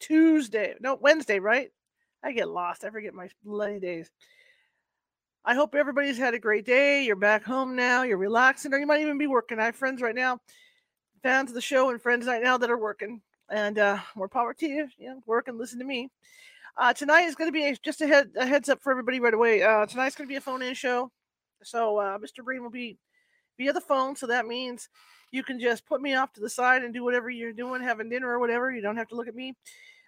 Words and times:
Tuesday. 0.00 0.74
No, 0.80 0.94
Wednesday, 0.94 1.38
right? 1.38 1.70
I 2.22 2.32
get 2.32 2.48
lost. 2.48 2.84
I 2.84 2.90
forget 2.90 3.14
my 3.14 3.28
bloody 3.44 3.80
days. 3.80 4.10
I 5.44 5.54
hope 5.54 5.74
everybody's 5.74 6.16
had 6.16 6.32
a 6.32 6.38
great 6.38 6.64
day. 6.64 7.04
You're 7.04 7.16
back 7.16 7.44
home 7.44 7.76
now. 7.76 8.02
You're 8.02 8.16
relaxing, 8.16 8.72
or 8.72 8.78
you 8.78 8.86
might 8.86 9.02
even 9.02 9.18
be 9.18 9.26
working. 9.26 9.58
I 9.58 9.66
have 9.66 9.76
friends 9.76 10.00
right 10.00 10.14
now, 10.14 10.38
fans 11.22 11.50
of 11.50 11.54
the 11.54 11.60
show, 11.60 11.90
and 11.90 12.00
friends 12.00 12.26
right 12.26 12.42
now 12.42 12.56
that 12.56 12.70
are 12.70 12.78
working. 12.78 13.20
And 13.50 13.78
uh, 13.78 13.98
more 14.16 14.28
power 14.28 14.54
to 14.54 14.66
you. 14.66 14.88
Know, 14.98 15.20
work 15.26 15.48
and 15.48 15.58
listen 15.58 15.78
to 15.80 15.84
me. 15.84 16.08
Uh, 16.78 16.94
tonight 16.94 17.24
is 17.24 17.34
going 17.34 17.48
to 17.48 17.52
be 17.52 17.68
a, 17.68 17.76
just 17.76 18.00
a, 18.00 18.06
head, 18.06 18.30
a 18.36 18.46
heads 18.46 18.70
up 18.70 18.82
for 18.82 18.90
everybody 18.90 19.20
right 19.20 19.34
away. 19.34 19.62
Uh, 19.62 19.84
tonight's 19.84 20.16
going 20.16 20.26
to 20.26 20.32
be 20.32 20.36
a 20.36 20.40
phone 20.40 20.62
in 20.62 20.74
show. 20.74 21.10
So 21.62 21.98
uh, 21.98 22.18
Mr. 22.18 22.42
Breen 22.42 22.62
will 22.62 22.70
be 22.70 22.96
via 23.58 23.72
the 23.72 23.80
phone. 23.80 24.16
So 24.16 24.26
that 24.28 24.46
means 24.46 24.88
you 25.34 25.42
can 25.42 25.58
just 25.58 25.84
put 25.84 26.00
me 26.00 26.14
off 26.14 26.32
to 26.32 26.40
the 26.40 26.48
side 26.48 26.84
and 26.84 26.94
do 26.94 27.02
whatever 27.02 27.28
you're 27.28 27.52
doing, 27.52 27.82
having 27.82 28.08
dinner 28.08 28.30
or 28.30 28.38
whatever. 28.38 28.70
You 28.70 28.80
don't 28.80 28.96
have 28.96 29.08
to 29.08 29.16
look 29.16 29.26
at 29.26 29.34
me. 29.34 29.56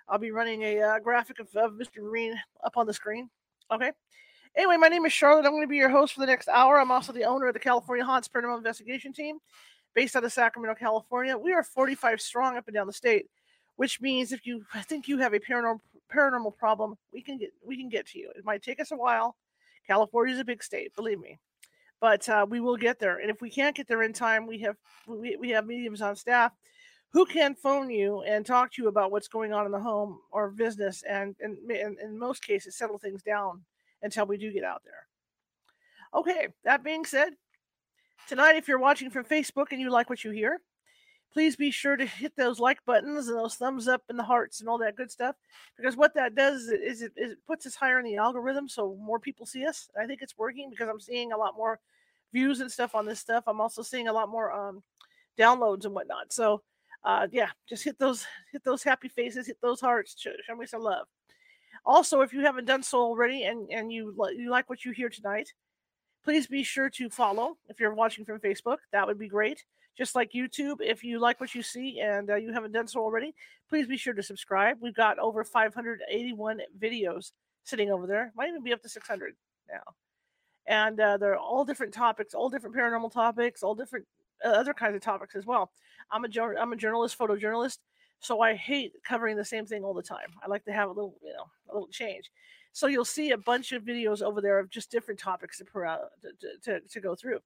I'll 0.08 0.18
be 0.18 0.30
running 0.30 0.62
a 0.62 0.80
uh, 0.80 0.98
graphic 1.00 1.40
of, 1.40 1.48
of 1.56 1.72
Mr. 1.72 1.98
Breen 1.98 2.40
up 2.62 2.76
on 2.76 2.86
the 2.86 2.94
screen. 2.94 3.28
Okay. 3.72 3.90
Anyway, 4.56 4.76
my 4.76 4.86
name 4.86 5.04
is 5.04 5.12
Charlotte. 5.12 5.44
I'm 5.44 5.50
going 5.50 5.64
to 5.64 5.68
be 5.68 5.76
your 5.76 5.88
host 5.88 6.14
for 6.14 6.20
the 6.20 6.26
next 6.26 6.46
hour. 6.46 6.80
I'm 6.80 6.92
also 6.92 7.12
the 7.12 7.24
owner 7.24 7.48
of 7.48 7.54
the 7.54 7.60
California 7.60 8.04
Haunts 8.04 8.28
Paranormal 8.28 8.58
Investigation 8.58 9.12
Team 9.12 9.38
based 9.94 10.14
out 10.14 10.22
of 10.22 10.32
Sacramento, 10.32 10.78
California. 10.78 11.36
We 11.36 11.52
are 11.52 11.64
45 11.64 12.20
strong 12.20 12.56
up 12.56 12.68
and 12.68 12.74
down 12.74 12.86
the 12.86 12.92
state, 12.92 13.26
which 13.74 14.00
means 14.00 14.30
if 14.30 14.46
you 14.46 14.64
think 14.84 15.08
you 15.08 15.18
have 15.18 15.34
a 15.34 15.40
paranormal 15.40 15.80
paranormal 16.14 16.56
problem, 16.56 16.94
we 17.12 17.20
can 17.20 17.36
get 17.36 17.50
we 17.66 17.76
can 17.76 17.88
get 17.88 18.06
to 18.06 18.20
you. 18.20 18.30
It 18.36 18.44
might 18.44 18.62
take 18.62 18.78
us 18.78 18.92
a 18.92 18.96
while. 18.96 19.34
California 19.88 20.34
is 20.34 20.40
a 20.40 20.44
big 20.44 20.62
state, 20.62 20.94
believe 20.94 21.18
me, 21.18 21.36
but 22.00 22.28
uh, 22.28 22.46
we 22.48 22.60
will 22.60 22.76
get 22.76 22.98
there. 22.98 23.18
And 23.18 23.30
if 23.30 23.40
we 23.40 23.50
can't 23.50 23.76
get 23.76 23.88
there 23.88 24.02
in 24.02 24.12
time, 24.12 24.46
we 24.46 24.58
have 24.60 24.76
we, 25.06 25.36
we 25.36 25.50
have 25.50 25.66
mediums 25.66 26.02
on 26.02 26.16
staff 26.16 26.52
who 27.10 27.24
can 27.24 27.54
phone 27.54 27.90
you 27.90 28.22
and 28.22 28.44
talk 28.44 28.72
to 28.72 28.82
you 28.82 28.88
about 28.88 29.10
what's 29.10 29.28
going 29.28 29.52
on 29.52 29.64
in 29.64 29.72
the 29.72 29.80
home 29.80 30.18
or 30.32 30.50
business, 30.50 31.02
and, 31.08 31.34
and, 31.40 31.56
and 31.70 31.98
in 31.98 32.18
most 32.18 32.44
cases 32.44 32.76
settle 32.76 32.98
things 32.98 33.22
down 33.22 33.62
until 34.02 34.26
we 34.26 34.36
do 34.36 34.52
get 34.52 34.64
out 34.64 34.82
there. 34.84 35.06
Okay, 36.14 36.48
that 36.64 36.84
being 36.84 37.04
said, 37.04 37.30
tonight, 38.28 38.56
if 38.56 38.68
you're 38.68 38.78
watching 38.78 39.10
from 39.10 39.24
Facebook 39.24 39.68
and 39.70 39.80
you 39.80 39.90
like 39.90 40.10
what 40.10 40.24
you 40.24 40.30
hear, 40.30 40.60
please 41.36 41.54
be 41.54 41.70
sure 41.70 41.98
to 41.98 42.06
hit 42.06 42.34
those 42.34 42.58
like 42.58 42.82
buttons 42.86 43.28
and 43.28 43.36
those 43.36 43.56
thumbs 43.56 43.88
up 43.88 44.02
and 44.08 44.18
the 44.18 44.22
hearts 44.22 44.60
and 44.60 44.70
all 44.70 44.78
that 44.78 44.96
good 44.96 45.10
stuff. 45.10 45.36
Because 45.76 45.94
what 45.94 46.14
that 46.14 46.34
does 46.34 46.68
is 46.68 47.02
it, 47.02 47.12
is 47.14 47.32
it 47.32 47.38
puts 47.46 47.66
us 47.66 47.74
higher 47.74 47.98
in 47.98 48.06
the 48.06 48.16
algorithm 48.16 48.70
so 48.70 48.96
more 48.98 49.20
people 49.20 49.44
see 49.44 49.66
us. 49.66 49.90
I 50.00 50.06
think 50.06 50.22
it's 50.22 50.38
working 50.38 50.70
because 50.70 50.88
I'm 50.88 50.98
seeing 50.98 51.32
a 51.32 51.36
lot 51.36 51.52
more 51.54 51.78
views 52.32 52.60
and 52.60 52.72
stuff 52.72 52.94
on 52.94 53.04
this 53.04 53.20
stuff. 53.20 53.44
I'm 53.46 53.60
also 53.60 53.82
seeing 53.82 54.08
a 54.08 54.14
lot 54.14 54.30
more 54.30 54.50
um, 54.50 54.82
downloads 55.38 55.84
and 55.84 55.92
whatnot. 55.92 56.32
So, 56.32 56.62
uh, 57.04 57.26
yeah, 57.30 57.50
just 57.68 57.84
hit 57.84 57.98
those 57.98 58.24
hit 58.50 58.64
those 58.64 58.82
happy 58.82 59.08
faces, 59.08 59.46
hit 59.46 59.58
those 59.60 59.82
hearts, 59.82 60.18
show, 60.18 60.32
show 60.46 60.56
me 60.56 60.64
some 60.64 60.80
love. 60.80 61.06
Also, 61.84 62.22
if 62.22 62.32
you 62.32 62.40
haven't 62.40 62.64
done 62.64 62.82
so 62.82 63.00
already 63.00 63.42
and, 63.42 63.68
and 63.70 63.92
you, 63.92 64.16
you 64.34 64.50
like 64.50 64.70
what 64.70 64.86
you 64.86 64.92
hear 64.92 65.10
tonight, 65.10 65.52
please 66.24 66.46
be 66.46 66.62
sure 66.62 66.88
to 66.88 67.10
follow 67.10 67.58
if 67.68 67.78
you're 67.78 67.92
watching 67.92 68.24
from 68.24 68.40
Facebook. 68.40 68.78
That 68.92 69.06
would 69.06 69.18
be 69.18 69.28
great. 69.28 69.62
Just 69.96 70.14
like 70.14 70.32
YouTube, 70.32 70.76
if 70.80 71.02
you 71.02 71.18
like 71.18 71.40
what 71.40 71.54
you 71.54 71.62
see 71.62 72.00
and 72.00 72.30
uh, 72.30 72.36
you 72.36 72.52
haven't 72.52 72.72
done 72.72 72.86
so 72.86 73.00
already, 73.00 73.34
please 73.68 73.86
be 73.86 73.96
sure 73.96 74.12
to 74.12 74.22
subscribe. 74.22 74.76
We've 74.80 74.94
got 74.94 75.18
over 75.18 75.42
581 75.42 76.60
videos 76.78 77.32
sitting 77.64 77.90
over 77.90 78.06
there. 78.06 78.32
Might 78.36 78.48
even 78.48 78.62
be 78.62 78.72
up 78.72 78.82
to 78.82 78.88
600 78.88 79.34
now. 79.70 79.94
And 80.66 81.00
uh, 81.00 81.16
they're 81.16 81.38
all 81.38 81.64
different 81.64 81.94
topics, 81.94 82.34
all 82.34 82.50
different 82.50 82.76
paranormal 82.76 83.12
topics, 83.12 83.62
all 83.62 83.74
different 83.74 84.06
uh, 84.44 84.48
other 84.48 84.74
kinds 84.74 84.96
of 84.96 85.00
topics 85.00 85.34
as 85.34 85.46
well. 85.46 85.70
I'm 86.10 86.24
a, 86.24 86.28
I'm 86.60 86.72
a 86.72 86.76
journalist, 86.76 87.18
photojournalist. 87.18 87.78
So 88.20 88.40
I 88.40 88.54
hate 88.54 88.92
covering 89.04 89.36
the 89.36 89.44
same 89.44 89.66
thing 89.66 89.84
all 89.84 89.94
the 89.94 90.02
time. 90.02 90.28
I 90.42 90.48
like 90.48 90.64
to 90.64 90.72
have 90.72 90.88
a 90.88 90.92
little, 90.92 91.14
you 91.22 91.32
know, 91.32 91.44
a 91.70 91.74
little 91.74 91.88
change. 91.88 92.30
So 92.72 92.86
you'll 92.86 93.04
see 93.04 93.30
a 93.30 93.38
bunch 93.38 93.72
of 93.72 93.84
videos 93.84 94.20
over 94.22 94.40
there 94.40 94.58
of 94.58 94.68
just 94.68 94.90
different 94.90 95.20
topics 95.20 95.58
to, 95.58 95.64
to, 95.64 96.48
to, 96.64 96.80
to 96.80 97.00
go 97.00 97.14
through. 97.14 97.38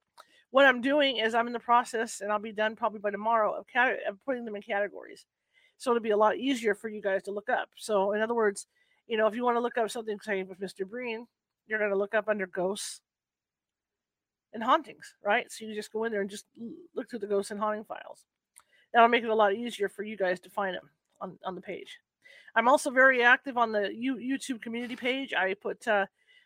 What 0.51 0.65
I'm 0.65 0.81
doing 0.81 1.17
is 1.17 1.33
I'm 1.33 1.47
in 1.47 1.53
the 1.53 1.59
process, 1.59 2.21
and 2.21 2.31
I'll 2.31 2.39
be 2.39 2.51
done 2.51 2.75
probably 2.75 2.99
by 2.99 3.11
tomorrow 3.11 3.53
of, 3.53 3.65
cat- 3.67 3.99
of 4.07 4.23
putting 4.25 4.45
them 4.45 4.55
in 4.55 4.61
categories. 4.61 5.25
So 5.77 5.91
it'll 5.91 6.03
be 6.03 6.11
a 6.11 6.17
lot 6.17 6.37
easier 6.37 6.75
for 6.75 6.89
you 6.89 7.01
guys 7.01 7.23
to 7.23 7.31
look 7.31 7.49
up. 7.49 7.69
So 7.75 8.11
in 8.11 8.21
other 8.21 8.35
words, 8.35 8.67
you 9.07 9.17
know, 9.17 9.27
if 9.27 9.35
you 9.35 9.43
want 9.43 9.57
to 9.57 9.61
look 9.61 9.77
up 9.77 9.89
something, 9.89 10.19
say 10.21 10.43
with 10.43 10.59
Mr. 10.59 10.87
Breen, 10.87 11.25
you're 11.67 11.79
going 11.79 11.91
to 11.91 11.97
look 11.97 12.13
up 12.13 12.27
under 12.27 12.45
ghosts 12.45 13.01
and 14.53 14.61
hauntings, 14.63 15.15
right? 15.23 15.51
So 15.51 15.65
you 15.65 15.73
just 15.73 15.91
go 15.91 16.03
in 16.03 16.11
there 16.11 16.21
and 16.21 16.29
just 16.29 16.45
look 16.95 17.09
through 17.09 17.19
the 17.19 17.27
ghosts 17.27 17.51
and 17.51 17.59
haunting 17.59 17.85
files 17.85 18.25
that'll 18.93 19.07
make 19.09 19.23
it 19.23 19.29
a 19.29 19.35
lot 19.35 19.53
easier 19.53 19.89
for 19.89 20.03
you 20.03 20.17
guys 20.17 20.39
to 20.41 20.49
find 20.49 20.75
them 20.75 20.89
on, 21.19 21.37
on 21.45 21.55
the 21.55 21.61
page. 21.61 21.97
I'm 22.55 22.67
also 22.67 22.91
very 22.91 23.23
active 23.23 23.57
on 23.57 23.71
the 23.71 23.89
U- 23.93 24.17
YouTube 24.17 24.61
community 24.61 24.95
page. 24.95 25.33
I 25.33 25.53
put 25.53 25.87
uh, 25.87 26.05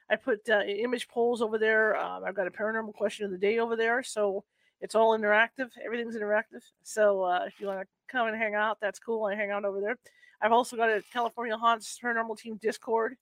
I 0.10 0.16
put 0.16 0.48
uh, 0.50 0.62
image 0.62 1.08
polls 1.08 1.42
over 1.42 1.58
there. 1.58 1.98
Um, 1.98 2.24
I've 2.26 2.36
got 2.36 2.48
a 2.48 2.52
paranormal 2.52 2.94
question 2.94 3.26
of 3.26 3.32
the 3.32 3.38
day 3.38 3.60
over 3.60 3.76
there, 3.76 4.04
so 4.04 4.44
it's 4.82 4.96
all 4.96 5.18
interactive. 5.18 5.70
Everything's 5.84 6.16
interactive. 6.16 6.62
So 6.84 7.24
uh, 7.24 7.46
if 7.48 7.60
you 7.60 7.68
want 7.68 7.82
to 7.82 7.88
come 8.08 8.28
and 8.28 8.38
hang 8.38 8.54
out, 8.54 8.78
that's 8.80 9.00
cool. 9.00 9.26
I 9.26 9.36
hang 9.36 9.52
out 9.52 9.66
over 9.66 9.82
there. 9.82 9.98
I've 10.42 10.52
also 10.52 10.76
got 10.76 10.90
a 10.90 11.02
California 11.12 11.58
Haunts 11.58 11.98
Paranormal 12.04 12.38
Team 12.38 12.58
Discord 12.62 13.16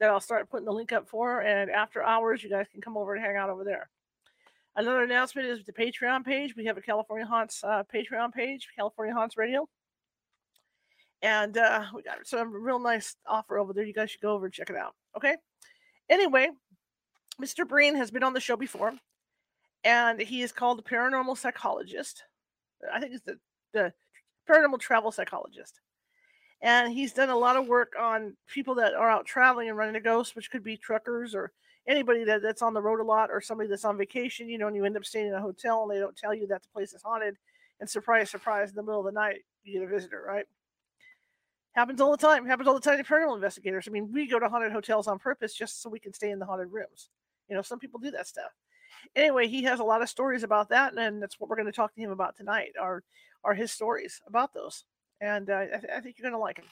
that 0.00 0.10
I'll 0.10 0.20
start 0.20 0.48
putting 0.50 0.64
the 0.64 0.72
link 0.72 0.92
up 0.92 1.08
for. 1.08 1.40
And 1.40 1.70
after 1.70 2.02
hours, 2.02 2.42
you 2.42 2.48
guys 2.48 2.66
can 2.72 2.80
come 2.80 2.96
over 2.96 3.14
and 3.14 3.24
hang 3.24 3.36
out 3.36 3.50
over 3.50 3.64
there. 3.64 3.90
Another 4.74 5.02
announcement 5.02 5.48
is 5.48 5.64
the 5.64 5.72
Patreon 5.72 6.24
page. 6.24 6.56
We 6.56 6.64
have 6.64 6.78
a 6.78 6.82
California 6.82 7.26
Haunts 7.26 7.62
uh, 7.62 7.82
Patreon 7.94 8.32
page, 8.32 8.68
California 8.74 9.14
Haunts 9.14 9.36
Radio. 9.36 9.68
And 11.20 11.56
uh, 11.58 11.84
we 11.94 12.02
got 12.02 12.26
some 12.26 12.52
real 12.52 12.78
nice 12.78 13.16
offer 13.26 13.58
over 13.58 13.72
there. 13.72 13.84
You 13.84 13.92
guys 13.92 14.10
should 14.10 14.22
go 14.22 14.32
over 14.32 14.46
and 14.46 14.54
check 14.54 14.70
it 14.70 14.76
out. 14.76 14.94
Okay. 15.16 15.36
Anyway, 16.10 16.48
Mr. 17.40 17.66
Breen 17.66 17.94
has 17.96 18.10
been 18.10 18.22
on 18.22 18.32
the 18.32 18.40
show 18.40 18.56
before, 18.56 18.92
and 19.84 20.20
he 20.20 20.42
is 20.42 20.52
called 20.52 20.78
a 20.78 20.82
paranormal 20.82 21.36
psychologist. 21.38 22.24
I 22.92 23.00
think 23.00 23.14
it's 23.14 23.24
the, 23.24 23.38
the 23.72 23.92
paranormal 24.48 24.80
travel 24.80 25.12
psychologist. 25.12 25.80
And 26.60 26.92
he's 26.92 27.12
done 27.12 27.30
a 27.30 27.36
lot 27.36 27.56
of 27.56 27.66
work 27.66 27.94
on 27.98 28.36
people 28.46 28.76
that 28.76 28.94
are 28.94 29.10
out 29.10 29.26
traveling 29.26 29.68
and 29.68 29.76
running 29.76 29.96
a 29.96 30.00
ghost, 30.00 30.36
which 30.36 30.50
could 30.50 30.62
be 30.62 30.76
truckers 30.76 31.34
or 31.34 31.52
anybody 31.88 32.22
that, 32.24 32.42
that's 32.42 32.62
on 32.62 32.74
the 32.74 32.82
road 32.82 33.00
a 33.00 33.04
lot 33.04 33.30
or 33.30 33.40
somebody 33.40 33.68
that's 33.68 33.84
on 33.84 33.98
vacation, 33.98 34.48
you 34.48 34.58
know, 34.58 34.68
and 34.68 34.76
you 34.76 34.84
end 34.84 34.96
up 34.96 35.04
staying 35.04 35.26
in 35.26 35.34
a 35.34 35.40
hotel 35.40 35.82
and 35.82 35.90
they 35.90 35.98
don't 35.98 36.16
tell 36.16 36.32
you 36.32 36.46
that 36.46 36.62
the 36.62 36.68
place 36.68 36.92
is 36.92 37.02
haunted, 37.02 37.36
and 37.80 37.90
surprise, 37.90 38.30
surprise, 38.30 38.70
in 38.70 38.76
the 38.76 38.82
middle 38.82 39.00
of 39.00 39.06
the 39.06 39.12
night, 39.12 39.40
you 39.64 39.72
get 39.72 39.82
a 39.82 39.92
visitor, 39.92 40.22
right? 40.24 40.46
Happens 41.74 42.00
all 42.00 42.10
the 42.10 42.16
time. 42.16 42.46
Happens 42.46 42.68
all 42.68 42.74
the 42.74 42.80
time 42.80 42.98
to 42.98 43.04
paranormal 43.04 43.34
investigators. 43.34 43.86
I 43.88 43.90
mean, 43.90 44.12
we 44.12 44.26
go 44.26 44.38
to 44.38 44.48
haunted 44.48 44.72
hotels 44.72 45.08
on 45.08 45.18
purpose 45.18 45.54
just 45.54 45.82
so 45.82 45.88
we 45.88 46.00
can 46.00 46.12
stay 46.12 46.30
in 46.30 46.38
the 46.38 46.46
haunted 46.46 46.68
rooms. 46.70 47.08
You 47.48 47.56
know, 47.56 47.62
some 47.62 47.78
people 47.78 47.98
do 47.98 48.10
that 48.10 48.26
stuff. 48.26 48.50
Anyway, 49.16 49.48
he 49.48 49.62
has 49.64 49.80
a 49.80 49.84
lot 49.84 50.02
of 50.02 50.08
stories 50.08 50.42
about 50.42 50.68
that, 50.68 50.96
and 50.96 51.22
that's 51.22 51.40
what 51.40 51.48
we're 51.48 51.56
going 51.56 51.66
to 51.66 51.72
talk 51.72 51.94
to 51.94 52.00
him 52.00 52.10
about 52.10 52.36
tonight. 52.36 52.72
Are 52.80 53.02
are 53.44 53.54
his 53.54 53.72
stories 53.72 54.20
about 54.26 54.54
those? 54.54 54.84
And 55.20 55.50
uh, 55.50 55.56
I, 55.56 55.66
th- 55.66 55.92
I 55.96 56.00
think 56.00 56.16
you're 56.18 56.30
going 56.30 56.38
to 56.38 56.42
like 56.42 56.58
him. 56.58 56.66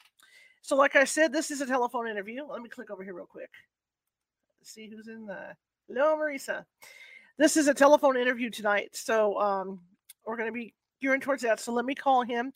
So, 0.63 0.77
like 0.77 0.95
I 0.95 1.05
said, 1.05 1.33
this 1.33 1.51
is 1.51 1.61
a 1.61 1.67
telephone 1.67 2.07
interview. 2.07 2.45
Let 2.45 2.63
me 2.63 2.69
click 2.69 2.91
over 2.91 3.03
here 3.03 3.15
real 3.15 3.27
quick 3.27 3.51
see 4.63 4.89
who's 4.89 5.09
in 5.09 5.27
the. 5.27 5.55
Hello, 5.89 6.17
Marisa. 6.17 6.65
This 7.39 7.57
is 7.57 7.69
a 7.69 7.75
telephone 7.75 8.17
interview 8.17 8.51
tonight, 8.51 8.91
so 8.93 9.41
um, 9.41 9.81
we're 10.25 10.37
going 10.37 10.49
to 10.49 10.53
be 10.53 10.75
gearing 11.01 11.21
towards 11.21 11.43
that. 11.43 11.59
So 11.59 11.73
let 11.73 11.85
me 11.85 11.95
call 11.95 12.23
him. 12.23 12.53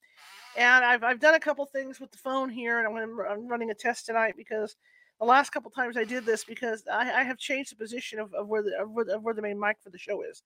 And 0.57 0.85
I've 0.85 1.03
I've 1.03 1.21
done 1.21 1.35
a 1.35 1.41
couple 1.41 1.67
things 1.67 2.01
with 2.01 2.13
the 2.13 2.19
phone 2.19 2.49
here, 2.49 2.79
and 2.79 2.87
I'm, 2.87 2.95
gonna, 2.95 3.29
I'm 3.29 3.49
running 3.49 3.71
a 3.71 3.75
test 3.75 4.07
tonight 4.07 4.35
because 4.37 4.77
the 5.19 5.27
last 5.27 5.51
couple 5.51 5.71
times 5.71 5.97
I 5.97 6.05
did 6.05 6.25
this 6.25 6.45
because 6.45 6.85
I, 6.91 7.21
I 7.21 7.23
have 7.25 7.39
changed 7.39 7.73
the 7.73 7.77
position 7.77 8.19
of, 8.21 8.33
of 8.35 8.47
where 8.49 8.63
the 8.63 8.73
of 8.81 8.91
where, 8.91 9.05
the, 9.05 9.17
of 9.17 9.23
where 9.23 9.35
the 9.35 9.43
main 9.43 9.59
mic 9.59 9.79
for 9.83 9.91
the 9.91 9.99
show 9.99 10.23
is, 10.23 10.43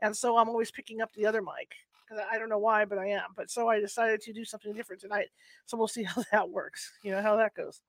and 0.00 0.16
so 0.16 0.36
I'm 0.36 0.48
always 0.48 0.70
picking 0.70 1.00
up 1.00 1.12
the 1.12 1.26
other 1.26 1.42
mic 1.42 1.70
because 2.12 2.24
I 2.30 2.38
don't 2.38 2.48
know 2.48 2.58
why, 2.58 2.84
but 2.84 2.98
I 2.98 3.08
am. 3.08 3.30
But 3.36 3.50
so 3.50 3.68
I 3.68 3.80
decided 3.80 4.20
to 4.22 4.32
do 4.32 4.44
something 4.44 4.72
different 4.72 5.00
tonight. 5.00 5.28
So 5.66 5.76
we'll 5.76 5.88
see 5.88 6.02
how 6.04 6.22
that 6.32 6.48
works. 6.50 6.92
You 7.02 7.12
know 7.12 7.22
how 7.22 7.36
that 7.36 7.54
goes. 7.54 7.80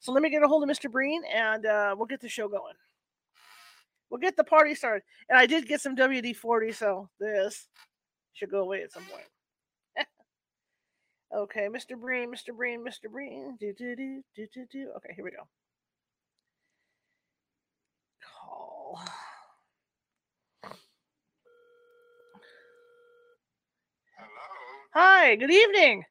So 0.00 0.12
let 0.12 0.22
me 0.22 0.30
get 0.30 0.42
a 0.42 0.48
hold 0.48 0.62
of 0.62 0.68
Mr. 0.68 0.90
Breen 0.90 1.22
and 1.32 1.64
uh, 1.66 1.94
we'll 1.96 2.06
get 2.06 2.20
the 2.20 2.28
show 2.28 2.48
going. 2.48 2.74
We'll 4.10 4.20
get 4.20 4.36
the 4.36 4.44
party 4.44 4.74
started. 4.74 5.02
And 5.28 5.38
I 5.38 5.46
did 5.46 5.66
get 5.66 5.80
some 5.80 5.96
WD 5.96 6.36
40, 6.36 6.72
so 6.72 7.08
this 7.18 7.66
should 8.34 8.50
go 8.50 8.60
away 8.60 8.82
at 8.82 8.92
some 8.92 9.04
point. 9.04 9.24
Okay, 11.34 11.66
Mr. 11.66 11.98
Breen, 12.00 12.30
Mr. 12.30 12.54
Breen, 12.56 12.84
Mr. 12.84 13.10
Breen. 13.10 13.56
Do, 13.58 13.74
do, 13.76 13.96
do, 13.96 14.22
do, 14.36 14.46
do, 14.54 14.66
do. 14.70 14.92
Okay, 14.98 15.14
here 15.16 15.24
we 15.24 15.32
go. 15.32 15.48
Call. 18.22 19.00
Hello. 24.16 24.28
Hi, 24.94 25.34
good 25.34 25.50
evening. 25.50 26.04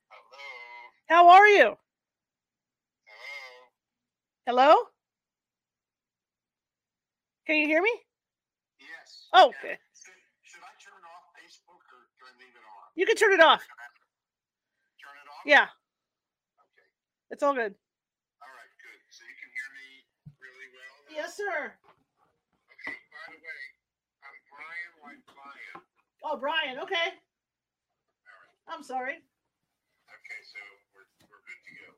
Hello. 1.08 1.24
How 1.24 1.30
are 1.30 1.48
you? 1.48 1.78
Hello. 4.46 4.66
Hello? 4.66 4.76
Can 7.48 7.56
you 7.56 7.68
hear 7.68 7.82
me? 7.82 7.92
Yes. 8.82 9.28
Oh, 9.32 9.48
okay. 9.48 9.78
Should, 9.96 10.20
should 10.44 10.60
I 10.60 10.76
turn 10.84 11.00
off 11.08 11.32
Facebook 11.32 11.80
or 11.80 12.12
do 12.20 12.26
I 12.26 12.32
leave 12.38 12.52
it 12.54 12.60
on? 12.60 12.92
You 12.96 13.06
can 13.06 13.16
turn 13.16 13.32
it 13.32 13.40
off. 13.40 13.64
Turn 15.44 15.52
it 15.52 15.56
off? 15.60 15.68
Yeah, 15.68 15.68
Okay. 16.60 16.88
it's 17.32 17.44
all 17.44 17.54
good. 17.54 17.76
All 18.42 18.48
right, 18.48 18.72
good. 18.80 19.00
So 19.12 19.24
you 19.28 19.36
can 19.36 19.50
hear 19.52 19.70
me 19.76 19.88
really 20.40 20.68
well? 20.72 20.96
now? 21.12 21.16
Yes, 21.20 21.36
sir. 21.38 21.74
Okay, 22.72 22.96
by 23.12 23.24
the 23.32 23.40
way, 23.44 23.62
I'm 24.24 24.38
Brian 24.48 24.92
like 25.04 25.22
Brian. 25.36 25.84
Oh, 26.24 26.38
Brian, 26.40 26.78
okay. 26.80 27.08
All 28.24 28.40
right. 28.40 28.72
I'm 28.72 28.84
sorry. 28.84 29.20
Okay, 29.20 30.40
so 30.48 30.60
we're, 30.96 31.08
we're 31.28 31.44
good 31.44 31.60
to 31.68 31.72
go. 31.84 31.92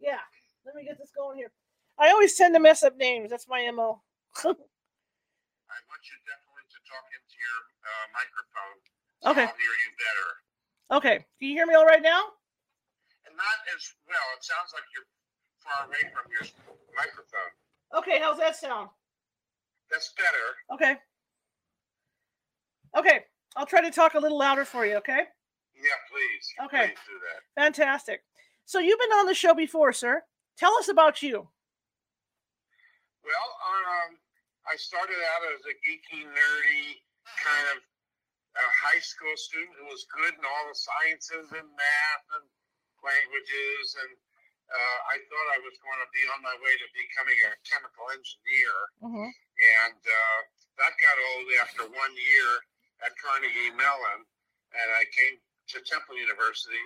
Yeah, 0.00 0.20
let 0.66 0.74
me 0.76 0.84
get 0.84 0.98
this 0.98 1.10
going 1.16 1.36
here. 1.38 1.52
I 1.98 2.10
always 2.10 2.34
tend 2.36 2.54
to 2.54 2.60
mess 2.60 2.82
up 2.82 2.96
names. 2.96 3.30
That's 3.30 3.48
my 3.48 3.64
MO. 3.72 4.00
I 4.44 4.48
want 4.48 6.02
you 6.08 6.16
definitely 6.24 6.64
to 6.68 6.78
talk 6.88 7.04
into 7.12 7.36
your 7.40 7.60
uh, 7.84 8.06
microphone. 8.16 8.76
so 9.20 9.30
Okay. 9.32 9.46
I'll 9.48 9.60
hear 9.60 9.76
you 9.84 9.90
better. 9.96 10.28
Okay, 10.92 11.16
can 11.38 11.48
you 11.48 11.54
hear 11.54 11.66
me 11.66 11.74
all 11.74 11.86
right 11.86 12.02
now? 12.02 12.22
Not 13.40 13.58
as 13.72 13.82
well. 14.04 14.26
It 14.36 14.44
sounds 14.44 14.70
like 14.76 14.84
you're 14.92 15.08
far 15.64 15.88
away 15.88 16.04
from 16.12 16.28
your 16.28 16.44
microphone. 16.92 17.52
Okay, 17.96 18.20
how's 18.20 18.36
that 18.36 18.56
sound? 18.56 18.92
That's 19.88 20.12
better. 20.12 20.46
Okay. 20.76 21.00
Okay, 22.96 23.24
I'll 23.56 23.66
try 23.66 23.80
to 23.80 23.90
talk 23.90 24.14
a 24.14 24.20
little 24.20 24.38
louder 24.38 24.64
for 24.64 24.84
you, 24.84 24.96
okay? 25.00 25.24
Yeah, 25.72 26.00
please. 26.12 26.44
Okay. 26.68 26.92
Please 26.92 27.06
do 27.08 27.16
that. 27.24 27.40
Fantastic. 27.56 28.20
So 28.66 28.78
you've 28.78 29.00
been 29.00 29.16
on 29.16 29.26
the 29.26 29.34
show 29.34 29.54
before, 29.54 29.92
sir. 29.92 30.22
Tell 30.58 30.76
us 30.76 30.88
about 30.88 31.22
you. 31.22 31.48
Well, 33.24 33.50
um, 33.64 34.20
I 34.68 34.76
started 34.76 35.16
out 35.16 35.42
as 35.54 35.64
a 35.64 35.74
geeky, 35.80 36.28
nerdy 36.28 37.00
kind 37.24 37.66
of 37.72 37.78
uh, 38.58 38.70
high 38.84 39.00
school 39.00 39.32
student 39.36 39.72
who 39.80 39.86
was 39.86 40.04
good 40.12 40.34
in 40.34 40.44
all 40.44 40.64
the 40.68 40.76
sciences 40.76 41.48
and 41.56 41.68
math 41.72 42.26
and 42.36 42.46
languages, 43.02 43.84
and 44.00 44.12
uh, 44.70 44.98
I 45.10 45.16
thought 45.26 45.48
I 45.56 45.60
was 45.66 45.74
going 45.82 46.00
to 46.00 46.10
be 46.14 46.22
on 46.30 46.40
my 46.46 46.54
way 46.62 46.74
to 46.78 46.86
becoming 46.94 47.38
a 47.46 47.52
chemical 47.66 48.06
engineer. 48.14 48.74
Mm-hmm. 49.02 49.30
And 49.30 50.00
uh, 50.00 50.38
that 50.78 50.94
got 51.02 51.16
old 51.34 51.46
after 51.60 51.82
one 51.90 52.14
year 52.14 52.50
at 53.02 53.12
Carnegie 53.18 53.74
Mellon, 53.74 54.20
and 54.72 54.88
I 54.94 55.04
came 55.10 55.42
to 55.74 55.82
Temple 55.82 56.16
University 56.16 56.84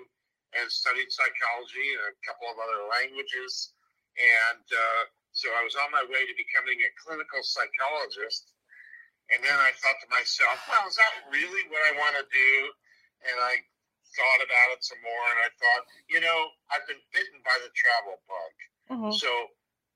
and 0.55 0.67
studied 0.71 1.11
psychology 1.11 1.89
and 1.99 2.15
a 2.15 2.15
couple 2.23 2.47
of 2.49 2.57
other 2.63 2.87
languages. 2.89 3.75
And 4.15 4.65
uh, 4.65 5.03
so 5.35 5.51
I 5.51 5.67
was 5.67 5.75
on 5.75 5.91
my 5.91 6.07
way 6.07 6.23
to 6.23 6.35
becoming 6.39 6.79
a 6.79 6.91
clinical 7.03 7.43
psychologist. 7.43 8.55
And 9.35 9.43
then 9.43 9.57
I 9.57 9.73
thought 9.81 9.99
to 10.05 10.09
myself, 10.13 10.57
well, 10.69 10.87
is 10.87 10.95
that 11.01 11.27
really 11.33 11.65
what 11.73 11.83
I 11.89 11.97
want 11.97 12.15
to 12.21 12.27
do? 12.29 12.53
And 13.25 13.37
I 13.41 13.65
thought 14.15 14.41
about 14.47 14.75
it 14.75 14.83
some 14.83 15.03
more, 15.03 15.25
and 15.35 15.41
I 15.45 15.51
thought, 15.59 15.83
you 16.09 16.23
know, 16.23 16.39
I've 16.71 16.87
been 16.87 17.03
bitten 17.11 17.39
by 17.43 17.55
the 17.63 17.71
travel 17.75 18.17
bug. 18.27 18.55
Mm-hmm. 18.91 19.15
So 19.19 19.31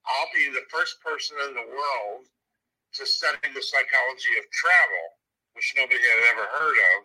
I'll 0.07 0.33
be 0.35 0.51
the 0.51 0.67
first 0.69 0.99
person 1.01 1.39
in 1.49 1.55
the 1.55 1.69
world 1.71 2.27
to 2.99 3.03
study 3.05 3.49
the 3.53 3.63
psychology 3.63 4.35
of 4.41 4.45
travel, 4.51 5.05
which 5.53 5.75
nobody 5.77 6.01
had 6.01 6.23
ever 6.35 6.47
heard 6.57 6.79
of. 6.97 7.01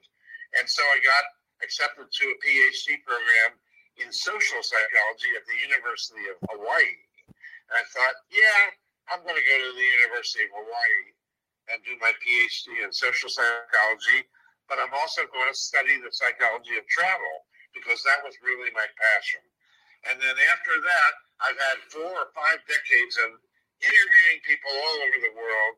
And 0.59 0.65
so 0.69 0.81
I 0.81 0.97
got 1.01 1.25
accepted 1.61 2.07
to 2.07 2.25
a 2.31 2.37
PhD 2.39 3.01
program 3.03 3.59
in 4.01 4.09
social 4.09 4.61
psychology 4.63 5.31
at 5.37 5.45
the 5.45 5.57
University 5.59 6.25
of 6.31 6.37
Hawaii. 6.49 6.97
And 7.69 7.75
I 7.77 7.83
thought, 7.93 8.15
yeah, 8.31 8.73
I'm 9.11 9.21
going 9.21 9.37
to 9.37 9.45
go 9.45 9.55
to 9.59 9.71
the 9.75 9.89
University 10.01 10.47
of 10.47 10.53
Hawaii 10.55 11.05
and 11.71 11.77
do 11.83 11.95
my 11.99 12.11
PhD 12.19 12.83
in 12.83 12.91
social 12.91 13.29
psychology, 13.29 14.27
but 14.73 14.81
I'm 14.81 14.97
also 14.97 15.21
going 15.29 15.45
to 15.45 15.53
study 15.53 16.01
the 16.01 16.09
psychology 16.09 16.81
of 16.81 16.85
travel 16.89 17.45
because 17.77 18.01
that 18.09 18.25
was 18.25 18.33
really 18.41 18.73
my 18.73 18.89
passion. 18.97 19.45
And 20.09 20.17
then 20.17 20.33
after 20.49 20.81
that, 20.81 21.11
I've 21.45 21.61
had 21.61 21.77
four 21.93 22.09
or 22.09 22.33
five 22.33 22.57
decades 22.65 23.21
of 23.21 23.37
interviewing 23.85 24.41
people 24.41 24.73
all 24.73 24.97
over 25.05 25.19
the 25.21 25.33
world 25.37 25.73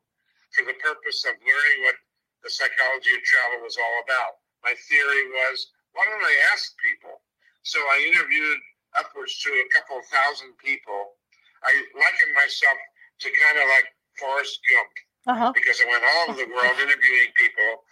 for 0.55 0.63
the 0.63 0.79
purpose 0.79 1.27
of 1.27 1.35
learning 1.43 1.79
what 1.83 1.99
the 2.47 2.51
psychology 2.55 3.11
of 3.19 3.21
travel 3.27 3.67
was 3.67 3.75
all 3.75 3.95
about. 4.07 4.39
My 4.63 4.71
theory 4.87 5.27
was, 5.43 5.75
why 5.91 6.07
don't 6.07 6.23
I 6.23 6.35
ask 6.55 6.71
people? 6.79 7.19
So 7.67 7.83
I 7.91 7.99
interviewed 8.15 8.61
upwards 8.95 9.35
to 9.43 9.51
a 9.51 9.67
couple 9.75 9.99
thousand 10.07 10.55
people. 10.55 11.19
I 11.67 11.75
liken 11.99 12.31
myself 12.31 12.79
to 13.19 13.27
kind 13.43 13.59
of 13.59 13.67
like 13.75 13.91
Forrest 14.15 14.55
Gump 14.71 14.93
Uh-huh. 15.35 15.51
because 15.51 15.83
I 15.83 15.85
went 15.91 16.05
all 16.07 16.31
over 16.31 16.39
the 16.39 16.47
world 16.47 16.79
interviewing 16.79 17.35
people, 17.35 17.83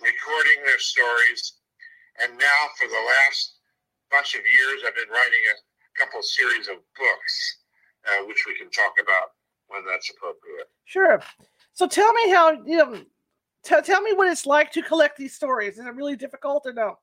recording 0.00 0.64
their 0.64 0.78
stories, 0.78 1.60
and 2.22 2.36
now 2.38 2.60
for 2.78 2.88
the 2.88 3.04
last 3.08 3.58
bunch 4.10 4.34
of 4.34 4.42
years, 4.46 4.82
I've 4.86 4.94
been 4.94 5.10
writing 5.10 5.42
a 5.50 5.98
couple 5.98 6.22
series 6.22 6.68
of 6.68 6.76
books, 6.96 7.34
uh, 8.06 8.24
which 8.26 8.44
we 8.46 8.54
can 8.54 8.70
talk 8.70 8.94
about 9.00 9.32
when 9.68 9.82
that's 9.86 10.10
appropriate. 10.10 10.68
Sure. 10.84 11.20
So 11.72 11.86
tell 11.86 12.12
me 12.12 12.30
how 12.30 12.52
you 12.64 12.78
know. 12.78 13.02
T- 13.64 13.80
tell 13.80 14.02
me 14.02 14.12
what 14.12 14.28
it's 14.28 14.44
like 14.44 14.70
to 14.72 14.82
collect 14.82 15.16
these 15.16 15.34
stories. 15.34 15.78
Is 15.78 15.86
it 15.86 15.94
really 15.94 16.16
difficult 16.16 16.66
or 16.66 16.74
no? 16.74 16.98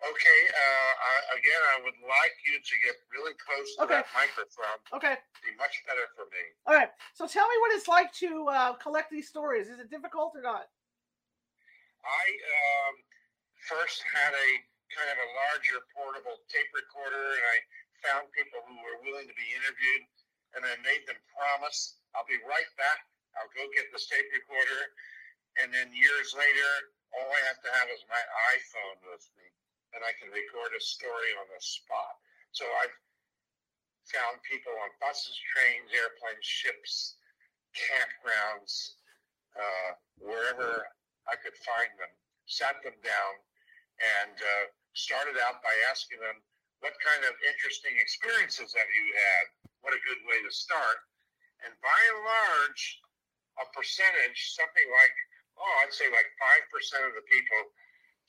Okay, 0.00 0.40
uh, 0.48 0.92
I, 0.96 1.12
again, 1.36 1.62
I 1.76 1.84
would 1.84 1.98
like 2.00 2.36
you 2.48 2.56
to 2.56 2.74
get 2.80 2.96
really 3.12 3.36
close 3.36 3.68
to 3.76 3.84
Okay. 3.84 4.00
that 4.00 4.08
microphone. 4.16 4.80
Okay. 4.96 5.20
It'd 5.20 5.44
be 5.44 5.52
much 5.60 5.76
better 5.84 6.08
for 6.16 6.24
me. 6.32 6.40
All 6.64 6.72
right. 6.72 6.88
So 7.12 7.28
tell 7.28 7.44
me 7.44 7.56
what 7.60 7.76
it's 7.76 7.84
like 7.84 8.08
to 8.24 8.48
uh, 8.48 8.72
collect 8.80 9.12
these 9.12 9.28
stories. 9.28 9.68
Is 9.68 9.76
it 9.76 9.92
difficult 9.92 10.32
or 10.32 10.40
not? 10.40 10.72
I 12.00 12.24
um, 12.32 12.94
first 13.68 14.00
had 14.08 14.32
a 14.32 14.48
kind 14.88 15.12
of 15.12 15.18
a 15.20 15.28
larger 15.36 15.84
portable 15.92 16.40
tape 16.48 16.72
recorder, 16.72 17.36
and 17.36 17.44
I 17.44 17.58
found 18.00 18.32
people 18.32 18.64
who 18.64 18.80
were 18.80 19.04
willing 19.04 19.28
to 19.28 19.36
be 19.36 19.48
interviewed, 19.52 20.08
and 20.56 20.64
I 20.64 20.80
made 20.80 21.04
them 21.04 21.20
promise 21.36 22.00
I'll 22.16 22.24
be 22.24 22.40
right 22.48 22.66
back. 22.80 23.04
I'll 23.36 23.52
go 23.52 23.68
get 23.76 23.92
this 23.92 24.08
tape 24.08 24.26
recorder, 24.32 24.80
and 25.60 25.68
then 25.70 25.92
years 25.92 26.32
later, 26.32 26.70
all 27.14 27.28
I 27.28 27.40
have 27.52 27.60
to 27.62 27.70
have 27.78 27.86
is 27.92 28.00
my 28.08 28.22
iPhone 28.56 28.98
with 29.12 29.22
me, 29.38 29.46
and 29.94 30.00
I 30.06 30.12
can 30.18 30.30
record 30.30 30.70
a 30.74 30.82
story 30.82 31.30
on 31.38 31.46
the 31.50 31.60
spot. 31.60 32.14
So 32.52 32.66
I've 32.82 32.94
found 34.10 34.42
people 34.42 34.74
on 34.82 34.90
buses, 34.98 35.34
trains, 35.54 35.90
airplanes, 35.94 36.46
ships, 36.46 37.18
campgrounds, 37.74 38.98
uh, 39.54 39.90
wherever 40.18 40.86
I 41.30 41.38
could 41.38 41.54
find 41.62 41.90
them, 41.98 42.10
sat 42.46 42.78
them 42.82 42.96
down, 43.02 43.32
and 44.22 44.34
uh, 44.34 44.64
started 44.94 45.38
out 45.38 45.62
by 45.62 45.74
asking 45.90 46.18
them, 46.18 46.42
What 46.82 46.96
kind 47.04 47.22
of 47.22 47.34
interesting 47.46 47.94
experiences 47.98 48.74
have 48.74 48.90
you 48.90 49.06
had? 49.14 49.44
What 49.82 49.94
a 49.94 50.06
good 50.06 50.22
way 50.26 50.42
to 50.42 50.52
start. 50.52 51.06
And 51.62 51.72
by 51.84 52.00
and 52.14 52.20
large, 52.24 52.82
a 53.60 53.66
percentage, 53.76 54.56
something 54.56 54.88
like, 54.88 55.14
oh, 55.60 55.74
I'd 55.84 55.92
say 55.92 56.08
like 56.08 56.28
5% 56.40 57.04
of 57.04 57.12
the 57.12 57.26
people 57.28 57.60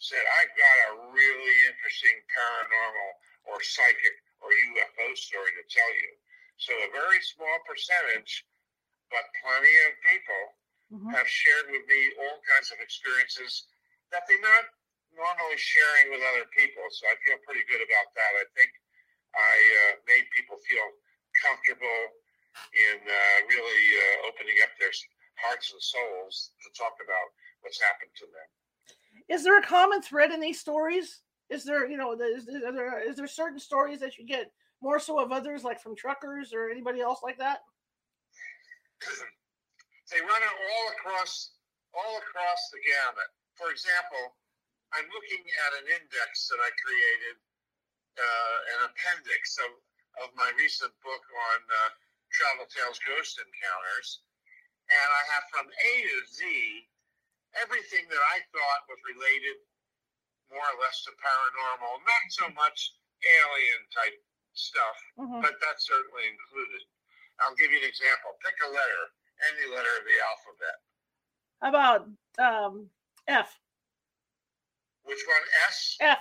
said, 0.01 0.25
I've 0.41 0.53
got 0.58 0.75
a 0.89 0.91
really 1.13 1.55
interesting 1.70 2.17
paranormal 2.34 3.10
or 3.53 3.62
psychic 3.62 4.15
or 4.41 4.50
UFO 4.50 5.13
story 5.13 5.53
to 5.62 5.65
tell 5.70 5.93
you. 6.01 6.12
So 6.58 6.74
a 6.74 6.89
very 6.89 7.22
small 7.22 7.58
percentage, 7.70 8.46
but 9.13 9.29
plenty 9.46 9.75
of 9.86 9.91
people 10.01 10.43
Mhm. 10.91 11.13
have 11.13 11.29
shared 11.29 11.70
with 11.70 11.86
me 11.86 12.01
all 12.17 12.41
kinds 12.41 12.72
of 12.72 12.81
experiences 12.81 13.67
that 14.10 14.25
they're 14.27 14.41
not 14.41 14.65
normally 15.13 15.58
sharing 15.58 16.10
with 16.12 16.22
other 16.34 16.46
people. 16.46 16.89
So 16.89 17.08
I 17.08 17.15
feel 17.24 17.38
pretty 17.39 17.63
good 17.63 17.81
about 17.81 18.13
that. 18.15 18.31
I 18.41 18.46
think 18.58 18.72
I 19.34 19.55
uh, 19.86 20.01
made 20.08 20.29
people 20.31 20.58
feel 20.58 20.88
comfortable 21.41 22.01
in 22.74 23.08
uh, 23.08 23.48
really 23.48 23.98
uh, 23.98 24.27
opening 24.27 24.58
up 24.63 24.75
their 24.79 24.91
hearts 25.38 25.72
and 25.72 25.81
souls 25.81 26.51
to 26.63 26.70
talk 26.72 26.96
about 27.03 27.34
what's 27.62 27.79
happened 27.79 28.12
to 28.15 28.25
them. 28.27 28.50
Is 29.30 29.44
there 29.44 29.60
a 29.60 29.63
common 29.63 30.01
thread 30.01 30.32
in 30.32 30.40
these 30.40 30.60
stories? 30.60 31.22
Is 31.50 31.63
there, 31.63 31.90
you 31.90 31.98
know, 31.98 32.13
is, 32.13 32.48
is 32.48 32.62
there 32.62 33.10
is 33.10 33.16
there 33.18 33.28
certain 33.28 33.60
stories 33.60 34.00
that 34.00 34.18
you 34.18 34.25
get 34.25 34.51
more 34.82 35.00
so 35.00 35.20
of 35.20 35.32
others, 35.32 35.63
like 35.63 35.82
from 35.82 35.96
truckers 35.96 36.54
or 36.54 36.70
anybody 36.70 37.01
else 37.01 37.20
like 37.22 37.38
that? 37.38 37.60
they 40.12 40.22
run 40.22 40.42
it 40.42 40.56
all 40.56 40.86
across 40.96 41.51
all 41.92 42.18
across 42.24 42.72
the 42.72 42.80
gamut. 42.80 43.30
For 43.60 43.72
example, 43.72 44.40
I'm 44.96 45.08
looking 45.12 45.44
at 45.44 45.72
an 45.84 45.88
index 45.88 46.48
that 46.51 46.60
I 46.60 46.72
created, 46.80 47.36
uh, 48.20 48.58
an 48.75 48.80
appendix 48.92 49.56
of, 49.60 49.72
of 50.24 50.36
my 50.36 50.51
recent 50.60 50.92
book 51.04 51.24
on 51.24 51.60
uh, 51.68 51.92
Travel 52.32 52.68
Tales 52.68 53.00
Ghost 53.08 53.40
Encounters. 53.40 54.24
And 54.92 55.08
I 55.08 55.24
have 55.32 55.48
from 55.48 55.68
A 55.72 55.92
to 56.04 56.18
Z 56.28 56.42
everything 57.60 58.08
that 58.10 58.24
I 58.31 58.39
thought 58.53 58.81
was 58.88 59.00
related 59.08 59.58
more 60.51 60.63
or 60.63 60.77
less 60.84 61.03
to 61.08 61.12
paranormal, 61.15 61.93
not 62.03 62.24
so 62.29 62.46
much 62.55 62.96
alien 63.24 63.81
type 63.91 64.17
stuff, 64.53 64.98
Mhm. 65.17 65.41
but 65.41 65.60
that's 65.62 65.86
certainly 65.88 66.27
included. 66.27 66.81
I'll 67.39 67.55
give 67.55 67.72
you 67.72 67.79
an 67.79 67.86
example. 67.88 68.38
Pick 68.43 68.55
a 68.63 68.67
letter, 68.67 69.03
any 69.50 69.65
letter 69.67 69.98
of 69.98 70.05
the 70.05 70.20
alphabet. 70.22 70.77
How 71.62 71.70
about 71.70 72.01
um, 72.38 72.91
F? 73.27 73.60
Which 75.03 75.25
one? 75.25 75.43
S? 75.67 75.98
F. 76.00 76.20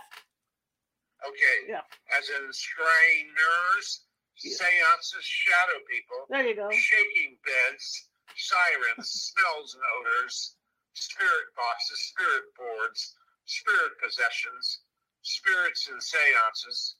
Okay. 1.27 1.67
Yeah. 1.69 1.83
As 2.17 2.29
in 2.31 2.53
strainers, 2.53 4.07
Yeah. 4.43 4.57
seances, 4.57 5.25
shadow 5.25 5.81
people, 5.85 6.27
There 6.31 6.47
you 6.47 6.55
go. 6.55 6.71
shaking 6.71 7.37
beds, 7.45 8.09
sirens, 8.37 9.11
smells 9.35 9.75
and 9.75 9.85
odors, 9.97 10.57
spirit 10.95 11.47
boxes, 11.57 11.99
spirit 12.15 12.47
boards, 12.57 13.15
spirit 13.47 13.93
possessions, 14.03 14.81
spirits 15.23 15.89
and 15.91 16.03
seances. 16.03 16.97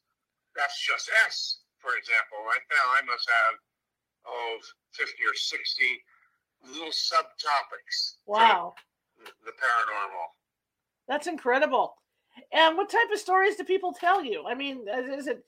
That's 0.57 0.79
just 0.85 1.11
S, 1.27 1.61
for 1.79 1.97
example. 1.97 2.39
Right 2.47 2.65
now, 2.71 2.87
I 2.99 3.03
must 3.07 3.29
have, 3.29 3.55
oh, 4.27 4.59
50 4.93 5.13
or 5.25 5.35
60 5.35 6.03
little 6.75 6.93
subtopics 6.93 8.19
Wow, 8.27 8.75
the, 9.19 9.31
the 9.47 9.53
paranormal. 9.53 10.27
that's 11.09 11.27
incredible. 11.27 11.95
And 12.53 12.77
what 12.77 12.91
type 12.91 13.09
of 13.13 13.19
stories 13.19 13.57
do 13.57 13.65
people 13.65 13.93
tell 13.93 14.25
you? 14.25 14.45
I 14.47 14.55
mean, 14.55 14.87
is 14.89 15.27
it 15.27 15.45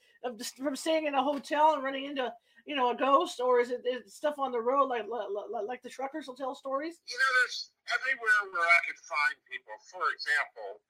from 0.56 0.76
staying 0.76 1.06
in 1.06 1.14
a 1.14 1.22
hotel 1.22 1.74
and 1.74 1.82
running 1.82 2.04
into 2.06 2.32
you 2.64 2.76
know 2.76 2.94
a 2.94 2.96
ghost, 2.96 3.40
or 3.40 3.58
is 3.58 3.70
it, 3.70 3.82
is 3.82 4.14
stuff 4.14 4.38
on 4.38 4.52
the 4.52 4.60
road 4.60 4.86
like 4.86 5.06
like, 5.08 5.66
like 5.66 5.82
the 5.82 5.90
truckers 5.90 6.26
will 6.26 6.38
tell 6.38 6.54
stories? 6.54 7.02
you 7.06 7.18
know, 7.18 7.30
there's 7.42 7.74
everywhere 7.90 8.40
where 8.54 8.66
I 8.66 8.80
could 8.86 9.00
find 9.02 9.34
people. 9.50 9.74
For 9.90 10.06
example, 10.14 10.82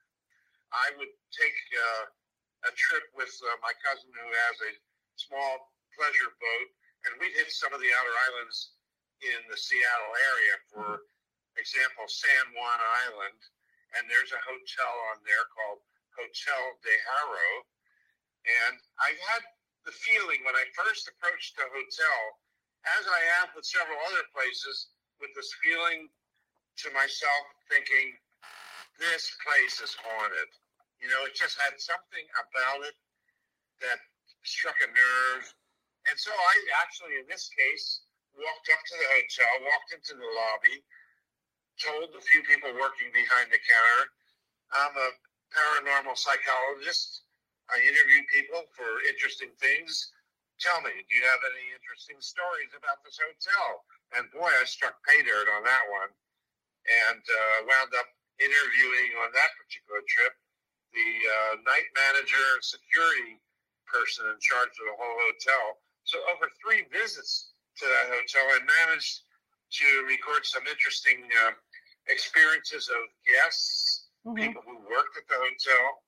I 0.72 0.92
would 1.00 1.12
take 1.32 1.58
uh, 1.72 2.04
a 2.68 2.72
trip 2.76 3.08
with 3.16 3.32
uh, 3.44 3.56
my 3.64 3.72
cousin 3.80 4.08
who 4.12 4.28
has 4.48 4.56
a 4.68 4.72
small 5.16 5.72
pleasure 5.96 6.32
boat, 6.36 6.68
and 7.08 7.16
we'd 7.20 7.36
hit 7.36 7.52
some 7.52 7.72
of 7.72 7.80
the 7.80 7.92
outer 7.92 8.16
islands 8.32 8.76
in 9.20 9.40
the 9.48 9.56
Seattle 9.56 10.14
area. 10.32 10.54
For 10.72 10.88
example, 11.56 12.04
San 12.08 12.44
Juan 12.56 12.80
Island, 13.08 13.40
and 13.96 14.08
there's 14.08 14.32
a 14.32 14.40
hotel 14.44 14.92
on 15.12 15.20
there 15.24 15.46
called 15.52 15.80
Hotel 16.16 16.62
de 16.84 16.94
Haro. 17.08 17.50
And 18.42 18.76
I 18.98 19.14
had 19.30 19.42
the 19.84 19.94
feeling 19.94 20.40
when 20.46 20.54
I 20.54 20.64
first 20.74 21.10
approached 21.10 21.58
the 21.58 21.66
hotel, 21.66 22.18
as 22.98 23.04
I 23.06 23.20
have 23.38 23.54
with 23.54 23.66
several 23.66 23.98
other 24.10 24.26
places, 24.34 24.94
with 25.18 25.30
this 25.34 25.50
feeling 25.62 26.10
to 26.82 26.88
myself 26.94 27.44
thinking, 27.70 28.18
this 28.98 29.30
place 29.42 29.82
is 29.82 29.94
haunted. 29.98 30.50
You 31.02 31.10
know, 31.10 31.26
it 31.26 31.34
just 31.34 31.58
had 31.58 31.74
something 31.78 32.26
about 32.38 32.86
it 32.86 32.94
that 33.82 33.98
struck 34.46 34.78
a 34.82 34.90
nerve. 34.90 35.44
And 36.10 36.18
so 36.18 36.30
I 36.30 36.54
actually, 36.82 37.18
in 37.18 37.26
this 37.26 37.50
case, 37.50 38.06
walked 38.34 38.68
up 38.70 38.82
to 38.82 38.94
the 38.98 39.08
hotel, 39.18 39.50
walked 39.66 39.90
into 39.94 40.14
the 40.14 40.30
lobby, 40.34 40.82
told 41.78 42.14
a 42.14 42.22
few 42.22 42.42
people 42.46 42.70
working 42.78 43.10
behind 43.10 43.50
the 43.50 43.58
counter, 43.58 44.02
I'm 44.72 44.94
a 44.96 45.10
paranormal 45.52 46.16
psychologist. 46.16 47.22
I 47.72 47.80
interview 47.80 48.20
people 48.28 48.68
for 48.76 49.00
interesting 49.08 49.48
things. 49.56 50.12
Tell 50.60 50.78
me, 50.84 50.92
do 50.92 51.12
you 51.16 51.24
have 51.24 51.42
any 51.56 51.72
interesting 51.72 52.20
stories 52.20 52.70
about 52.76 53.00
this 53.02 53.16
hotel? 53.18 53.82
And 54.14 54.28
boy, 54.30 54.52
I 54.52 54.64
struck 54.68 55.00
pay 55.08 55.24
dirt 55.24 55.48
on 55.56 55.64
that 55.64 55.84
one 55.88 56.12
and 56.84 57.22
uh, 57.24 57.56
wound 57.66 57.92
up 57.96 58.08
interviewing 58.38 59.10
on 59.24 59.32
that 59.32 59.50
particular 59.56 60.04
trip 60.04 60.34
the 60.92 61.10
uh, 61.24 61.52
night 61.64 61.88
manager 61.96 62.44
and 62.54 62.62
security 62.62 63.40
person 63.88 64.28
in 64.28 64.36
charge 64.44 64.68
of 64.76 64.84
the 64.92 64.96
whole 65.00 65.18
hotel. 65.32 65.80
So 66.04 66.20
over 66.36 66.52
three 66.60 66.84
visits 66.92 67.56
to 67.80 67.84
that 67.88 68.12
hotel, 68.12 68.44
I 68.52 68.60
managed 68.84 69.24
to 69.80 69.86
record 70.04 70.44
some 70.44 70.68
interesting 70.68 71.24
uh, 71.48 71.56
experiences 72.12 72.92
of 72.92 73.08
guests, 73.24 74.12
Mhm. 74.28 74.36
people 74.36 74.62
who 74.62 74.76
worked 74.86 75.16
at 75.16 75.26
the 75.26 75.34
hotel, 75.40 76.04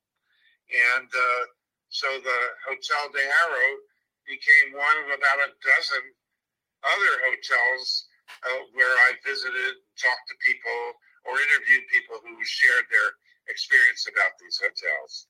and 0.74 1.08
uh, 1.08 1.42
so 1.88 2.06
the 2.10 2.40
Hotel 2.66 3.06
de 3.14 3.22
Haro 3.22 3.66
became 4.26 4.74
one 4.74 4.98
of 5.06 5.14
about 5.14 5.46
a 5.46 5.54
dozen 5.62 6.04
other 6.82 7.14
hotels 7.30 8.10
uh, 8.44 8.60
where 8.74 8.94
I 9.08 9.16
visited, 9.24 9.80
talked 9.96 10.26
to 10.28 10.36
people, 10.44 10.80
or 11.24 11.38
interviewed 11.40 11.84
people 11.88 12.18
who 12.20 12.36
shared 12.44 12.84
their 12.90 13.10
experience 13.48 14.08
about 14.08 14.36
these 14.40 14.60
hotels. 14.60 15.28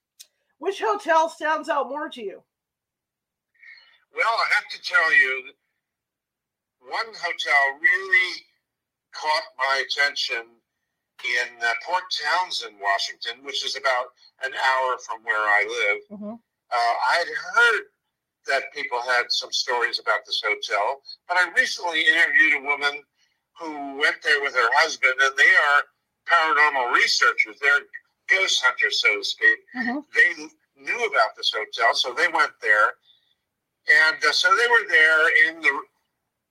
Which 0.58 0.80
hotel 0.80 1.28
stands 1.28 1.68
out 1.68 1.88
more 1.88 2.08
to 2.08 2.22
you? 2.22 2.42
Well, 4.14 4.34
I 4.34 4.46
have 4.54 4.68
to 4.70 4.80
tell 4.82 5.12
you, 5.12 5.52
one 6.80 7.10
hotel 7.12 7.62
really 7.82 8.32
caught 9.12 9.46
my 9.58 9.82
attention 9.84 10.46
in 11.23 11.62
uh, 11.62 11.73
Port 11.87 12.02
Townsend, 12.11 12.76
Washington, 12.80 13.44
which 13.44 13.64
is 13.64 13.76
about 13.76 14.06
an 14.44 14.52
hour 14.54 14.99
from 14.99 15.23
where 15.23 15.37
I 15.40 15.64
live. 15.64 16.18
Mhm. 16.21 16.35
Uh, 16.71 16.94
I 17.09 17.14
had 17.18 17.28
heard 17.28 17.83
that 18.47 18.73
people 18.73 19.00
had 19.00 19.30
some 19.30 19.52
stories 19.52 19.99
about 19.99 20.26
this 20.26 20.42
hotel, 20.44 21.02
but 21.28 21.37
I 21.38 21.49
recently 21.50 22.02
interviewed 22.06 22.54
a 22.54 22.61
woman 22.61 23.02
who 23.59 23.97
went 23.97 24.21
there 24.23 24.40
with 24.42 24.54
her 24.54 24.71
husband, 24.75 25.14
and 25.21 25.37
they 25.37 25.54
are 25.54 25.83
paranormal 26.26 26.92
researchers. 26.92 27.59
They're 27.61 27.80
ghost 28.28 28.62
hunters, 28.62 29.00
so 29.00 29.16
to 29.16 29.25
speak. 29.25 29.59
Mhm. 29.76 30.04
They 30.12 30.50
knew 30.76 31.04
about 31.06 31.37
this 31.37 31.52
hotel, 31.52 31.94
so 31.94 32.12
they 32.12 32.28
went 32.28 32.59
there. 32.61 32.97
And 33.87 34.25
uh, 34.25 34.33
so 34.33 34.54
they 34.56 34.66
were 34.66 34.88
there 34.88 35.49
in 35.49 35.61
the 35.61 35.83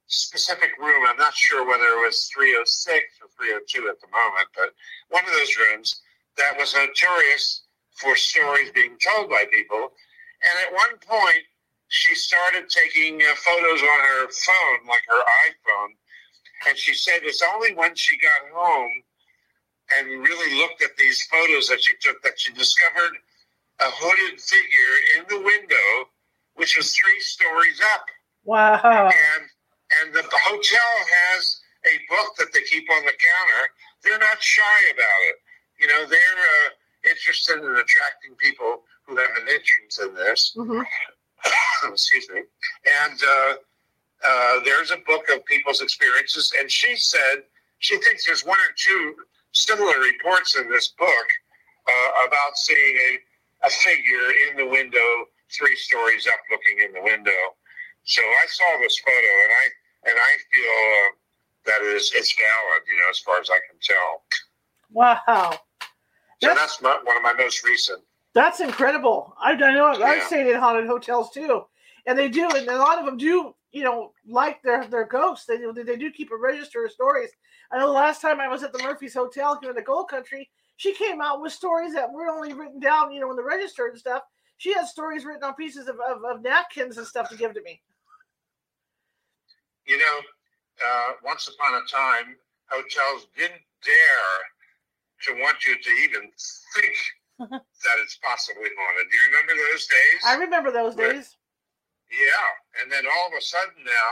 specific 0.08 0.72
room. 0.80 1.06
I'm 1.08 1.18
not 1.18 1.34
sure 1.34 1.66
whether 1.68 1.84
it 1.84 2.06
was 2.06 2.30
306 2.34 3.04
or 3.22 3.28
302 3.38 3.90
at 3.90 4.00
the 4.02 4.08
moment, 4.12 4.48
but 4.56 4.74
one 5.10 5.26
of 5.26 5.32
those 5.32 5.58
rooms 5.58 6.02
that 6.38 6.58
was 6.58 6.74
notorious 6.74 7.64
for 7.96 8.16
stories 8.16 8.72
being 8.72 8.98
told 8.98 9.30
by 9.30 9.46
people. 9.52 9.94
And 10.44 10.56
at 10.68 10.74
one 10.74 10.98
point, 11.06 11.44
she 11.88 12.16
started 12.16 12.70
taking 12.70 13.22
uh, 13.22 13.36
photos 13.36 13.82
on 13.82 14.00
her 14.00 14.28
phone, 14.32 14.88
like 14.88 15.04
her 15.08 15.24
iPhone. 15.48 15.94
And 16.68 16.78
she 16.78 16.94
said 16.94 17.20
it's 17.24 17.44
only 17.54 17.76
when 17.76 17.96
she 17.96 18.18
got 18.18 18.50
home 18.54 19.04
and 19.98 20.08
really 20.08 20.58
looked 20.58 20.82
at 20.82 20.96
these 20.98 21.22
photos 21.24 21.68
that 21.68 21.84
she 21.84 21.94
took 22.02 22.22
that 22.24 22.40
she 22.40 22.52
discovered 22.54 23.14
a 23.80 23.86
hooded 23.86 24.40
figure 24.40 24.96
in 25.18 25.26
the 25.30 25.46
window, 25.46 26.10
which 26.56 26.78
was 26.78 26.94
three 26.96 27.20
stories 27.20 27.80
up. 27.94 28.06
Wow. 28.46 28.80
And 28.84 29.46
and 30.02 30.14
the 30.14 30.24
hotel 30.24 30.92
has 31.36 31.62
a 31.86 31.96
book 32.10 32.36
that 32.38 32.54
they 32.54 32.62
keep 32.62 32.90
on 32.92 33.04
the 33.06 33.12
counter. 33.12 33.64
They're 34.04 34.20
not 34.20 34.42
shy 34.42 34.80
about 34.92 35.22
it. 35.30 35.36
You 35.80 35.88
know, 35.88 36.06
they're 36.08 36.20
uh, 36.20 37.10
interested 37.10 37.60
in 37.60 37.76
attracting 37.76 38.36
people 38.38 38.84
who 39.06 39.18
have 39.18 39.32
an 39.36 39.48
interest 39.48 40.02
in 40.02 40.14
this. 40.16 40.54
Mhm. 40.56 40.86
Excuse 41.92 42.30
me. 42.30 42.42
And 43.04 43.20
uh, 43.24 43.54
uh, 44.24 44.60
there's 44.64 44.92
a 44.92 44.98
book 45.06 45.30
of 45.30 45.44
people's 45.46 45.82
experiences, 45.82 46.54
and 46.60 46.72
she 46.72 46.96
said 46.96 47.44
she 47.80 47.98
thinks 47.98 48.26
there's 48.26 48.46
one 48.46 48.60
or 48.60 48.74
two 48.78 49.16
similar 49.52 50.00
reports 50.00 50.56
in 50.56 50.70
this 50.70 50.90
book 50.90 51.28
uh, 51.88 52.28
about 52.28 52.58
seeing 52.58 52.96
a, 52.98 53.68
a 53.68 53.70
figure 53.70 54.32
in 54.50 54.58
the 54.58 54.68
window, 54.68 55.28
three 55.52 55.76
stories 55.76 56.28
up, 56.28 56.40
looking 56.50 56.80
in 56.86 56.94
the 56.94 57.02
window. 57.02 57.42
So 58.06 58.22
I 58.22 58.46
saw 58.48 58.80
this 58.80 58.98
photo, 59.00 59.32
and 59.44 59.52
I 59.52 59.66
and 60.06 60.16
I 60.18 60.32
feel 60.52 60.72
uh, 60.72 61.10
that 61.66 61.82
it 61.82 61.96
is 61.96 62.12
it's 62.16 62.34
valid, 62.36 62.82
you 62.88 62.98
know, 63.00 63.10
as 63.10 63.20
far 63.20 63.40
as 63.40 63.50
I 63.50 63.60
can 63.70 63.78
tell. 63.82 64.24
Wow. 64.92 65.58
So 66.42 66.48
That's- 66.50 66.82
one 66.82 67.18
of 67.18 67.24
my 67.24 67.34
most 67.34 67.64
recent. 67.64 68.04
That's 68.34 68.60
incredible. 68.62 69.36
I, 69.40 69.52
I 69.52 69.56
know 69.56 69.86
I've 69.86 70.00
Yeah. 70.00 70.26
stayed 70.26 70.48
in 70.48 70.60
haunted 70.60 70.88
hotels 70.88 71.30
too, 71.32 71.66
and 72.08 72.18
they 72.18 72.30
do, 72.30 72.50
and 72.50 72.68
a 72.68 72.78
lot 72.78 72.98
of 73.00 73.06
them 73.06 73.18
do. 73.18 73.56
You 73.72 73.84
know, 73.84 74.14
like 74.28 74.62
their 74.62 74.86
their 74.88 75.06
ghosts. 75.06 75.46
They 75.48 75.58
do 75.58 75.74
they 75.74 75.96
do 75.96 76.12
keep 76.12 76.32
a 76.32 76.38
register 76.38 76.86
of 76.86 76.92
stories. 76.92 77.32
I 77.72 77.80
know 77.80 77.88
the 77.88 77.94
last 77.94 78.22
time 78.22 78.40
I 78.40 78.48
was 78.48 78.62
at 78.62 78.72
the 78.72 78.84
Murphy's 78.84 79.16
Hotel 79.16 79.58
here 79.60 79.72
in 79.72 79.76
the 79.76 79.82
Gold 79.82 80.10
Country, 80.10 80.50
she 80.78 80.94
came 80.94 81.22
out 81.22 81.42
with 81.42 81.54
stories 81.54 81.94
that 81.94 82.12
were 82.12 82.28
only 82.28 82.54
written 82.54 82.80
down, 82.80 83.12
you 83.12 83.20
know, 83.20 83.32
in 83.32 83.36
the 83.36 83.44
register 83.44 83.88
and 83.88 83.98
stuff. 83.98 84.22
She 84.58 84.74
had 84.74 84.86
stories 84.86 85.26
written 85.26 85.44
on 85.44 85.56
pieces 85.56 85.88
of, 85.88 85.96
of, 86.08 86.24
of 86.24 86.44
napkins 86.44 86.98
and 87.00 87.08
stuff 87.08 87.30
to 87.30 87.36
give 87.36 87.56
to 87.56 87.62
me. 87.64 87.82
You 89.86 89.98
know, 89.98 90.18
uh, 90.86 91.12
once 91.24 91.48
upon 91.48 91.76
a 91.76 91.86
time, 91.88 92.36
hotels 92.70 93.28
didn't 93.38 93.62
dare 93.84 94.38
to 95.28 95.42
want 95.42 95.66
you 95.66 95.76
to 95.78 95.90
even 96.04 96.32
think 96.76 96.96
that 97.40 97.98
it's 98.02 98.18
possibly 98.24 98.70
haunted. 98.78 99.12
Do 99.12 99.18
you 99.18 99.28
remember 99.32 99.54
those 99.72 99.88
days? 99.88 100.22
I 100.26 100.36
remember 100.36 100.72
those 100.72 100.96
Right. 100.96 101.14
days. 101.14 101.36
Yeah, 102.12 102.82
and 102.82 102.92
then 102.92 103.06
all 103.08 103.28
of 103.28 103.34
a 103.34 103.42
sudden 103.42 103.84
now, 103.84 104.12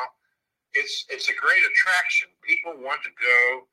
it's 0.73 1.05
it's 1.09 1.29
a 1.29 1.35
great 1.35 1.61
attraction. 1.63 2.29
People 2.41 2.73
want 2.77 3.03
to 3.03 3.11
go 3.21 3.67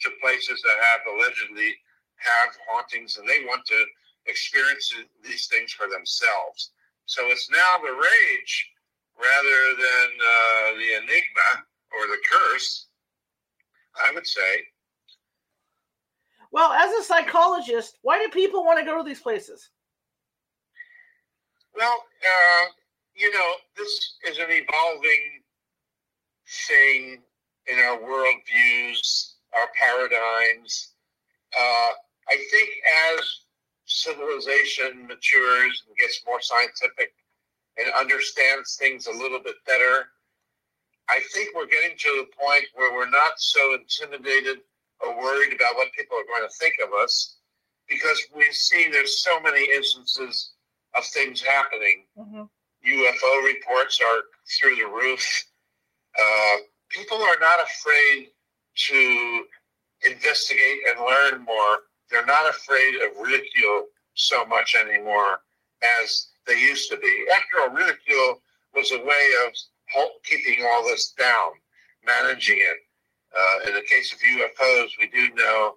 to 0.00 0.10
places 0.22 0.62
that 0.62 0.78
have 0.80 1.00
allegedly 1.14 1.76
have 2.16 2.56
hauntings, 2.70 3.18
and 3.18 3.28
they 3.28 3.44
want 3.44 3.66
to 3.66 3.84
experience 4.26 4.94
these 5.22 5.46
things 5.48 5.72
for 5.72 5.86
themselves. 5.88 6.70
So 7.06 7.26
it's 7.26 7.50
now 7.50 7.76
the 7.84 7.92
rage 7.92 8.70
rather 9.18 9.76
than 9.76 10.08
uh, 10.18 10.78
the 10.78 11.02
enigma 11.02 11.64
or 11.92 12.06
the 12.06 12.18
curse. 12.30 12.86
I 14.02 14.12
would 14.12 14.26
say. 14.26 14.62
Well, 16.50 16.72
as 16.72 16.92
a 16.92 17.02
psychologist, 17.02 17.98
why 18.02 18.22
do 18.22 18.28
people 18.30 18.64
want 18.64 18.78
to 18.78 18.84
go 18.84 18.96
to 18.96 19.04
these 19.04 19.20
places? 19.20 19.70
Well, 21.76 21.92
uh, 22.22 22.64
you 23.14 23.32
know, 23.32 23.52
this 23.76 24.14
is 24.28 24.38
an 24.38 24.46
evolving 24.50 25.42
thing 26.68 27.22
in 27.66 27.78
our 27.78 27.98
worldviews, 27.98 29.32
our 29.56 29.68
paradigms. 29.78 30.92
Uh, 31.58 31.90
I 32.28 32.36
think 32.50 32.70
as 33.10 33.40
civilization 33.86 35.06
matures 35.06 35.84
and 35.86 35.96
gets 35.96 36.22
more 36.26 36.40
scientific 36.40 37.14
and 37.78 37.92
understands 37.98 38.76
things 38.76 39.06
a 39.06 39.12
little 39.12 39.40
bit 39.42 39.56
better, 39.66 40.06
I 41.08 41.20
think 41.32 41.54
we're 41.54 41.66
getting 41.66 41.96
to 41.98 42.24
the 42.24 42.44
point 42.44 42.64
where 42.74 42.94
we're 42.94 43.10
not 43.10 43.32
so 43.38 43.74
intimidated 43.74 44.58
or 45.00 45.16
worried 45.20 45.52
about 45.52 45.76
what 45.76 45.92
people 45.92 46.16
are 46.16 46.24
going 46.24 46.48
to 46.48 46.56
think 46.56 46.74
of 46.82 46.92
us 46.94 47.36
because 47.88 48.20
we 48.34 48.50
see 48.52 48.88
there's 48.90 49.22
so 49.22 49.40
many 49.40 49.68
instances 49.74 50.52
of 50.96 51.04
things 51.04 51.42
happening. 51.42 52.04
Mm-hmm. 52.18 52.42
UFO 52.86 53.44
reports 53.44 54.00
are 54.00 54.22
through 54.58 54.76
the 54.76 54.86
roof. 54.86 55.44
Uh, 56.18 56.56
people 56.90 57.18
are 57.18 57.38
not 57.40 57.58
afraid 57.60 58.28
to 58.76 59.44
investigate 60.06 60.78
and 60.88 61.00
learn 61.00 61.44
more. 61.44 61.78
They're 62.10 62.26
not 62.26 62.48
afraid 62.48 62.94
of 62.96 63.26
ridicule 63.26 63.86
so 64.14 64.44
much 64.46 64.74
anymore 64.74 65.38
as 66.02 66.28
they 66.46 66.58
used 66.58 66.90
to 66.90 66.96
be. 66.96 67.26
After 67.34 67.62
all, 67.62 67.76
ridicule 67.76 68.40
was 68.74 68.90
a 68.92 68.98
way 68.98 69.30
of 69.46 69.52
keeping 70.24 70.64
all 70.66 70.84
this 70.84 71.12
down, 71.18 71.52
managing 72.04 72.58
it. 72.58 72.78
Uh, 73.36 73.68
in 73.68 73.74
the 73.74 73.82
case 73.82 74.12
of 74.12 74.18
UFOs, 74.20 74.90
we 74.98 75.08
do 75.08 75.34
know 75.34 75.74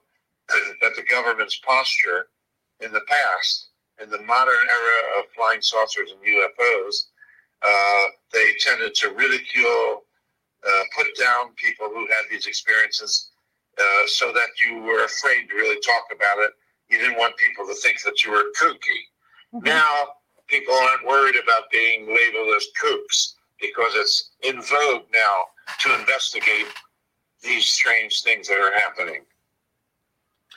that 0.82 0.96
the 0.96 1.04
government's 1.10 1.60
posture 1.60 2.28
in 2.80 2.92
the 2.92 3.02
past, 3.08 3.70
in 4.02 4.10
the 4.10 4.22
modern 4.22 4.54
era 4.56 5.20
of 5.20 5.26
flying 5.36 5.62
saucers 5.62 6.12
and 6.12 6.22
UFOs, 6.22 6.96
uh, 7.64 8.04
they 8.32 8.54
tended 8.60 8.94
to 8.96 9.10
ridicule, 9.10 10.04
uh, 10.68 10.84
put 10.96 11.08
down 11.20 11.54
people 11.56 11.90
who 11.90 12.06
had 12.08 12.24
these 12.30 12.46
experiences 12.46 13.32
uh, 13.80 14.08
so 14.08 14.32
that 14.32 14.50
you 14.66 14.82
were 14.82 15.06
afraid 15.06 15.48
to 15.50 15.56
really 15.56 15.80
talk 15.82 16.06
about 16.14 16.38
it. 16.40 16.52
You 16.90 17.00
didn't 17.00 17.18
want 17.18 17.36
people 17.38 17.66
to 17.68 17.74
think 17.76 18.02
that 18.04 18.24
you 18.24 18.32
were 18.32 18.46
kooky. 18.60 19.02
Mhm. 19.54 19.64
Now, 19.64 20.17
people 20.48 20.74
aren't 20.74 21.06
worried 21.06 21.36
about 21.42 21.70
being 21.72 22.08
labeled 22.08 22.56
as 22.56 22.68
kooks 22.82 23.34
because 23.60 23.92
it's 23.96 24.32
in 24.44 24.62
vogue 24.62 25.04
now 25.14 25.46
to 25.80 26.00
investigate 26.00 26.68
these 27.44 27.66
strange 27.66 28.24
things 28.24 28.48
that 28.48 28.58
are 28.60 28.74
happening. 28.80 29.22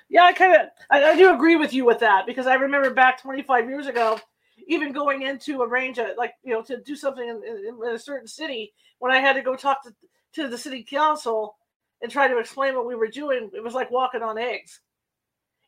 Yeah, 0.08 0.24
I 0.24 0.32
kind 0.32 0.54
of 0.54 0.68
I, 0.90 1.04
I 1.04 1.16
do 1.16 1.32
agree 1.34 1.56
with 1.56 1.72
you 1.72 1.84
with 1.84 2.00
that 2.00 2.26
because 2.26 2.46
I 2.46 2.54
remember 2.54 2.90
back 2.90 3.20
25 3.22 3.68
years 3.68 3.86
ago, 3.86 4.18
even 4.66 4.92
going 4.92 5.22
into 5.22 5.62
a 5.62 5.68
range 5.68 5.98
of 5.98 6.08
like 6.16 6.34
you 6.42 6.52
know 6.52 6.62
to 6.62 6.80
do 6.80 6.96
something 6.96 7.28
in, 7.28 7.42
in, 7.44 7.78
in 7.86 7.94
a 7.94 7.98
certain 7.98 8.26
city 8.26 8.72
when 8.98 9.12
I 9.12 9.18
had 9.20 9.34
to 9.34 9.42
go 9.42 9.54
talk 9.54 9.82
to 9.84 9.94
to 10.34 10.48
the 10.48 10.58
city 10.58 10.82
council 10.82 11.56
and 12.02 12.10
try 12.10 12.28
to 12.28 12.38
explain 12.38 12.74
what 12.74 12.86
we 12.86 12.94
were 12.94 13.08
doing, 13.08 13.50
it 13.52 13.62
was 13.62 13.74
like 13.74 13.90
walking 13.90 14.22
on 14.22 14.38
eggs, 14.38 14.80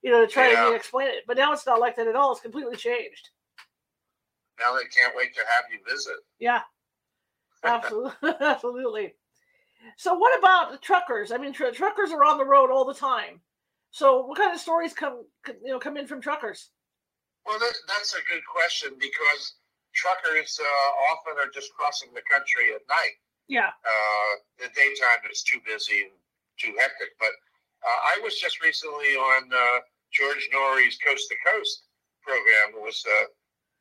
you 0.03 0.11
know, 0.11 0.25
to 0.25 0.31
try 0.31 0.51
Yeah. 0.51 0.71
to 0.71 0.75
explain 0.75 1.09
it. 1.09 1.25
But 1.27 1.37
now 1.37 1.53
it's 1.53 1.67
not 1.67 1.81
like 1.81 1.97
that 1.97 2.07
at 2.07 2.17
all. 2.17 2.33
It's 2.33 2.41
completely 2.41 2.77
changed. 2.77 3.31
Now 4.63 4.77
they 4.77 4.85
can't 4.85 5.17
wait 5.17 5.35
to 5.35 5.41
have 5.41 5.65
you 5.73 5.79
visit. 5.89 6.17
Yeah, 6.39 6.61
absolutely, 7.65 8.31
absolutely. 8.41 9.15
So, 9.97 10.15
what 10.15 10.39
about 10.39 10.71
the 10.71 10.79
truckers? 10.79 11.33
I 11.33 11.39
mean, 11.39 11.53
tr- 11.53 11.75
truckers 11.75 12.13
are 12.13 12.25
on 12.25 12.39
the 12.39 12.45
road 12.45 12.71
all 12.71 12.85
the 12.85 12.95
time. 12.95 13.41
So, 13.91 14.25
what 14.27 14.39
kind 14.39 14.55
of 14.55 14.61
stories 14.61 14.95
come, 14.95 15.25
you 15.63 15.73
know, 15.73 15.79
come 15.79 15.97
in 15.97 16.07
from 16.07 16.21
truckers? 16.21 16.71
Well, 17.45 17.59
that, 17.59 17.75
that's 17.89 18.15
a 18.15 18.23
good 18.31 18.43
question 18.47 18.97
because 19.01 19.55
truckers 19.95 20.59
uh, 20.63 21.13
often 21.13 21.35
are 21.37 21.51
just 21.53 21.75
crossing 21.75 22.09
the 22.15 22.23
country 22.31 22.75
at 22.75 22.81
night. 22.89 23.19
Yeah. 23.49 23.69
Uh, 23.85 24.33
the 24.59 24.69
daytime 24.75 25.27
is 25.31 25.43
too 25.43 25.59
busy 25.67 26.09
and 26.09 26.17
too 26.59 26.73
hectic. 26.79 27.19
But 27.19 27.35
uh, 27.85 28.01
I 28.15 28.21
was 28.23 28.39
just 28.39 28.63
recently 28.63 29.19
on 29.19 29.51
uh, 29.53 29.79
George 30.13 30.49
Noory's 30.53 30.97
Coast 31.05 31.29
to 31.29 31.37
Coast 31.45 31.85
program. 32.23 32.79
It 32.79 32.83
was 32.83 33.05
uh, 33.05 33.27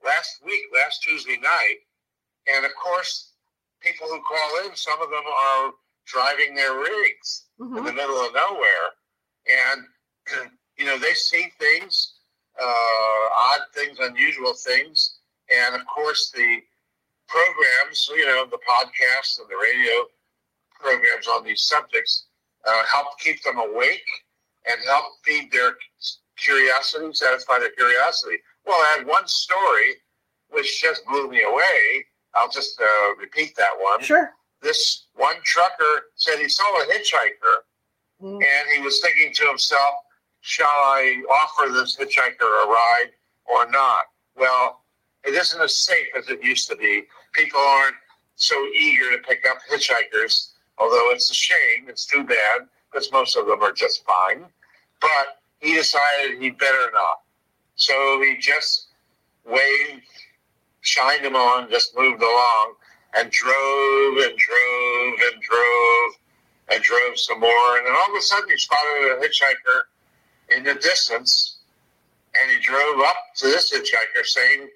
last 0.03 0.43
week, 0.43 0.61
last 0.73 1.01
Tuesday 1.03 1.37
night. 1.37 1.77
And 2.47 2.65
of 2.65 2.71
course, 2.75 3.33
people 3.81 4.07
who 4.07 4.21
call 4.21 4.65
in, 4.65 4.75
some 4.75 5.01
of 5.01 5.09
them 5.09 5.23
are 5.25 5.73
driving 6.05 6.55
their 6.55 6.73
rigs 6.75 7.45
in 7.59 7.67
Mhm. 7.71 7.85
the 7.85 7.93
middle 7.93 8.19
of 8.25 8.33
nowhere. 8.33 8.91
And, 9.47 9.87
you 10.77 10.85
know, 10.85 10.97
they 10.97 11.13
see 11.13 11.49
things, 11.59 12.19
uh, 12.59 13.29
odd 13.33 13.61
things, 13.73 13.99
unusual 13.99 14.53
things. 14.53 15.19
And 15.49 15.75
of 15.75 15.85
course, 15.87 16.31
the 16.31 16.61
programs, 17.27 18.07
you 18.09 18.25
know, 18.25 18.45
the 18.45 18.57
podcasts 18.59 19.39
and 19.39 19.49
the 19.49 19.55
radio 19.57 20.09
programs 20.79 21.27
on 21.27 21.43
these 21.43 21.63
subjects 21.63 22.25
uh, 22.65 22.83
help 22.85 23.17
keep 23.19 23.41
them 23.43 23.57
awake 23.57 24.05
and 24.65 24.79
help 24.85 25.05
feed 25.23 25.51
their 25.51 25.77
curiosity, 26.37 27.13
satisfy 27.13 27.59
their 27.59 27.71
curiosity. 27.71 28.37
Well, 28.65 28.78
I 28.78 28.97
had 28.97 29.08
one 29.08 29.28
story 29.28 29.95
which 30.50 30.82
just 30.82 31.06
blew 31.06 31.30
me 31.30 31.41
away. 31.43 32.06
I'll 32.36 32.50
just 32.50 32.80
uh, 32.80 33.15
repeat 33.19 33.56
that 33.58 33.71
one 33.80 34.02
Sure. 34.02 34.32
this 34.62 35.06
one 35.15 35.36
trucker 35.43 36.04
said 36.15 36.38
he 36.39 36.47
saw 36.50 36.63
a 36.82 36.86
hitchhiker 36.86 37.63
Mm. 38.21 38.36
and 38.43 38.69
he 38.69 38.80
was 38.82 39.00
thinking 39.02 39.34
to 39.34 39.47
himself, 39.47 39.95
shall 40.41 40.67
I 40.67 41.24
offer 41.28 41.71
this 41.74 41.97
hitchhiker 41.97 42.63
a 42.65 42.67
ride 42.67 43.10
or 43.45 43.67
not? 43.71 44.06
Well, 44.36 44.84
it 45.24 45.34
isn't 45.34 45.60
as 45.60 45.76
safe 45.78 46.06
as 46.15 46.30
it 46.30 46.43
used 46.43 46.69
to 46.69 46.76
be. 46.76 47.06
People 47.34 47.60
aren't 47.60 47.95
so 48.36 48.56
eager 48.76 49.10
to 49.12 49.17
pick 49.28 49.43
up 49.50 49.58
hitchhikers, 49.71 50.52
although 50.78 51.10
it's 51.12 51.32
a 51.32 51.34
shame. 51.34 51.89
It's 51.89 52.06
too 52.06 52.24
bad 52.24 52.67
because 52.91 53.12
most 53.12 53.36
of 53.36 53.47
them 53.47 53.63
are 53.63 53.71
just 53.71 54.06
fine. 54.06 54.45
But 55.00 55.39
he 55.60 55.74
decided 55.74 56.39
he 56.39 56.52
better 56.52 56.91
not. 56.93 57.21
So 57.75 58.21
he 58.21 58.38
just 58.38 58.88
waved, 59.45 60.03
shined 60.81 61.25
him 61.25 61.36
on, 61.36 61.69
just 61.69 61.97
moved 61.97 62.21
along 62.21 62.73
and 63.15 63.29
drove 63.31 64.17
and 64.17 64.38
drove 64.38 65.13
and 65.34 65.41
drove 65.41 66.12
and 66.71 66.81
drove 66.84 67.19
some 67.19 67.39
more. 67.39 67.77
And 67.77 67.86
then 67.86 67.93
all 67.93 68.10
of 68.12 68.17
a 68.17 68.21
sudden, 68.21 68.49
he 68.49 68.57
spotted 68.57 69.12
a 69.12 69.27
hitchhiker 69.27 70.55
in 70.55 70.63
the 70.63 70.75
distance, 70.75 71.57
and 72.39 72.51
he 72.51 72.60
drove 72.60 72.99
up 73.01 73.15
to 73.38 73.47
this 73.47 73.73
hitchhiker, 73.73 74.25
saying, 74.25 74.69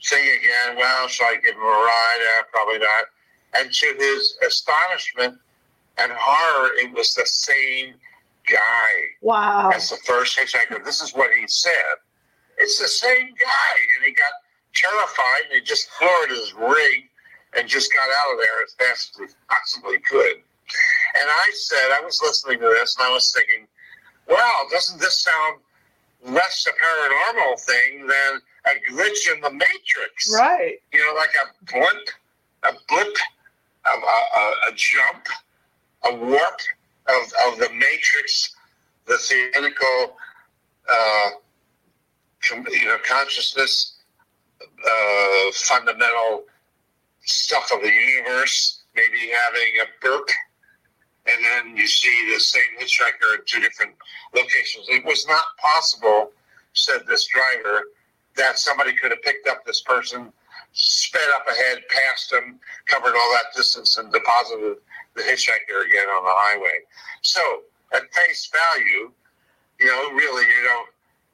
saying 0.00 0.38
again, 0.38 0.76
"Well, 0.76 1.08
shall 1.08 1.28
I 1.28 1.36
give 1.36 1.54
him 1.54 1.62
a 1.62 1.64
ride? 1.64 2.38
Uh, 2.38 2.42
probably 2.52 2.78
not." 2.78 3.04
And 3.54 3.72
to 3.72 3.94
his 3.98 4.36
astonishment 4.46 5.38
and 5.98 6.12
horror, 6.12 6.72
it 6.74 6.92
was 6.92 7.14
the 7.14 7.26
same 7.26 7.94
guy 8.50 8.92
Wow. 9.20 9.70
as 9.70 9.90
the 9.90 9.96
first 9.98 10.36
hitchhiker. 10.38 10.84
This 10.84 11.00
is 11.00 11.14
what 11.14 11.32
he 11.32 11.46
said. 11.48 11.96
It's 12.58 12.78
the 12.78 12.88
same 12.88 13.28
guy. 13.34 13.72
And 13.96 14.04
he 14.04 14.12
got 14.12 14.32
terrified 14.74 15.44
and 15.44 15.54
he 15.54 15.60
just 15.60 15.88
floored 15.90 16.30
his 16.30 16.54
rig 16.54 17.08
and 17.56 17.68
just 17.68 17.92
got 17.92 18.08
out 18.08 18.34
of 18.34 18.38
there 18.38 18.62
as 18.64 18.74
fast 18.74 19.18
as 19.22 19.30
he 19.30 19.36
possibly 19.48 19.98
could. 20.00 20.36
And 21.18 21.28
I 21.28 21.50
said, 21.54 21.90
I 21.92 22.00
was 22.04 22.20
listening 22.22 22.58
to 22.60 22.66
this 22.66 22.96
and 22.98 23.06
I 23.06 23.12
was 23.12 23.32
thinking, 23.32 23.66
wow, 24.28 24.62
doesn't 24.70 25.00
this 25.00 25.22
sound 25.22 25.60
less 26.24 26.66
a 26.66 26.72
paranormal 26.72 27.60
thing 27.60 28.06
than 28.06 28.40
a 28.66 28.92
glitch 28.92 29.32
in 29.32 29.40
the 29.40 29.50
matrix? 29.50 30.32
Right. 30.34 30.78
You 30.92 31.00
know, 31.00 31.14
like 31.14 31.30
a 31.30 31.72
blip, 31.72 32.08
a 32.64 32.72
blip, 32.88 33.16
a, 33.86 33.90
a, 33.90 34.54
a, 34.68 34.74
jump, 34.74 35.26
a 36.04 36.14
warp 36.14 36.60
of, 37.08 37.32
of 37.46 37.58
the 37.58 37.70
matrix, 37.72 38.54
the 39.06 39.16
theoretical, 39.18 40.16
uh, 40.90 41.30
you 42.50 42.86
know, 42.86 42.98
consciousness, 43.06 43.96
uh, 44.62 45.52
fundamental 45.52 46.44
stuff 47.22 47.70
of 47.74 47.82
the 47.82 47.90
universe, 47.90 48.82
maybe 48.94 49.30
having 49.44 49.72
a 49.82 49.86
burp, 50.00 50.28
and 51.26 51.44
then 51.44 51.76
you 51.76 51.86
see 51.86 52.32
the 52.32 52.40
same 52.40 52.62
hitchhiker 52.78 53.34
in 53.34 53.40
two 53.46 53.60
different 53.60 53.92
locations. 54.34 54.86
It 54.88 55.04
was 55.04 55.26
not 55.26 55.44
possible, 55.58 56.30
said 56.72 57.02
this 57.06 57.26
driver 57.26 57.84
that 58.36 58.58
somebody 58.58 58.94
could 58.94 59.10
have 59.10 59.22
picked 59.22 59.48
up 59.48 59.64
this 59.64 59.80
person, 59.80 60.32
sped 60.72 61.28
up 61.34 61.46
ahead, 61.48 61.78
passed 61.88 62.32
him, 62.32 62.60
covered 62.86 63.14
all 63.14 63.32
that 63.32 63.56
distance, 63.56 63.96
and 63.96 64.12
deposited 64.12 64.76
the 65.14 65.22
hitchhiker 65.22 65.86
again 65.86 66.08
on 66.08 66.24
the 66.24 66.32
highway. 66.32 66.80
So, 67.22 67.62
at 67.92 68.02
face 68.12 68.50
value, 68.52 69.10
you 69.80 69.86
know, 69.86 70.10
really, 70.12 70.44
you 70.44 70.62
don't 70.64 70.88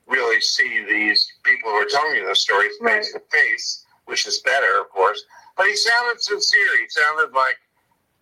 really 0.07 0.41
see 0.41 0.85
these 0.89 1.33
people 1.45 1.71
who 1.71 1.77
are 1.77 1.87
telling 1.87 2.17
you 2.17 2.29
the 2.29 2.35
stories 2.35 2.73
face 2.85 3.13
to 3.13 3.21
face, 3.31 3.85
which 4.07 4.27
is 4.27 4.39
better, 4.41 4.81
of 4.81 4.91
course. 4.91 5.23
But 5.57 5.67
he 5.67 5.77
sounded 5.77 6.21
sincere. 6.21 6.81
He 6.81 6.89
sounded 6.89 7.35
like 7.35 7.57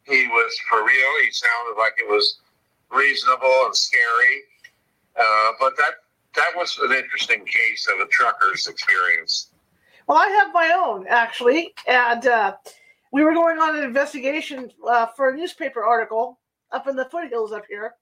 he 0.05 0.27
was 0.29 0.59
for 0.69 0.85
real. 0.85 1.25
He 1.25 1.31
sounded 1.31 1.79
like 1.79 1.95
it 1.99 2.09
was 2.09 2.41
reasonable 2.91 3.63
and 3.67 3.77
scary. 3.77 4.43
Uh, 5.17 5.53
but 5.59 5.77
that 5.77 5.95
that 6.37 6.51
was 6.57 6.79
an 6.79 6.93
interesting 6.93 7.45
case 7.45 7.89
of 7.93 8.01
a 8.01 8.09
trucker's 8.09 8.67
experience. 8.69 9.49
Well, 10.07 10.19
I 10.19 10.29
have 10.29 10.53
my 10.53 10.73
own 10.77 11.07
actually, 11.09 11.75
and 11.87 12.27
uh, 12.27 12.57
we 13.13 13.25
were 13.25 13.33
going 13.33 13.59
on 13.59 13.77
an 13.77 13.85
investigation 13.85 14.71
uh, 14.89 15.07
for 15.07 15.31
a 15.31 15.37
newspaper 15.37 15.83
article 15.83 16.39
up 16.73 16.87
in 16.87 16.97
the 16.97 17.05
foothills 17.07 17.53
up 17.53 17.65
here, 17.69 17.95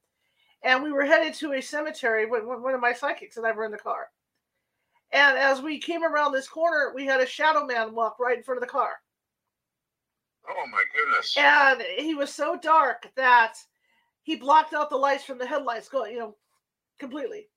and 0.62 0.82
we 0.82 0.92
were 0.92 1.04
headed 1.04 1.34
to 1.34 1.52
a 1.52 1.60
cemetery 1.60 2.26
when, 2.26 2.46
when 2.46 2.62
one 2.62 2.74
of 2.74 2.80
my 2.80 2.92
psychics 2.92 3.36
and 3.36 3.46
I 3.46 3.52
were 3.52 3.64
in 3.64 3.72
the 3.72 3.78
car. 3.78 4.08
And 5.12 5.38
as 5.38 5.62
we 5.62 5.78
came 5.78 6.04
around 6.04 6.32
this 6.32 6.48
corner, 6.48 6.92
we 6.94 7.06
had 7.06 7.20
a 7.20 7.26
shadow 7.26 7.64
man 7.64 7.94
walk 7.94 8.18
right 8.18 8.36
in 8.36 8.42
front 8.42 8.58
of 8.58 8.66
the 8.66 8.72
car. 8.72 9.00
Oh 10.50 10.66
my 10.70 10.82
goodness! 10.94 11.36
And 11.36 11.82
he 11.98 12.14
was 12.14 12.32
so 12.32 12.58
dark 12.58 13.08
that 13.16 13.56
he 14.22 14.36
blocked 14.36 14.74
out 14.74 14.90
the 14.90 14.96
lights 14.96 15.24
from 15.24 15.38
the 15.38 15.46
headlights, 15.46 15.88
going 15.88 16.12
you 16.12 16.18
know, 16.18 16.36
completely. 16.98 17.48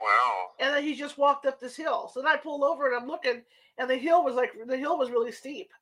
Wow! 0.00 0.48
And 0.60 0.74
then 0.74 0.82
he 0.82 0.94
just 0.94 1.18
walked 1.18 1.46
up 1.46 1.58
this 1.58 1.76
hill. 1.76 2.10
So 2.12 2.20
then 2.20 2.30
I 2.30 2.36
pulled 2.36 2.62
over 2.62 2.86
and 2.86 3.00
I'm 3.00 3.08
looking, 3.08 3.42
and 3.78 3.90
the 3.90 3.96
hill 3.96 4.24
was 4.24 4.34
like 4.34 4.52
the 4.66 4.76
hill 4.76 4.98
was 4.98 5.10
really 5.10 5.32
steep. 5.32 5.72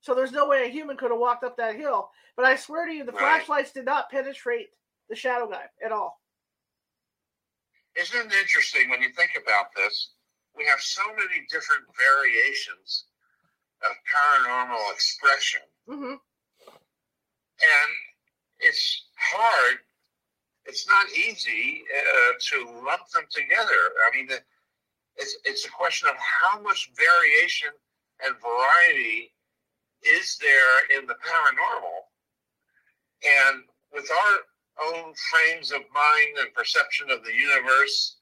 So 0.00 0.14
there's 0.14 0.32
no 0.32 0.48
way 0.48 0.64
a 0.64 0.70
human 0.70 0.96
could 0.96 1.10
have 1.10 1.20
walked 1.20 1.44
up 1.44 1.56
that 1.56 1.76
hill. 1.76 2.10
But 2.36 2.46
I 2.46 2.56
swear 2.56 2.86
to 2.86 2.92
you, 2.92 3.04
the 3.04 3.12
right. 3.12 3.42
flashlights 3.42 3.72
did 3.72 3.84
not 3.84 4.10
penetrate 4.10 4.68
the 5.08 5.16
shadow 5.16 5.48
guy 5.48 5.64
at 5.84 5.92
all. 5.92 6.20
Isn't 7.96 8.26
it 8.26 8.32
interesting 8.32 8.90
when 8.90 9.02
you 9.02 9.10
think 9.10 9.32
about 9.42 9.74
this? 9.74 10.10
We 10.56 10.64
have 10.66 10.80
so 10.80 11.02
many 11.16 11.46
different 11.50 11.84
variations 11.98 13.06
of 13.82 13.90
paranormal 14.06 14.92
expression. 14.92 15.60
Mm-hmm. 15.88 16.14
And 16.14 17.90
it's 18.60 19.04
hard, 19.16 19.78
it's 20.64 20.86
not 20.88 21.06
easy 21.10 21.82
uh, 21.96 22.32
to 22.50 22.64
lump 22.86 23.08
them 23.12 23.24
together. 23.30 23.94
I 24.06 24.16
mean, 24.16 24.28
it's, 25.16 25.36
it's 25.44 25.64
a 25.66 25.70
question 25.70 26.08
of 26.08 26.16
how 26.16 26.60
much 26.60 26.90
variation 26.96 27.70
and 28.24 28.34
variety 28.40 29.32
is 30.02 30.38
there 30.40 30.98
in 30.98 31.06
the 31.06 31.14
paranormal? 31.14 31.98
And 33.24 33.62
with 33.92 34.08
our 34.10 34.94
own 34.94 35.12
frames 35.30 35.72
of 35.72 35.80
mind 35.92 36.38
and 36.38 36.54
perception 36.54 37.10
of 37.10 37.24
the 37.24 37.34
universe, 37.34 38.16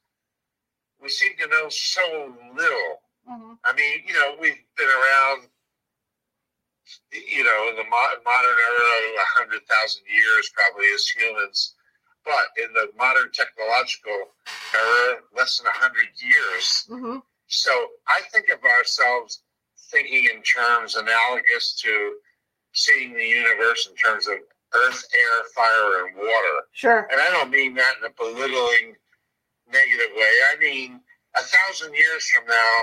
we 1.01 1.09
seem 1.09 1.33
to 1.39 1.49
know 1.49 1.69
so 1.69 2.35
little. 2.57 3.03
Mm-hmm. 3.29 3.53
I 3.65 3.73
mean, 3.75 4.01
you 4.07 4.15
know, 4.15 4.37
we've 4.41 4.63
been 4.77 4.89
around, 4.89 5.49
you 7.13 7.45
know, 7.45 7.69
in 7.71 7.77
the 7.77 7.85
mo- 7.85 8.21
modern 8.25 8.57
era, 8.57 8.89
a 9.21 9.39
hundred 9.39 9.61
thousand 9.69 10.05
years 10.09 10.51
probably 10.55 10.87
as 10.95 11.07
humans, 11.07 11.75
but 12.25 12.47
in 12.57 12.73
the 12.73 12.89
modern 12.97 13.31
technological 13.33 14.33
era, 14.75 15.21
less 15.37 15.59
than 15.59 15.67
a 15.67 15.79
hundred 15.79 16.09
years. 16.23 16.87
Mm-hmm. 16.89 17.19
So 17.49 17.71
I 18.09 18.23
think 18.33 18.49
of 18.49 18.63
ourselves 18.65 19.43
thinking 19.91 20.29
in 20.35 20.43
terms 20.43 20.97
analogous 20.97 21.75
to 21.83 22.15
seeing 22.73 23.15
the 23.15 23.25
universe 23.25 23.89
in 23.89 23.97
terms 23.97 24.27
of 24.27 24.37
earth, 24.75 25.05
air, 25.15 25.45
fire, 25.55 26.07
and 26.07 26.17
water. 26.17 26.57
Sure. 26.73 27.09
And 27.11 27.21
I 27.21 27.31
don't 27.31 27.51
mean 27.51 27.75
that 27.75 27.95
in 28.01 28.07
a 28.07 28.15
belittling, 28.17 28.95
negative 29.73 30.15
way. 30.15 30.33
I 30.53 30.59
mean, 30.61 31.01
a 31.37 31.43
thousand 31.43 31.95
years 31.95 32.29
from 32.29 32.47
now, 32.47 32.77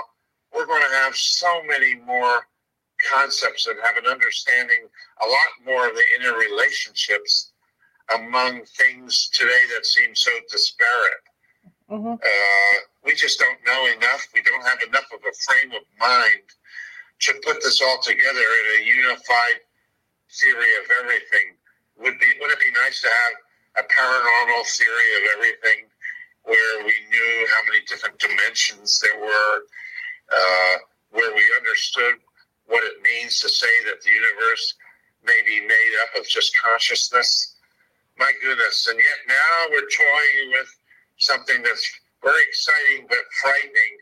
we're 0.54 0.66
going 0.66 0.82
to 0.82 0.96
have 0.96 1.14
so 1.14 1.62
many 1.64 1.96
more 1.96 2.46
concepts 3.10 3.66
and 3.66 3.76
have 3.82 3.96
an 3.96 4.10
understanding, 4.10 4.88
a 5.22 5.26
lot 5.26 5.48
more 5.64 5.88
of 5.88 5.94
the 5.94 6.04
interrelationships 6.18 7.50
among 8.14 8.64
things 8.64 9.28
today 9.32 9.62
that 9.74 9.84
seem 9.84 10.14
so 10.14 10.30
disparate. 10.50 11.24
Mm-hmm. 11.90 12.12
Uh, 12.12 12.78
we 13.04 13.14
just 13.14 13.38
don't 13.38 13.58
know 13.66 13.86
enough. 13.86 14.26
We 14.34 14.42
don't 14.42 14.64
have 14.64 14.80
enough 14.86 15.06
of 15.12 15.20
a 15.20 15.34
frame 15.44 15.72
of 15.72 15.82
mind 15.98 16.42
to 17.24 17.32
put 17.44 17.62
this 17.62 17.80
all 17.80 17.98
together 18.02 18.40
in 18.40 18.82
a 18.82 18.86
unified 18.86 19.60
theory 20.40 20.72
of 20.82 20.90
everything. 21.00 21.56
Would 21.96 22.18
be 22.18 22.30
would 22.40 22.50
it 22.50 22.60
be 22.60 22.72
nice 22.72 23.00
to 23.02 23.08
have 23.08 23.84
a 23.84 23.88
paranormal 23.88 24.66
theory 24.66 25.10
of 25.18 25.22
everything, 25.36 25.86
where 26.42 26.84
we 26.84 26.94
knew 27.10 27.46
how 27.48 27.64
many 27.66 27.84
different 27.88 28.18
dimensions 28.18 29.00
there 29.00 29.20
were, 29.20 29.54
uh, 30.32 30.76
where 31.10 31.32
we 31.34 31.44
understood 31.58 32.14
what 32.66 32.84
it 32.84 33.00
means 33.02 33.40
to 33.40 33.48
say 33.48 33.72
that 33.86 34.02
the 34.02 34.10
universe 34.10 34.74
may 35.24 35.40
be 35.46 35.60
made 35.60 35.94
up 36.02 36.20
of 36.20 36.28
just 36.28 36.52
consciousness. 36.58 37.56
My 38.18 38.32
goodness! 38.42 38.86
And 38.90 38.98
yet 38.98 39.20
now 39.28 39.70
we're 39.70 39.80
toying 39.80 40.50
with 40.50 40.68
something 41.16 41.62
that's 41.62 41.88
very 42.22 42.42
exciting 42.42 43.06
but 43.08 43.24
frightening, 43.40 43.94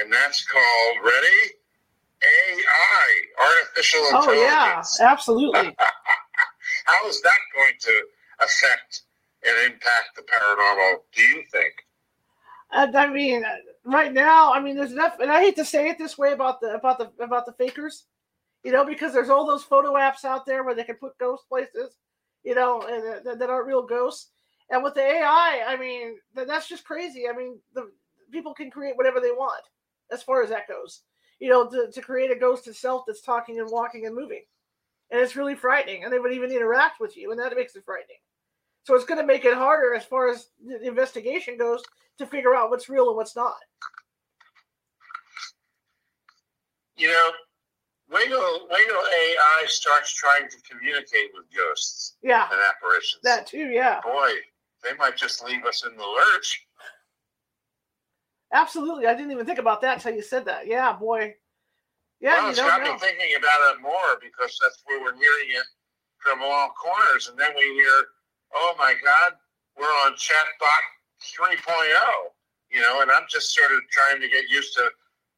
and 0.00 0.12
that's 0.12 0.46
called 0.46 1.04
ready 1.04 1.52
AI, 2.22 3.46
artificial 3.46 4.04
intelligence. 4.06 4.98
Oh 5.00 5.04
yeah, 5.04 5.10
absolutely. 5.10 5.76
How 6.86 7.08
is 7.08 7.20
that 7.22 7.38
going 7.54 7.74
to 7.80 8.02
affect 8.40 9.02
and 9.44 9.72
impact 9.72 10.16
the 10.16 10.22
paranormal? 10.22 10.98
Do 11.14 11.22
you 11.22 11.42
think? 11.50 11.74
And 12.72 12.96
I 12.96 13.06
mean, 13.12 13.44
uh, 13.44 13.48
right 13.84 14.12
now, 14.12 14.52
I 14.52 14.60
mean, 14.60 14.76
there's 14.76 14.92
enough, 14.92 15.18
and 15.20 15.30
I 15.30 15.40
hate 15.40 15.56
to 15.56 15.64
say 15.64 15.88
it 15.88 15.98
this 15.98 16.16
way 16.16 16.32
about 16.32 16.60
the 16.60 16.74
about 16.74 16.98
the 16.98 17.10
about 17.22 17.46
the 17.46 17.52
fakers, 17.52 18.06
you 18.64 18.72
know, 18.72 18.84
because 18.84 19.12
there's 19.12 19.28
all 19.28 19.46
those 19.46 19.64
photo 19.64 19.94
apps 19.94 20.24
out 20.24 20.46
there 20.46 20.64
where 20.64 20.74
they 20.74 20.84
can 20.84 20.96
put 20.96 21.18
ghost 21.18 21.44
places, 21.48 21.96
you 22.44 22.54
know, 22.54 22.82
and 22.82 23.06
uh, 23.06 23.20
that, 23.24 23.38
that 23.38 23.50
aren't 23.50 23.66
real 23.66 23.82
ghosts. 23.82 24.30
And 24.70 24.82
with 24.82 24.94
the 24.94 25.02
AI, 25.02 25.64
I 25.66 25.76
mean, 25.76 26.16
that's 26.34 26.68
just 26.68 26.84
crazy. 26.84 27.28
I 27.28 27.36
mean, 27.36 27.58
the 27.74 27.90
people 28.30 28.54
can 28.54 28.70
create 28.70 28.96
whatever 28.96 29.20
they 29.20 29.32
want 29.32 29.62
as 30.10 30.22
far 30.22 30.42
as 30.42 30.48
that 30.48 30.66
goes 30.66 31.02
you 31.42 31.48
know, 31.48 31.68
to, 31.68 31.90
to 31.90 32.00
create 32.00 32.30
a 32.30 32.36
ghost 32.36 32.68
itself 32.68 33.02
that's 33.04 33.20
talking 33.20 33.58
and 33.58 33.68
walking 33.68 34.06
and 34.06 34.14
moving. 34.14 34.42
And 35.10 35.20
it's 35.20 35.34
really 35.34 35.56
frightening. 35.56 36.04
And 36.04 36.12
they 36.12 36.20
would 36.20 36.32
even 36.32 36.52
interact 36.52 37.00
with 37.00 37.16
you, 37.16 37.32
and 37.32 37.40
that 37.40 37.56
makes 37.56 37.74
it 37.74 37.84
frightening. 37.84 38.18
So 38.84 38.94
it's 38.94 39.04
going 39.04 39.20
to 39.20 39.26
make 39.26 39.44
it 39.44 39.54
harder 39.54 39.92
as 39.92 40.04
far 40.04 40.28
as 40.28 40.50
the 40.64 40.86
investigation 40.86 41.58
goes 41.58 41.82
to 42.18 42.26
figure 42.26 42.54
out 42.54 42.70
what's 42.70 42.88
real 42.88 43.08
and 43.08 43.16
what's 43.16 43.34
not. 43.34 43.56
You 46.96 47.08
know, 47.08 47.30
wait 48.12 48.28
till, 48.28 48.68
wait 48.70 48.86
till 48.86 48.96
AI 48.96 49.64
starts 49.66 50.14
trying 50.14 50.48
to 50.48 50.56
communicate 50.70 51.30
with 51.34 51.46
ghosts 51.56 52.18
yeah. 52.22 52.46
and 52.52 52.60
apparitions. 52.70 53.20
That 53.24 53.48
too, 53.48 53.70
yeah. 53.70 54.00
Boy, 54.00 54.30
they 54.84 54.94
might 54.96 55.16
just 55.16 55.44
leave 55.44 55.64
us 55.64 55.84
in 55.84 55.96
the 55.96 56.06
lurch. 56.06 56.68
Absolutely. 58.52 59.06
I 59.06 59.14
didn't 59.14 59.32
even 59.32 59.46
think 59.46 59.58
about 59.58 59.80
that 59.80 59.96
until 59.96 60.14
you 60.14 60.22
said 60.22 60.44
that. 60.44 60.66
Yeah, 60.66 60.92
boy. 60.92 61.34
Yeah, 62.20 62.42
well, 62.42 62.50
it's 62.50 62.60
got 62.60 62.82
know. 62.82 62.92
me 62.92 62.98
thinking 63.00 63.34
about 63.36 63.74
it 63.74 63.82
more 63.82 64.20
because 64.20 64.56
that's 64.62 64.82
where 64.86 65.00
we're 65.00 65.16
hearing 65.16 65.50
it 65.50 65.64
from 66.18 66.40
all 66.42 66.70
corners. 66.70 67.28
And 67.28 67.38
then 67.38 67.50
we 67.56 67.62
hear, 67.74 68.06
oh 68.54 68.74
my 68.78 68.94
God, 69.02 69.32
we're 69.76 69.86
on 70.06 70.12
chatbot 70.12 70.84
3.0, 71.20 71.58
you 72.70 72.80
know, 72.80 73.00
and 73.00 73.10
I'm 73.10 73.24
just 73.28 73.54
sort 73.54 73.72
of 73.72 73.80
trying 73.90 74.20
to 74.20 74.28
get 74.28 74.48
used 74.48 74.74
to 74.74 74.90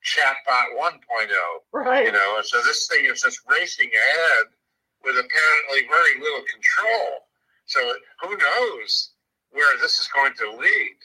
chatbot 0.04 0.76
1.0. 0.78 1.00
Right. 1.72 2.06
You 2.06 2.12
know, 2.12 2.34
and 2.36 2.44
so 2.44 2.60
this 2.62 2.86
thing 2.88 3.06
is 3.06 3.22
just 3.22 3.40
racing 3.48 3.88
ahead 3.88 4.46
with 5.04 5.14
apparently 5.14 5.88
very 5.88 6.20
little 6.20 6.44
control. 6.44 7.20
So 7.66 7.80
who 8.20 8.36
knows 8.36 9.12
where 9.50 9.78
this 9.80 10.00
is 10.00 10.08
going 10.08 10.34
to 10.34 10.50
lead? 10.50 10.98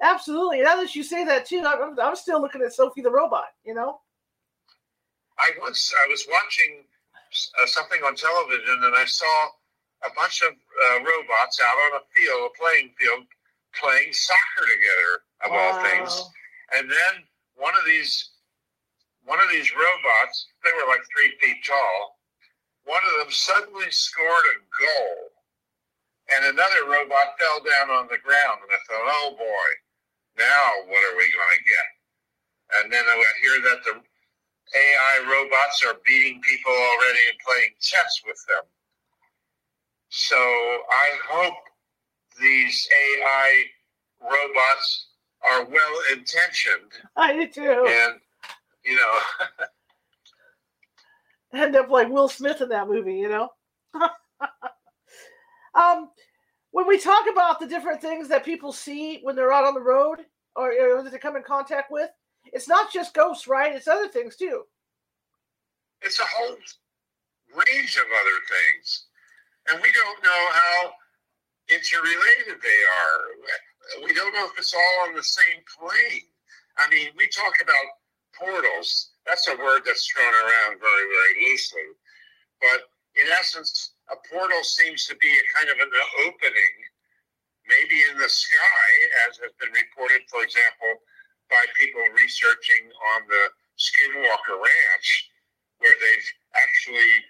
Absolutely. 0.00 0.62
Now 0.62 0.76
that 0.76 0.94
you 0.94 1.02
say 1.02 1.24
that 1.24 1.46
too, 1.46 1.62
I'm, 1.66 1.98
I'm 1.98 2.16
still 2.16 2.40
looking 2.40 2.62
at 2.62 2.72
Sophie 2.72 3.02
the 3.02 3.10
robot. 3.10 3.48
You 3.64 3.74
know. 3.74 4.00
I 5.38 5.50
once 5.60 5.92
I 6.04 6.08
was 6.08 6.26
watching 6.30 6.84
uh, 7.62 7.66
something 7.66 8.02
on 8.02 8.14
television 8.14 8.82
and 8.84 8.94
I 8.94 9.04
saw 9.04 9.48
a 10.04 10.10
bunch 10.14 10.42
of 10.42 10.54
uh, 10.54 10.98
robots 10.98 11.60
out 11.62 11.78
on 11.90 12.00
a 12.00 12.04
field, 12.14 12.50
a 12.50 12.58
playing 12.58 12.94
field, 12.98 13.26
playing 13.74 14.12
soccer 14.12 14.66
together, 14.66 15.12
of 15.44 15.50
wow. 15.50 15.58
all 15.58 15.82
things. 15.82 16.30
And 16.76 16.90
then 16.90 17.26
one 17.56 17.74
of 17.74 17.84
these, 17.86 18.30
one 19.24 19.40
of 19.40 19.50
these 19.50 19.70
robots, 19.74 20.46
they 20.62 20.70
were 20.74 20.88
like 20.88 21.02
three 21.10 21.34
feet 21.40 21.64
tall. 21.66 22.18
One 22.84 23.02
of 23.12 23.18
them 23.20 23.32
suddenly 23.32 23.90
scored 23.90 24.46
a 24.54 24.56
goal, 24.80 25.16
and 26.34 26.46
another 26.46 26.88
robot 26.88 27.36
fell 27.38 27.60
down 27.60 27.90
on 27.92 28.08
the 28.08 28.22
ground. 28.24 28.64
And 28.64 28.72
I 28.72 28.80
thought, 28.88 29.04
oh 29.04 29.34
boy, 29.36 29.68
now 30.38 30.66
what 30.86 31.02
are 31.04 31.16
we 31.16 31.26
going 31.34 31.52
to 31.58 31.64
get? 31.64 31.88
And 32.80 32.92
then 32.92 33.04
I 33.04 33.22
hear 33.42 33.60
that 33.70 33.84
the 33.84 33.94
AI 34.78 35.30
robots 35.30 35.84
are 35.88 35.98
beating 36.04 36.40
people 36.42 36.72
already 36.72 37.20
and 37.30 37.38
playing 37.44 37.70
chess 37.80 38.22
with 38.26 38.38
them. 38.48 38.64
So 40.10 40.36
I 40.36 41.08
hope 41.28 41.54
these 42.40 42.88
AI 42.92 43.64
robots 44.22 45.06
are 45.50 45.64
well 45.64 46.00
intentioned. 46.12 46.92
I 47.16 47.32
do 47.34 47.46
too. 47.48 47.86
And, 47.88 48.20
you 48.84 48.96
know, 48.96 49.18
End 51.52 51.76
up 51.76 51.88
like 51.88 52.08
Will 52.08 52.28
Smith 52.28 52.60
in 52.60 52.68
that 52.68 52.88
movie, 52.88 53.14
you 53.14 53.28
know? 53.28 53.48
um, 55.74 56.10
when 56.72 56.86
we 56.86 56.98
talk 56.98 57.26
about 57.32 57.60
the 57.60 57.66
different 57.66 58.00
things 58.00 58.28
that 58.28 58.44
people 58.44 58.72
see 58.72 59.20
when 59.22 59.36
they're 59.36 59.52
out 59.52 59.64
on 59.64 59.74
the 59.74 59.80
road 59.80 60.18
or, 60.56 60.72
or 60.72 61.02
that 61.02 61.10
they 61.12 61.18
come 61.18 61.36
in 61.36 61.42
contact 61.42 61.90
with, 61.90 62.10
it's 62.52 62.68
not 62.68 62.92
just 62.92 63.14
ghosts, 63.14 63.46
right? 63.48 63.74
It's 63.74 63.88
other 63.88 64.08
things 64.08 64.36
too. 64.36 64.62
it's 66.02 66.20
a 66.20 66.24
whole 66.24 66.56
range 67.54 67.96
of 67.96 68.04
other 68.04 68.38
things. 68.48 69.06
And 69.70 69.80
we 69.82 69.90
don't 69.92 70.22
know 70.24 70.48
how 70.52 70.92
interrelated 71.68 72.62
they 72.62 72.80
are. 73.04 74.04
We 74.04 74.14
don't 74.14 74.32
know 74.34 74.46
if 74.46 74.58
it's 74.58 74.74
all 74.74 75.08
on 75.08 75.14
the 75.14 75.22
same 75.22 75.60
plane. 75.78 76.28
I 76.78 76.88
mean, 76.90 77.08
we 77.16 77.28
talk 77.28 77.54
about 77.60 77.74
portals. 78.38 79.10
That's 79.26 79.48
a 79.48 79.56
word 79.56 79.82
that's 79.84 80.06
thrown 80.06 80.32
around 80.32 80.80
very, 80.80 81.06
very 81.08 81.50
loosely. 81.50 81.88
But 82.60 82.80
in 83.16 83.30
essence, 83.32 83.94
a 84.10 84.16
portal 84.28 84.64
seems 84.64 85.06
to 85.06 85.16
be 85.16 85.28
a 85.28 85.44
kind 85.58 85.68
of 85.70 85.78
an 85.78 85.92
opening, 86.26 86.76
maybe 87.66 88.00
in 88.10 88.18
the 88.18 88.28
sky, 88.28 88.88
as 89.28 89.36
has 89.38 89.52
been 89.60 89.72
reported, 89.72 90.22
for 90.28 90.42
example, 90.42 91.02
by 91.50 91.64
people 91.76 92.00
researching 92.16 92.90
on 93.14 93.28
the 93.28 93.50
Skinwalker 93.78 94.56
Ranch, 94.56 95.30
where 95.78 95.94
they've 96.00 96.32
actually 96.56 97.24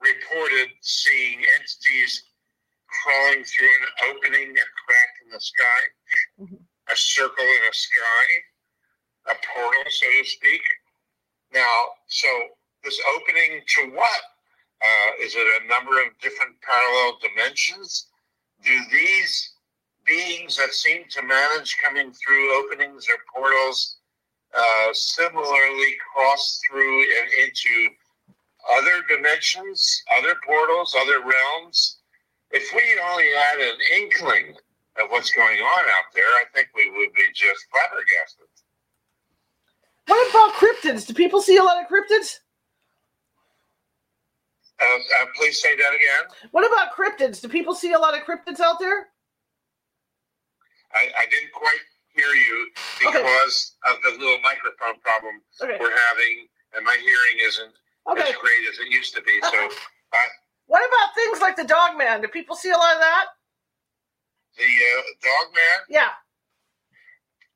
reported 0.00 0.70
seeing 0.80 1.44
entities 1.58 2.24
crawling 2.86 3.44
through 3.44 3.68
an 3.68 3.88
opening, 4.10 4.50
a 4.50 4.66
crack 4.86 5.10
in 5.24 5.30
the 5.30 5.40
sky, 5.40 5.82
Mhm. 6.40 6.66
a 6.88 6.96
circle 6.96 7.44
in 7.44 7.62
the 7.62 7.72
sky, 7.72 8.44
a 9.26 9.34
portal, 9.36 9.90
so 9.90 10.10
to 10.10 10.24
speak. 10.24 10.62
Now, 11.50 11.96
so 12.08 12.58
this 12.82 13.00
opening 13.06 13.64
to 13.66 13.90
what? 13.90 14.22
Uh, 14.82 15.24
is 15.24 15.34
it 15.36 15.62
a 15.62 15.68
number 15.68 16.02
of 16.02 16.18
different 16.20 16.56
parallel 16.60 17.18
dimensions? 17.22 18.06
Do 18.64 18.76
these 18.90 19.52
beings 20.04 20.56
that 20.56 20.72
seem 20.72 21.04
to 21.10 21.22
manage 21.22 21.76
coming 21.82 22.12
through 22.12 22.64
openings 22.64 23.06
or 23.08 23.14
portals 23.32 23.98
uh, 24.56 24.92
similarly 24.92 25.96
cross 26.12 26.60
through 26.68 27.02
and 27.02 27.30
into 27.44 27.94
other 28.76 29.02
dimensions, 29.08 30.02
other 30.18 30.34
portals, 30.44 30.96
other 30.98 31.20
realms? 31.20 31.98
If 32.50 32.72
we 32.74 32.82
only 33.10 33.30
had 33.30 33.60
an 33.60 33.78
inkling 33.96 34.54
of 35.00 35.10
what's 35.10 35.30
going 35.30 35.58
on 35.58 35.84
out 35.84 36.12
there, 36.14 36.24
I 36.24 36.44
think 36.54 36.68
we 36.74 36.90
would 36.90 37.14
be 37.14 37.22
just 37.32 37.64
flabbergasted. 37.70 38.46
What 40.06 40.30
about 40.30 40.54
cryptids? 40.54 41.06
Do 41.06 41.14
people 41.14 41.40
see 41.40 41.56
a 41.56 41.62
lot 41.62 41.80
of 41.80 41.88
cryptids? 41.88 42.40
Uh, 44.82 44.96
uh, 45.22 45.26
please 45.36 45.60
say 45.60 45.76
that 45.76 45.94
again. 45.94 46.24
What 46.50 46.66
about 46.66 46.88
cryptids? 46.96 47.40
Do 47.40 47.48
people 47.48 47.74
see 47.74 47.92
a 47.92 47.98
lot 47.98 48.14
of 48.16 48.24
cryptids 48.24 48.60
out 48.60 48.78
there? 48.80 49.08
I, 50.94 51.08
I 51.18 51.26
didn't 51.26 51.52
quite 51.52 51.78
hear 52.14 52.26
you 52.34 52.68
Okay. 53.06 53.18
because 53.22 53.72
of 53.88 53.96
the 54.02 54.10
little 54.18 54.40
microphone 54.40 55.00
problem 55.00 55.40
Okay. 55.62 55.76
we're 55.80 55.96
having, 56.08 56.46
and 56.74 56.84
my 56.84 56.96
hearing 57.00 57.46
isn't 57.48 57.72
Okay. 58.10 58.30
as 58.30 58.36
great 58.36 58.68
as 58.70 58.78
it 58.78 58.90
used 58.90 59.14
to 59.14 59.22
be. 59.22 59.40
So 59.42 59.68
What 60.66 60.82
about 60.88 61.14
things 61.14 61.40
like 61.40 61.56
the 61.56 61.64
dog 61.64 61.96
man? 61.98 62.20
Do 62.22 62.28
people 62.28 62.56
see 62.56 62.70
a 62.70 62.76
lot 62.76 62.94
of 62.94 63.00
that? 63.00 63.26
the 64.58 64.64
uh, 64.64 65.02
dog 65.22 65.54
man, 65.54 65.78
Yeah. 65.88 66.10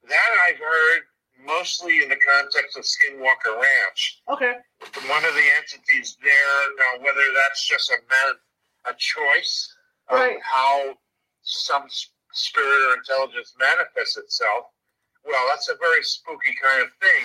that 0.08 0.30
I've 0.48 0.58
heard 0.58 1.02
mostly 1.44 2.02
in 2.02 2.08
the 2.08 2.16
context 2.16 2.76
of 2.76 2.84
Skinwalker 2.84 3.54
Ranch. 3.54 4.22
Okay. 4.30 4.54
One 5.08 5.24
of 5.24 5.34
the 5.34 5.46
entities 5.58 6.16
there, 6.22 6.60
now 6.78 7.04
whether 7.04 7.24
that's 7.34 7.66
just 7.66 7.90
a 7.90 7.96
man, 8.08 8.34
a 8.86 8.94
choice 8.94 9.74
of 10.08 10.18
Right. 10.20 10.42
how 10.42 10.98
some 11.42 11.88
spirit 12.32 12.88
or 12.90 12.94
intelligence 12.94 13.54
manifests 13.58 14.16
itself, 14.16 14.66
well, 15.24 15.46
that's 15.48 15.68
a 15.68 15.76
very 15.76 16.02
spooky 16.02 16.54
kind 16.62 16.82
of 16.82 16.90
thing. 17.00 17.24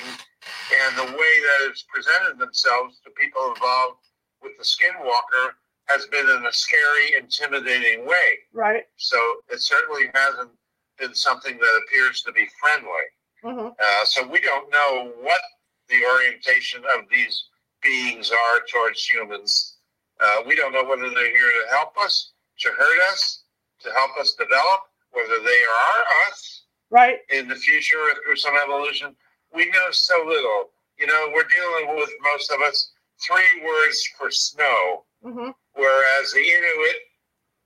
And 0.73 0.97
the 0.97 1.03
way 1.17 1.39
that 1.39 1.67
it's 1.69 1.83
presented 1.83 2.39
themselves 2.39 2.99
to 3.03 3.11
people 3.11 3.53
involved 3.53 3.99
with 4.41 4.57
the 4.57 4.63
Skinwalker 4.63 5.53
has 5.87 6.07
been 6.07 6.27
in 6.29 6.45
a 6.45 6.53
scary, 6.53 7.15
intimidating 7.17 8.05
way. 8.07 8.39
Right. 8.53 8.83
So 8.97 9.17
it 9.49 9.59
certainly 9.59 10.09
hasn't 10.15 10.51
been 10.97 11.13
something 11.13 11.57
that 11.57 11.81
appears 11.85 12.21
to 12.23 12.31
be 12.31 12.47
friendly. 12.59 13.05
Hmm 13.43 13.67
Uh, 13.79 14.05
so 14.05 14.27
we 14.27 14.39
don't 14.41 14.69
know 14.71 15.11
what 15.21 15.41
the 15.89 16.03
orientation 16.05 16.83
of 16.97 17.05
these 17.09 17.45
beings 17.81 18.31
are 18.31 18.59
towards 18.71 19.03
humans. 19.05 19.77
Uh, 20.19 20.43
we 20.47 20.55
don't 20.55 20.71
know 20.73 20.83
whether 20.83 21.09
they're 21.09 21.35
here 21.35 21.51
to 21.65 21.71
help 21.75 21.97
us, 21.97 22.31
to 22.59 22.69
hurt 22.69 22.99
us, 23.11 23.43
to 23.79 23.91
help 23.93 24.11
us 24.19 24.33
develop, 24.33 24.81
whether 25.11 25.39
they 25.43 25.63
are 25.63 26.29
us 26.29 26.65
Right. 26.91 27.19
in 27.29 27.47
the 27.47 27.55
future 27.55 27.99
or 27.99 28.13
through 28.23 28.35
some 28.35 28.55
evolution. 28.55 29.15
We 29.53 29.65
know 29.71 29.91
so 29.91 30.23
little. 30.27 30.69
You 30.97 31.07
know, 31.07 31.31
we're 31.33 31.45
dealing 31.45 31.95
with 31.95 32.09
most 32.21 32.51
of 32.51 32.61
us 32.61 32.91
three 33.25 33.63
words 33.65 34.05
for 34.17 34.29
snow 34.31 35.05
hmm 35.23 35.51
whereas 35.73 36.33
the 36.33 36.39
Inuit, 36.41 36.97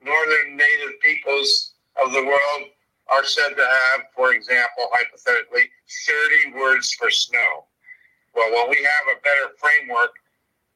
northern 0.02 0.56
native 0.56 1.00
peoples 1.02 1.74
of 2.04 2.12
the 2.14 2.24
world, 2.24 2.70
are 3.12 3.24
said 3.24 3.50
to 3.50 3.66
have, 3.66 4.02
for 4.16 4.34
example, 4.34 4.90
hypothetically, 4.92 5.70
30 6.08 6.58
words 6.60 6.94
for 6.94 7.10
snow. 7.10 7.66
Well, 8.36 8.52
when 8.54 8.70
we 8.70 8.78
have 8.78 9.18
a 9.18 9.22
better 9.22 9.56
framework 9.58 10.12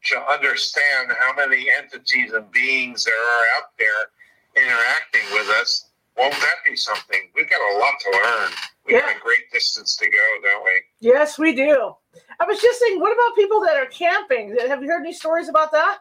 to 0.06 0.22
understand 0.32 1.12
how 1.18 1.34
many 1.36 1.68
entities 1.76 2.32
and 2.34 2.50
beings 2.52 3.04
there 3.04 3.20
are 3.20 3.46
out 3.58 3.72
there 3.78 4.64
interacting 4.64 5.22
with 5.34 5.50
us, 5.60 5.90
won't 6.18 6.34
that 6.34 6.56
be 6.66 6.76
something? 6.76 7.30
We've 7.36 7.50
got 7.50 7.62
a 7.62 7.78
lot 7.78 7.94
to 8.02 8.12
learn. 8.12 8.52
We've 8.86 9.02
got 9.02 9.16
a 9.16 9.20
great 9.20 9.52
distance 9.52 9.96
to 9.98 10.10
go, 10.10 10.18
don't 10.44 10.64
we? 10.64 10.82
Yes, 11.00 11.38
we 11.38 11.56
do. 11.56 11.94
I 12.40 12.46
was 12.46 12.62
just 12.62 12.80
saying, 12.80 13.00
what 13.00 13.14
about 13.14 13.36
people 13.36 13.62
that 13.62 13.78
are 13.78 13.86
camping? 13.86 14.56
Have 14.68 14.82
you 14.82 14.90
heard 14.90 15.02
any 15.02 15.14
stories 15.14 15.50
about 15.50 15.72
that? 15.72 16.00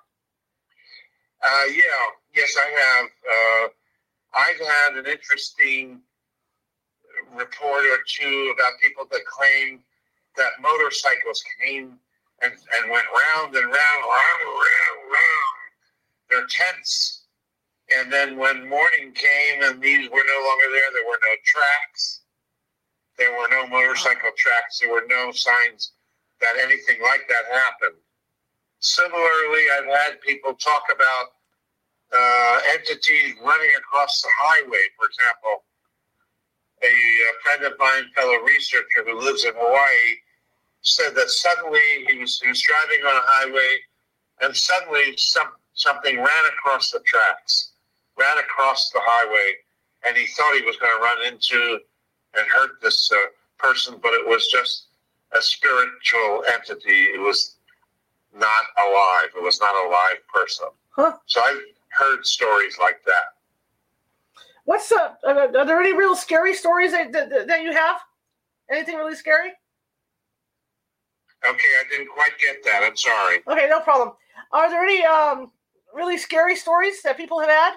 Uh, 1.42 1.64
yeah, 1.70 1.82
yes, 2.34 2.56
I 2.56 2.70
have. 2.80 3.06
Uh, 3.30 3.68
I've 4.34 4.66
had 4.66 4.98
an 4.98 5.06
interesting 5.06 6.00
report 7.34 7.84
or 7.84 7.98
two 8.06 8.54
about 8.54 8.72
people 8.82 9.06
that 9.10 9.24
claim 9.26 9.80
that 10.36 10.52
motorcycles 10.60 11.42
came 11.60 11.98
and, 12.42 12.52
and 12.52 12.90
went 12.90 13.06
round 13.06 13.54
and 13.54 13.66
round, 13.66 14.02
round, 14.04 14.42
round, 14.44 14.98
round 15.10 15.58
their 16.30 16.46
tents. 16.46 17.24
And 17.96 18.12
then 18.12 18.36
when 18.36 18.68
morning 18.68 19.12
came 19.12 19.62
and 19.62 19.80
these 19.80 20.08
were 20.10 20.24
no 20.24 20.46
longer 20.46 20.66
there, 20.70 20.90
there 20.92 21.08
were 21.08 21.20
no 21.22 21.34
tracks. 21.44 22.20
There 23.16 23.32
were 23.32 23.48
no 23.50 23.66
motorcycle 23.66 24.30
tracks. 24.36 24.78
There 24.78 24.92
were 24.92 25.04
no 25.08 25.32
signs 25.32 25.92
that 26.40 26.54
anything 26.62 27.02
like 27.02 27.26
that 27.28 27.44
happened. 27.50 27.98
Similarly, 28.80 29.64
I've 29.76 29.86
had 29.86 30.20
people 30.20 30.54
talk 30.54 30.84
about 30.94 31.34
uh, 32.14 32.60
entities 32.74 33.34
running 33.42 33.70
across 33.76 34.22
the 34.22 34.28
highway. 34.38 34.84
For 34.96 35.06
example, 35.06 35.64
a, 36.82 36.94
friend 37.42 37.72
of 37.72 37.78
mine, 37.78 38.04
fellow 38.14 38.38
researcher 38.44 39.04
who 39.06 39.18
lives 39.20 39.44
in 39.44 39.52
Hawaii, 39.56 40.16
said 40.82 41.14
that 41.14 41.28
suddenly 41.28 42.06
he 42.08 42.18
was 42.18 42.40
he 42.40 42.48
was 42.48 42.62
driving 42.62 43.04
on 43.04 43.16
a 43.16 43.24
highway, 43.24 43.76
and 44.42 44.56
suddenly 44.56 45.16
some 45.16 45.48
something 45.74 46.16
ran 46.16 46.44
across 46.46 46.90
the 46.90 47.00
tracks, 47.00 47.72
ran 48.18 48.38
across 48.38 48.90
the 48.90 49.00
highway, 49.02 49.54
and 50.06 50.16
he 50.16 50.26
thought 50.26 50.54
he 50.54 50.64
was 50.64 50.76
going 50.76 50.92
to 50.96 51.02
run 51.02 51.32
into 51.32 51.78
and 52.34 52.46
hurt 52.48 52.80
this 52.82 53.10
uh, 53.12 53.16
person, 53.58 53.98
but 54.02 54.12
it 54.12 54.26
was 54.26 54.48
just 54.48 54.86
a 55.36 55.42
spiritual 55.42 56.44
entity. 56.52 57.10
It 57.14 57.20
was 57.20 57.56
not 58.34 58.64
alive. 58.86 59.30
It 59.36 59.42
was 59.42 59.60
not 59.60 59.74
a 59.74 59.88
live 59.88 60.26
person. 60.32 60.68
Huh. 60.90 61.16
So 61.26 61.40
I've 61.44 61.62
heard 61.90 62.26
stories 62.26 62.76
like 62.78 63.02
that. 63.06 63.37
What's 64.68 64.92
up? 64.92 65.18
Are, 65.26 65.64
there 65.64 65.80
any 65.80 65.94
real 65.94 66.14
scary 66.14 66.52
stories 66.52 66.92
that, 66.92 67.10
that, 67.10 67.46
that 67.46 67.62
you 67.62 67.72
have? 67.72 67.96
Anything 68.70 68.96
really 68.96 69.14
scary? 69.14 69.48
Okay, 71.48 71.72
I 71.80 71.84
didn't 71.90 72.10
quite 72.12 72.32
get 72.38 72.62
that. 72.66 72.82
I'm 72.84 72.94
sorry. 72.94 73.38
Okay, 73.48 73.66
no 73.70 73.80
problem. 73.80 74.10
Are 74.52 74.68
there 74.68 74.84
any 74.84 75.02
um, 75.06 75.52
really 75.94 76.18
scary 76.18 76.54
stories 76.54 77.00
that 77.00 77.16
people 77.16 77.40
have 77.40 77.48
had? 77.48 77.72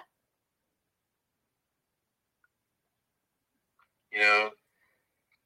You 4.12 4.20
know, 4.20 4.50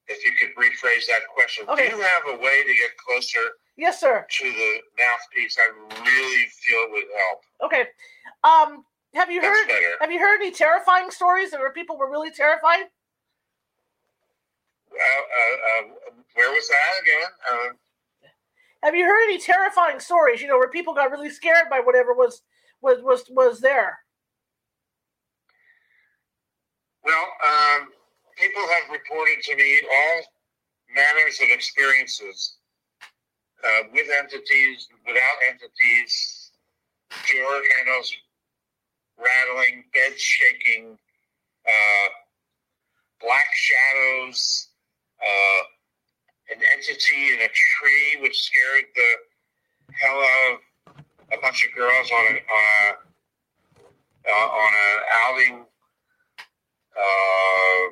if 0.08 0.26
you 0.26 0.32
could 0.40 0.50
rephrase 0.60 1.06
that 1.06 1.28
question, 1.32 1.70
okay. 1.70 1.92
do 1.92 1.98
you 1.98 2.02
have 2.02 2.24
a 2.40 2.42
way 2.42 2.64
to 2.64 2.74
get 2.74 2.98
closer? 3.06 3.52
Yes, 3.78 4.00
sir. 4.00 4.26
To 4.28 4.44
the 4.46 4.78
mouthpiece, 4.98 5.58
I 5.60 6.02
really 6.02 6.46
feel 6.48 6.80
it 6.80 6.92
would 6.92 7.04
help. 7.30 7.72
Okay. 7.72 7.86
Um, 8.44 8.84
have 9.16 9.32
you 9.32 9.42
heard? 9.42 9.68
better. 9.68 9.96
Have 10.02 10.12
you 10.12 10.20
heard 10.20 10.36
any 10.42 10.52
terrifying 10.52 11.10
stories 11.10 11.52
where 11.54 11.72
people 11.72 11.98
were 11.98 12.10
really 12.10 12.32
terrified? 12.32 12.84
Uh, 14.92 14.98
uh, 14.98 15.80
uh, 15.80 16.14
where 16.36 16.52
was 16.52 16.68
that 16.70 17.02
again? 17.02 17.32
Uh, 17.52 18.30
Have 18.84 18.96
you 18.96 19.06
heard 19.06 19.24
any 19.24 19.40
terrifying 19.40 20.00
stories? 20.00 20.42
You 20.42 20.48
know, 20.48 20.58
where 20.58 20.70
people 20.70 20.94
got 20.94 21.12
really 21.12 21.30
scared 21.30 21.70
by 21.70 21.80
whatever 21.80 22.14
was 22.14 22.44
was 22.82 23.02
was 23.02 23.24
was 23.30 23.60
there. 23.62 24.00
well, 27.04 27.28
um, 27.46 27.90
people 28.38 28.64
have 28.68 28.90
reported 28.92 29.42
to 29.44 29.56
me 29.56 29.80
all 29.92 30.22
manners 30.96 31.40
of 31.42 31.50
experiences 31.52 32.56
uh, 33.64 33.84
with 33.94 34.08
entities, 34.18 34.88
without 35.06 35.38
entities, 35.48 36.52
door 37.32 37.62
handles 37.78 38.12
rattling, 39.18 39.84
beds 39.94 40.22
shaking, 40.22 40.98
uh, 41.68 42.08
black 43.22 43.48
shadows, 43.54 44.68
uh, 45.22 45.64
an 46.56 46.62
entity 46.74 47.34
in 47.34 47.42
a 47.42 47.50
tree 47.50 48.18
which 48.22 48.40
scared 48.44 48.86
the 48.96 49.10
hell 50.00 50.20
out 50.20 50.60
of 50.96 51.04
a 51.34 51.42
bunch 51.42 51.66
of 51.66 51.74
girls 51.76 52.12
on 52.12 52.26
a, 52.26 52.38
on 52.38 52.64
a 52.82 52.96
uh, 54.28 54.48
on 54.48 54.74
an 54.74 55.00
outing. 55.26 55.66
Uh, 56.98 57.92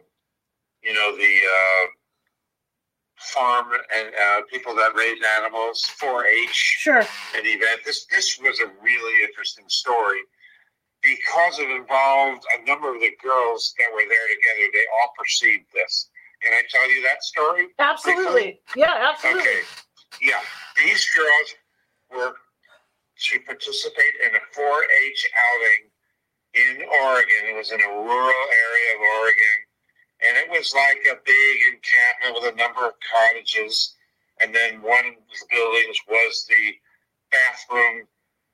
you 0.82 0.94
know 0.94 1.16
the 1.18 1.40
uh, 1.44 1.86
farm 3.18 3.68
and 3.96 4.08
uh, 4.16 4.42
people 4.52 4.76
that 4.76 4.94
raise 4.96 5.18
animals, 5.40 5.82
4-H 6.02 6.50
Sure. 6.80 7.00
an 7.00 7.46
event. 7.46 7.82
This 7.86 8.06
this 8.06 8.40
was 8.40 8.60
a 8.60 8.68
really 8.82 9.24
interesting 9.24 9.66
story 9.68 10.20
because 11.04 11.60
it 11.60 11.70
involved 11.70 12.44
a 12.58 12.66
number 12.66 12.96
of 12.96 13.02
the 13.02 13.12
girls 13.22 13.76
that 13.78 13.92
were 13.94 14.08
there 14.08 14.28
together. 14.32 14.72
They 14.74 14.86
all 15.00 15.12
perceived 15.18 15.66
this. 15.74 16.10
Can 16.42 16.54
I 16.54 16.64
tell 16.70 16.90
you 16.90 17.04
that 17.04 17.24
story? 17.24 17.68
Absolutely. 17.78 18.62
Yeah, 18.76 19.12
absolutely. 19.12 19.42
Okay. 19.42 19.60
Yeah, 20.22 20.42
these 20.78 21.06
girls 21.16 21.56
were 22.12 22.36
to 23.20 23.40
participate 23.42 24.14
in 24.26 24.36
a 24.36 24.44
4-H 24.58 25.30
outing 25.38 25.82
in 26.54 26.88
Oregon. 27.04 27.50
It 27.50 27.56
was 27.56 27.72
in 27.72 27.82
a 27.82 27.88
rural 27.88 28.44
area 28.52 28.90
of 28.96 29.02
Oregon, 29.20 29.58
and 30.22 30.38
it 30.38 30.50
was 30.50 30.74
like 30.74 31.00
a 31.12 31.20
big 31.26 31.56
encampment 31.74 32.36
with 32.36 32.54
a 32.54 32.58
number 32.58 32.86
of 32.86 32.94
cottages. 33.04 33.96
And 34.42 34.54
then 34.54 34.82
one 34.82 35.06
of 35.06 35.14
the 35.16 35.46
buildings 35.52 35.98
was 36.08 36.46
the 36.50 36.76
bathroom 37.32 38.08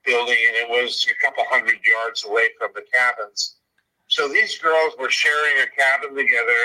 building, 0.06 0.38
and 0.48 0.56
it 0.56 0.70
was 0.70 1.06
a 1.10 1.26
couple 1.26 1.44
hundred 1.50 1.80
yards 1.86 2.26
away 2.26 2.50
from 2.58 2.72
the 2.74 2.84
cabins. 2.94 3.56
So 4.08 4.28
these 4.28 4.58
girls 4.58 4.94
were 5.00 5.10
sharing 5.10 5.62
a 5.62 5.68
cabin 5.76 6.16
together, 6.16 6.62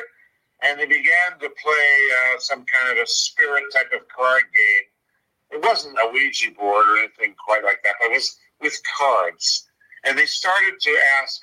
and 0.62 0.80
they 0.80 0.86
began 0.86 1.38
to 1.40 1.50
play 1.62 2.08
uh, 2.32 2.38
some 2.38 2.64
kind 2.64 2.96
of 2.96 3.02
a 3.02 3.06
spirit 3.06 3.64
type 3.72 3.92
of 3.94 4.08
card 4.08 4.44
game. 4.54 5.58
It 5.58 5.62
wasn't 5.62 5.98
a 6.02 6.10
Ouija 6.10 6.50
board 6.52 6.86
or 6.88 6.98
anything 6.98 7.34
quite 7.44 7.64
like 7.64 7.82
that, 7.84 7.96
but 8.00 8.10
it 8.10 8.14
was 8.14 8.38
with 8.60 8.80
cards. 8.96 9.68
And 10.04 10.16
they 10.16 10.26
started 10.26 10.80
to 10.80 10.96
ask 11.22 11.40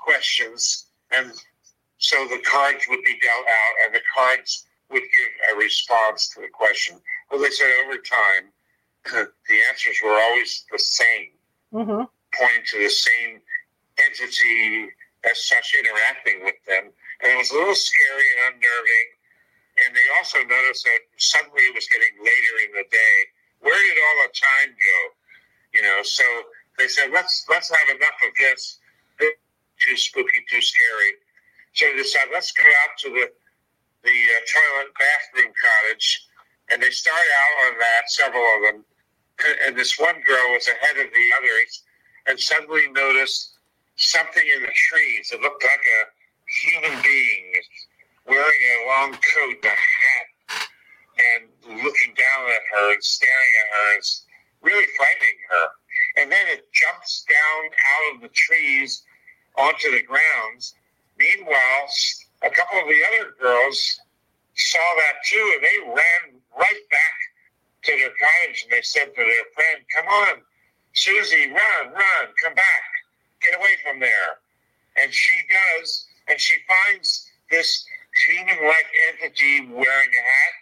questions, 0.00 0.86
and 1.10 1.32
so 1.98 2.26
the 2.28 2.42
cards 2.44 2.86
would 2.88 3.04
be 3.04 3.18
dealt 3.20 3.46
out, 3.46 3.74
and 3.84 3.94
the 3.94 4.02
cards 4.14 4.66
would 4.90 5.02
give 5.02 5.54
a 5.54 5.58
response 5.58 6.28
to 6.30 6.40
the 6.40 6.48
question. 6.48 7.00
Well, 7.30 7.40
they 7.40 7.50
said 7.50 7.70
over 7.84 7.98
time, 7.98 8.52
the 9.04 9.58
answers 9.68 10.00
were 10.02 10.18
always 10.18 10.64
the 10.72 10.78
same 10.78 11.30
Mm-hmm. 11.74 12.06
pointing 12.38 12.64
to 12.70 12.78
the 12.78 12.88
same 12.88 13.42
entity 13.98 14.86
as 15.28 15.42
such 15.42 15.74
interacting 15.74 16.44
with 16.44 16.54
them. 16.70 16.86
And 17.18 17.32
it 17.32 17.36
was 17.36 17.50
a 17.50 17.54
little 17.58 17.74
scary 17.74 18.26
and 18.38 18.54
unnerving. 18.54 19.08
And 19.82 19.90
they 19.90 20.06
also 20.16 20.38
noticed 20.46 20.84
that 20.86 21.02
suddenly 21.18 21.66
it 21.66 21.74
was 21.74 21.88
getting 21.90 22.14
later 22.22 22.54
in 22.62 22.70
the 22.78 22.86
day. 22.94 23.16
Where 23.58 23.74
did 23.74 23.98
all 23.98 24.18
the 24.22 24.30
time 24.38 24.70
go? 24.70 24.98
You 25.74 25.82
know, 25.82 25.98
so 26.06 26.22
they 26.78 26.86
said, 26.86 27.10
let's 27.10 27.42
let's 27.50 27.74
have 27.74 27.88
enough 27.90 28.18
of 28.22 28.30
this. 28.38 28.78
This 29.18 29.34
is 29.34 29.38
Too 29.82 29.96
spooky, 29.96 30.46
too 30.48 30.62
scary. 30.62 31.18
So 31.74 31.90
they 31.90 32.06
decided, 32.06 32.30
let's 32.30 32.52
go 32.52 32.62
out 32.86 32.94
to 33.02 33.08
the 33.10 33.26
the 34.06 34.14
uh, 34.14 34.40
toilet 34.46 34.94
bathroom 34.94 35.50
cottage. 35.58 36.28
And 36.70 36.78
they 36.80 36.90
start 36.90 37.18
out 37.18 37.54
on 37.66 37.78
that, 37.82 38.02
several 38.06 38.46
of 38.46 38.62
them. 38.62 38.84
And 39.66 39.76
this 39.76 39.98
one 39.98 40.20
girl 40.22 40.52
was 40.52 40.68
ahead 40.68 41.04
of 41.04 41.12
the 41.12 41.28
others 41.38 41.82
and 42.26 42.38
suddenly 42.38 42.88
noticed 42.92 43.54
something 43.96 44.44
in 44.56 44.62
the 44.62 44.72
trees. 44.74 45.32
It 45.32 45.40
looked 45.40 45.64
like 45.64 45.80
a 45.80 46.02
human 46.46 47.02
being 47.02 47.52
wearing 48.26 48.62
a 48.62 48.88
long 48.88 49.12
coat 49.12 49.56
and 49.62 49.64
a 49.64 49.68
hat 49.68 50.68
and 51.18 51.82
looking 51.82 52.14
down 52.14 52.48
at 52.48 52.62
her 52.72 52.92
and 52.92 53.04
staring 53.04 53.52
at 53.60 53.76
her 53.76 53.94
and 53.94 54.04
really 54.62 54.86
frightening 54.96 55.38
her. 55.50 55.66
And 56.16 56.32
then 56.32 56.46
it 56.48 56.66
jumps 56.72 57.24
down 57.28 57.64
out 57.66 58.14
of 58.14 58.22
the 58.22 58.28
trees 58.28 59.02
onto 59.56 59.90
the 59.90 60.02
grounds. 60.02 60.74
Meanwhile, 61.18 61.88
a 62.42 62.50
couple 62.50 62.80
of 62.80 62.86
the 62.86 63.02
other 63.12 63.34
girls 63.40 64.00
saw 64.54 64.94
that 64.96 65.24
too 65.26 65.52
and 65.54 65.62
they 65.62 65.78
ran 65.86 66.40
right 66.56 66.82
back 66.90 67.16
to 67.84 67.92
their 67.98 68.10
cottage 68.10 68.62
and 68.64 68.72
they 68.72 68.82
said 68.82 69.14
to 69.14 69.22
their 69.22 69.46
friend, 69.54 69.84
Come 69.94 70.08
on, 70.08 70.42
Susie, 70.94 71.48
run, 71.50 71.92
run, 71.92 72.24
come 72.42 72.54
back, 72.54 72.84
get 73.42 73.54
away 73.56 73.76
from 73.82 74.00
there. 74.00 74.38
And 74.96 75.12
she 75.12 75.34
does, 75.50 76.06
and 76.28 76.40
she 76.40 76.56
finds 76.68 77.30
this 77.50 77.84
human 78.28 78.56
like 78.64 78.86
entity 79.10 79.66
wearing 79.66 80.10
a 80.10 80.22
hat 80.22 80.54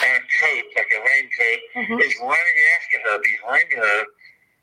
and 0.00 0.24
a 0.24 0.26
coat, 0.40 0.64
like 0.76 0.90
a 0.96 1.00
raincoat, 1.00 1.60
Mhm. 1.76 2.02
is 2.02 2.16
running 2.18 2.58
after 2.76 3.00
her, 3.00 3.18
behind 3.18 3.72
her, 3.72 4.06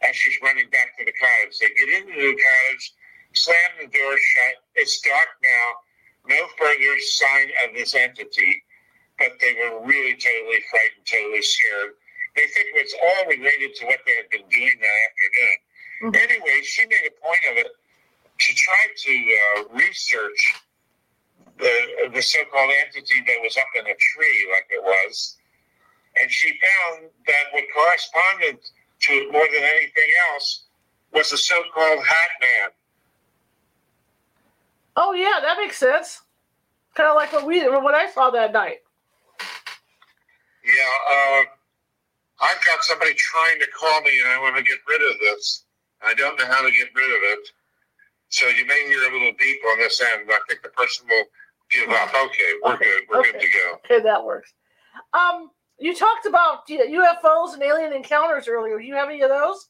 as 0.01 0.15
she's 0.15 0.37
running 0.41 0.69
back 0.69 0.97
to 0.97 1.05
the 1.05 1.13
cottage. 1.13 1.57
They 1.59 1.69
get 1.69 1.89
into 1.89 2.13
the 2.13 2.43
cottage, 2.43 2.93
slam 3.33 3.71
the 3.79 3.87
door 3.87 4.17
shut. 4.17 4.55
It's 4.75 4.99
dark 5.01 5.29
now, 5.41 5.75
no 6.25 6.47
further 6.57 6.99
sign 6.99 7.51
of 7.63 7.73
this 7.73 7.95
entity, 7.95 8.63
but 9.19 9.37
they 9.39 9.53
were 9.53 9.85
really 9.85 10.15
totally 10.15 10.63
frightened, 10.71 11.05
totally 11.05 11.41
scared. 11.41 11.91
They 12.35 12.47
think 12.55 12.67
it's 12.73 12.95
all 12.95 13.25
related 13.27 13.75
to 13.75 13.85
what 13.85 13.99
they 14.05 14.15
had 14.15 14.29
been 14.29 14.47
doing 14.49 14.79
that 14.79 14.97
afternoon. 15.09 15.57
Mhm. 16.01 16.15
Anyway, 16.15 16.61
she 16.63 16.87
made 16.87 17.05
a 17.05 17.11
point 17.21 17.43
of 17.51 17.57
it 17.57 17.75
to 18.39 18.53
try 18.55 18.87
to 18.95 19.37
uh, 19.37 19.63
research 19.75 20.55
the 21.57 22.09
the 22.13 22.21
so-called 22.21 22.71
entity 22.71 23.21
that 23.27 23.41
was 23.41 23.57
up 23.57 23.67
in 23.75 23.85
a 23.85 23.95
tree, 23.95 24.49
like 24.53 24.67
it 24.69 24.81
was, 24.81 25.37
and 26.15 26.31
she 26.31 26.57
found 26.57 27.09
that 27.27 27.43
what 27.51 27.65
corresponded 27.75 28.59
to 29.01 29.13
it 29.13 29.31
more 29.31 29.45
than 29.51 29.63
anything 29.63 30.09
else 30.31 30.63
was 31.11 31.29
the 31.31 31.37
so-called 31.37 32.05
Hat 32.05 32.31
Man. 32.39 32.69
Oh 34.95 35.13
yeah, 35.13 35.39
that 35.41 35.57
makes 35.57 35.77
sense. 35.77 36.21
Kind 36.93 37.09
of 37.09 37.15
like 37.15 37.33
what 37.33 37.45
we 37.45 37.67
what 37.67 37.95
I 37.95 38.09
saw 38.09 38.29
that 38.29 38.53
night. 38.53 38.79
Yeah, 40.69 41.15
uh, 41.15 41.43
I've 42.41 42.63
got 42.65 42.83
somebody 42.83 43.13
trying 43.15 43.59
to 43.59 43.67
call 43.77 44.01
me, 44.01 44.19
and 44.21 44.29
I 44.29 44.39
want 44.39 44.55
to 44.57 44.63
get 44.63 44.79
rid 44.87 45.01
of 45.01 45.19
this. 45.19 45.65
I 46.01 46.13
don't 46.13 46.37
know 46.39 46.45
how 46.45 46.61
to 46.61 46.71
get 46.71 46.87
rid 46.95 47.09
of 47.09 47.21
it. 47.23 47.47
So 48.29 48.47
you 48.49 48.65
may 48.65 48.85
hear 48.87 48.99
a 49.09 49.13
little 49.13 49.31
beep 49.39 49.59
on 49.71 49.79
this 49.79 50.01
end. 50.13 50.29
I 50.31 50.39
think 50.47 50.61
the 50.61 50.69
person 50.69 51.07
will 51.09 51.25
give 51.71 51.89
up. 51.89 52.09
Okay, 52.25 52.51
we're 52.63 52.73
Okay, 52.75 52.85
good. 52.85 53.03
We're 53.09 53.23
good 53.23 53.39
to 53.39 53.47
go. 53.47 53.79
Okay, 53.85 54.03
that 54.03 54.23
works. 54.23 54.53
Um, 55.13 55.49
you 55.79 55.95
talked 55.95 56.25
about 56.25 56.67
UFOs 56.67 57.53
and 57.53 57.63
alien 57.63 57.93
encounters 57.93 58.47
earlier. 58.47 58.77
Do 58.79 58.85
you 58.85 58.95
have 58.95 59.09
any 59.09 59.21
of 59.21 59.29
those? 59.29 59.69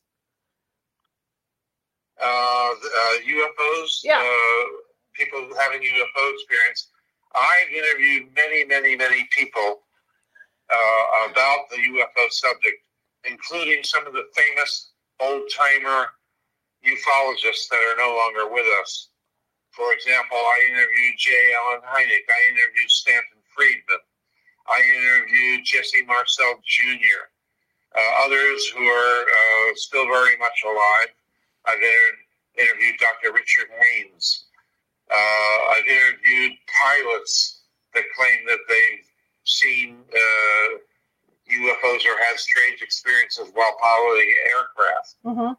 Uh, 2.22 2.26
uh, 2.26 3.16
UFOs, 3.26 4.00
Yeah. 4.04 4.20
uh, 4.20 4.66
people 5.14 5.40
having 5.58 5.82
UFO 5.82 6.34
experience. 6.34 6.90
I've 7.34 7.70
interviewed 7.70 8.34
many, 8.36 8.66
many, 8.66 8.96
many 8.96 9.28
people 9.32 9.82
uh, 10.70 11.32
about 11.32 11.70
the 11.70 11.78
UFO 11.78 12.32
subject, 12.32 12.84
including 13.26 13.84
some 13.84 14.06
of 14.08 14.14
the 14.14 14.26
famous 14.36 14.92
old 15.20 15.44
timer 15.56 16.08
ufologists 16.86 17.68
that 17.70 17.82
are 17.92 17.98
no 17.98 18.16
longer 18.16 18.54
with 18.54 18.66
us. 18.82 19.10
For 19.72 19.94
example, 19.94 20.38
I 20.38 20.60
interviewed 20.72 21.16
J. 21.18 21.32
Allen 21.56 21.82
Hynek. 21.86 22.26
I 22.28 22.40
interviewed 22.52 22.90
Stanton 22.90 23.42
Friedman. 23.56 24.04
I 24.68 24.82
interviewed 24.82 25.66
Jesse 25.66 26.06
Marcel 26.06 26.60
Jr. 26.66 27.30
Uh, 27.96 28.26
others 28.26 28.68
who 28.70 28.86
are 28.86 29.22
uh, 29.24 29.74
still 29.76 30.06
very 30.06 30.38
much 30.38 30.64
alive. 30.64 31.12
I've 31.66 31.82
interviewed 32.58 33.00
Dr. 33.00 33.34
Richard 33.34 33.68
Haines. 33.80 34.46
Uh, 35.10 35.58
I've 35.74 35.88
interviewed 35.88 36.54
pilots 36.70 37.62
that 37.96 38.04
claim 38.16 38.46
that 38.48 38.60
they've 38.68 39.09
seen 39.50 39.98
uh, 40.14 40.78
UFOs 41.52 42.06
or 42.06 42.16
had 42.28 42.38
strange 42.38 42.82
experiences 42.82 43.50
while 43.54 43.76
piloting 43.82 44.34
aircraft. 44.56 45.16
Mm-hmm. 45.26 45.54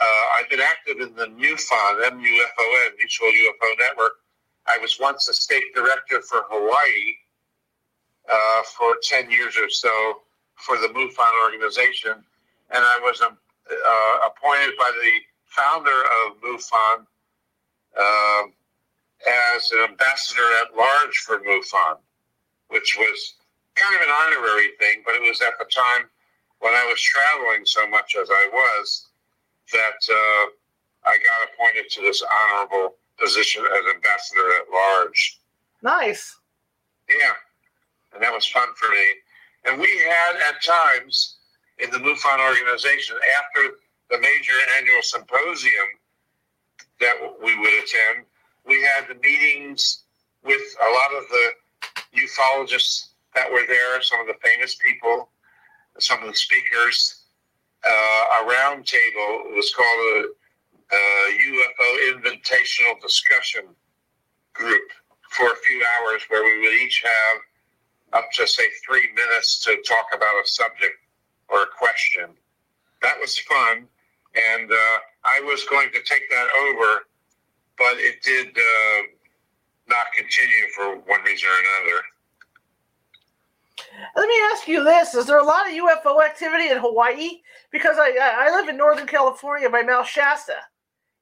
Uh, 0.00 0.24
I've 0.38 0.50
been 0.50 0.60
active 0.60 1.00
in 1.00 1.14
the 1.14 1.26
MUFON, 1.26 2.06
M-U-F-O-N, 2.06 2.90
Mutual 2.98 3.28
UFO 3.28 3.78
Network. 3.78 4.12
I 4.66 4.78
was 4.78 4.98
once 5.00 5.28
a 5.28 5.34
state 5.34 5.74
director 5.74 6.20
for 6.22 6.44
Hawaii 6.48 7.14
uh, 8.30 8.62
for 8.76 8.96
10 9.02 9.30
years 9.30 9.56
or 9.56 9.68
so 9.68 10.22
for 10.56 10.78
the 10.78 10.88
MUFON 10.88 11.44
organization. 11.44 12.24
And 12.70 12.82
I 12.84 12.98
was 13.02 13.20
um, 13.20 13.36
uh, 13.70 14.28
appointed 14.28 14.74
by 14.78 14.90
the 15.00 15.10
founder 15.46 15.90
of 15.90 16.40
MUFON 16.42 17.06
uh, 17.96 18.42
as 19.54 19.70
an 19.72 19.90
ambassador 19.90 20.46
at 20.62 20.76
large 20.76 21.16
for 21.18 21.38
MUFON, 21.40 21.98
which 22.74 22.96
was 22.98 23.34
kind 23.76 23.94
of 23.94 24.02
an 24.02 24.10
honorary 24.10 24.74
thing, 24.80 25.02
but 25.06 25.14
it 25.14 25.22
was 25.22 25.40
at 25.40 25.54
the 25.60 25.64
time 25.66 26.10
when 26.58 26.74
I 26.74 26.84
was 26.86 27.00
traveling 27.00 27.64
so 27.64 27.86
much 27.86 28.16
as 28.20 28.28
I 28.30 28.50
was 28.52 29.06
that 29.72 30.00
uh, 30.10 30.44
I 31.06 31.16
got 31.18 31.48
appointed 31.48 31.88
to 31.90 32.00
this 32.02 32.22
honorable 32.22 32.96
position 33.16 33.64
as 33.64 33.94
ambassador 33.94 34.50
at 34.58 34.66
large. 34.72 35.38
Nice. 35.82 36.36
Yeah, 37.08 37.38
and 38.12 38.22
that 38.22 38.32
was 38.32 38.46
fun 38.46 38.68
for 38.74 38.88
me. 38.90 39.06
And 39.66 39.80
we 39.80 39.88
had 39.98 40.34
at 40.48 40.62
times 40.62 41.36
in 41.78 41.90
the 41.90 41.98
MUFON 41.98 42.40
organization 42.40 43.16
after 43.38 43.76
the 44.10 44.18
major 44.18 44.52
annual 44.78 45.02
symposium 45.02 45.88
that 47.00 47.14
we 47.42 47.56
would 47.58 47.72
attend, 47.84 48.26
we 48.66 48.82
had 48.82 49.06
the 49.08 49.14
meetings 49.22 50.02
with 50.42 50.62
a 50.82 50.90
lot 50.90 51.22
of 51.22 51.28
the 51.28 51.50
ufologists 52.16 53.08
that 53.34 53.50
were 53.50 53.64
there, 53.66 54.00
some 54.02 54.20
of 54.20 54.26
the 54.26 54.34
famous 54.42 54.76
people, 54.76 55.28
some 55.98 56.22
of 56.22 56.28
the 56.28 56.34
speakers. 56.34 57.22
Uh, 57.86 58.42
a 58.42 58.46
round 58.46 58.86
table 58.86 59.44
it 59.44 59.54
was 59.54 59.72
called 59.74 59.86
a, 60.16 60.24
a 60.94 61.38
UFO 61.38 62.14
invitational 62.14 62.98
discussion 63.02 63.64
group 64.54 64.90
for 65.30 65.46
a 65.46 65.56
few 65.56 65.84
hours 65.98 66.22
where 66.28 66.44
we 66.44 66.60
would 66.60 66.72
each 66.80 67.04
have 67.04 68.22
up 68.22 68.30
to 68.32 68.46
say 68.46 68.64
three 68.86 69.08
minutes 69.14 69.62
to 69.64 69.76
talk 69.86 70.06
about 70.14 70.34
a 70.42 70.46
subject 70.46 70.94
or 71.48 71.62
a 71.62 71.66
question. 71.76 72.30
That 73.02 73.18
was 73.20 73.38
fun, 73.40 73.86
and 74.34 74.70
uh, 74.70 74.98
I 75.24 75.40
was 75.40 75.64
going 75.68 75.90
to 75.92 76.02
take 76.04 76.30
that 76.30 76.48
over, 76.68 77.06
but 77.76 77.96
it 77.98 78.22
did 78.22 78.48
uh, 78.56 79.02
not 79.88 80.06
continue 80.16 80.68
for 80.74 80.96
one 80.96 81.22
reason 81.22 81.48
or 81.48 81.52
another. 81.52 82.02
Let 84.16 84.28
me 84.28 84.34
ask 84.52 84.68
you 84.68 84.84
this: 84.84 85.14
Is 85.14 85.26
there 85.26 85.38
a 85.38 85.44
lot 85.44 85.68
of 85.68 85.74
UFO 85.74 86.24
activity 86.24 86.68
in 86.68 86.78
Hawaii? 86.78 87.40
Because 87.70 87.96
I 87.98 88.16
I 88.20 88.50
live 88.54 88.68
in 88.68 88.76
Northern 88.76 89.06
California 89.06 89.68
by 89.68 89.82
Mount 89.82 90.06
Shasta, 90.06 90.56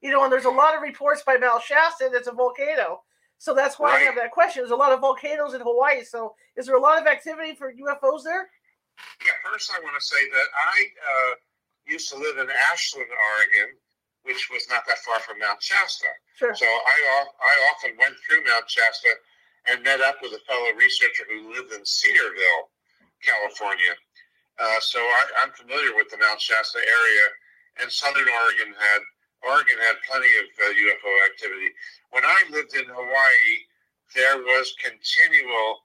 you 0.01 0.11
know, 0.11 0.23
and 0.25 0.33
there's 0.33 0.45
a 0.45 0.51
lot 0.51 0.75
of 0.77 0.83
reports 0.83 1.23
by 1.25 1.37
Mount 1.37 1.63
Shasta 1.63 2.11
that's 2.13 2.29
a 2.29 2.33
volcano. 2.33 3.03
So 3.39 3.55
that's 3.55 3.79
why 3.79 3.91
right. 3.91 4.03
I 4.03 4.05
have 4.05 4.15
that 4.17 4.31
question. 4.31 4.63
There's 4.63 4.71
a 4.71 4.77
lot 4.77 4.93
of 4.93 5.01
volcanoes 5.01 5.55
in 5.55 5.61
Hawaii. 5.61 6.05
So 6.05 6.35
is 6.57 6.67
there 6.67 6.77
a 6.77 6.81
lot 6.81 7.01
of 7.01 7.07
activity 7.09 7.55
for 7.57 7.73
UFOs 7.73 8.23
there? 8.23 8.49
Yeah, 9.25 9.33
first 9.43 9.73
I 9.75 9.83
want 9.83 9.99
to 9.99 10.05
say 10.05 10.29
that 10.31 10.47
I 10.55 10.75
uh, 10.85 11.35
used 11.87 12.09
to 12.11 12.17
live 12.17 12.39
in 12.39 12.47
Ashland, 12.71 13.09
Oregon, 13.11 13.75
which 14.25 14.51
was 14.51 14.67
not 14.71 14.87
that 14.87 14.99
far 15.03 15.19
from 15.21 15.39
Mount 15.39 15.63
Shasta. 15.63 16.09
Sure. 16.39 16.55
So 16.55 16.67
I, 16.67 17.27
I 17.43 17.55
often 17.75 17.99
went 17.99 18.15
through 18.23 18.45
Mount 18.45 18.71
Shasta 18.71 19.11
and 19.71 19.83
met 19.83 20.01
up 20.01 20.19
with 20.23 20.33
a 20.33 20.43
fellow 20.47 20.71
researcher 20.79 21.25
who 21.31 21.55
lived 21.55 21.73
in 21.73 21.85
Cedarville, 21.85 22.71
California. 23.23 23.95
Uh, 24.59 24.79
so 24.81 24.99
I, 24.99 25.47
am 25.47 25.53
familiar 25.53 25.95
with 25.97 26.11
the 26.11 26.19
Mount 26.19 26.41
Shasta 26.41 26.79
area, 26.79 27.27
and 27.81 27.91
Southern 27.91 28.29
Oregon 28.29 28.75
had 28.79 29.01
Oregon 29.43 29.75
had 29.83 29.99
plenty 30.07 30.31
of 30.39 30.47
uh, 30.55 30.71
UFO 30.71 31.13
activity. 31.27 31.71
When 32.11 32.23
I 32.25 32.39
lived 32.51 32.75
in 32.75 32.87
Hawaii, 32.87 33.53
there 34.15 34.39
was 34.39 34.75
continual 34.79 35.83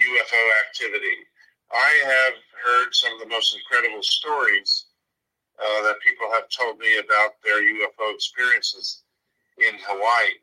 UFO 0.00 0.42
activity. 0.64 1.28
I 1.68 1.92
have 2.04 2.34
heard 2.64 2.94
some 2.94 3.12
of 3.12 3.20
the 3.20 3.28
most 3.28 3.54
incredible 3.54 4.02
stories 4.02 4.87
uh, 5.60 5.82
that 5.82 5.96
people 6.04 6.26
have 6.32 6.48
told 6.48 6.78
me 6.78 6.98
about 6.98 7.32
their 7.44 7.60
UFO 7.62 8.14
experiences 8.14 9.02
in 9.58 9.74
Hawaii. 9.86 10.34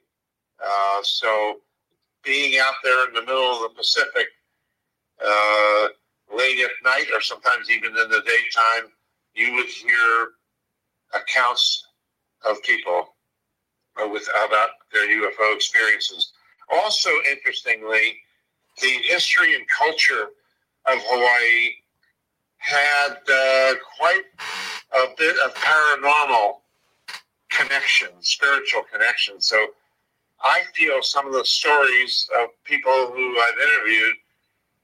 Uh, 0.64 1.02
so, 1.04 1.58
being 2.24 2.60
out 2.60 2.76
there 2.84 3.08
in 3.08 3.14
the 3.14 3.22
middle 3.22 3.52
of 3.54 3.62
the 3.62 3.76
Pacific 3.78 4.28
uh, 5.24 5.88
late 6.36 6.60
at 6.60 6.72
night, 6.84 7.06
or 7.14 7.22
sometimes 7.22 7.70
even 7.70 7.90
in 7.92 8.10
the 8.10 8.24
daytime, 8.26 8.92
you 9.34 9.54
would 9.54 9.68
hear 9.68 10.30
accounts 11.14 11.86
of 12.46 12.62
people 12.64 13.16
uh, 14.02 14.08
with 14.08 14.28
about 14.46 14.70
their 14.92 15.08
UFO 15.08 15.56
experiences. 15.56 16.34
Also, 16.74 17.10
interestingly, 17.32 18.18
the 18.82 18.90
history 19.04 19.56
and 19.56 19.66
culture 19.70 20.30
of 20.88 21.00
Hawaii 21.06 21.72
had 22.58 23.18
uh, 23.32 23.76
quite 23.98 24.24
a 24.94 25.08
bit 25.18 25.36
of 25.46 25.54
paranormal 25.56 26.58
connection, 27.50 28.10
spiritual 28.20 28.84
connection. 28.92 29.40
So 29.40 29.68
I 30.44 30.64
feel 30.74 31.02
some 31.02 31.28
of 31.28 31.34
the 31.34 31.46
stories 31.46 32.30
of 32.40 32.50
people 32.64 33.12
who 33.14 33.38
I've 33.40 33.60
interviewed 33.60 34.16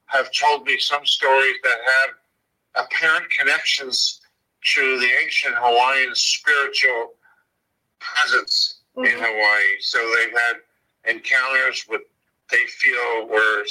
have 0.05 0.31
told 0.31 0.65
me 0.65 0.77
some 0.77 1.05
stories 1.05 1.55
that 1.63 1.77
have 1.85 2.85
apparent 2.85 3.29
connections 3.31 4.21
to 4.73 4.99
the 4.99 5.09
ancient 5.23 5.55
Hawaiian 5.57 6.13
spiritual 6.15 7.13
presence 7.99 8.79
mm-hmm. 8.95 9.05
in 9.05 9.13
Hawaii. 9.17 9.79
So 9.79 9.97
they've 10.15 10.37
had 10.37 11.15
encounters 11.15 11.85
with 11.89 12.01
they 12.51 12.65
feel 12.67 13.27
were 13.27 13.63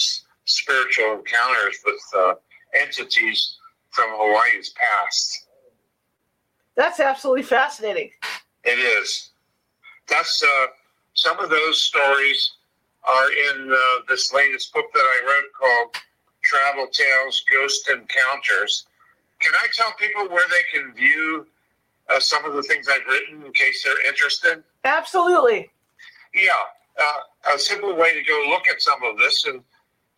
spiritual 0.47 1.19
encounters 1.19 1.77
with 1.85 2.01
uh, 2.17 2.35
entities 2.75 3.59
from 3.91 4.09
Hawaii's 4.13 4.71
past. 4.71 5.47
That's 6.77 7.01
absolutely 7.01 7.43
fascinating. 7.43 8.11
It 8.65 8.79
is. 8.79 9.31
That's 10.09 10.43
uh, 10.43 10.67
some 11.15 11.39
of 11.39 11.51
those 11.51 11.81
stories 11.81 12.53
are 13.05 13.33
in 13.33 13.73
uh, 13.73 13.77
this 14.09 14.33
latest 14.33 14.73
book 14.73 14.87
that 14.93 15.01
I 15.01 15.27
wrote 15.27 15.53
called 15.59 15.97
Travel 16.43 16.87
Tales 16.93 17.45
Ghost 17.51 17.89
Encounters. 17.89 18.87
Can 19.41 19.53
I 19.55 19.67
tell 19.75 19.93
people 19.99 20.29
where 20.29 20.47
they 20.49 20.79
can 20.79 20.93
view 20.95 21.47
uh, 22.11 22.21
some 22.21 22.45
of 22.45 22.55
the 22.55 22.63
things 22.63 22.89
I've 22.89 23.07
written 23.09 23.45
in 23.45 23.53
case 23.53 23.85
they're 23.85 24.07
interested? 24.07 24.63
Absolutely. 24.85 25.71
Yeah. 26.35 26.51
Uh, 27.01 27.55
a 27.55 27.59
simple 27.59 27.97
way 27.97 28.13
to 28.15 28.23
go 28.23 28.47
look 28.51 28.69
at 28.69 28.83
some 28.83 29.03
of 29.03 29.17
this 29.17 29.47
and 29.47 29.63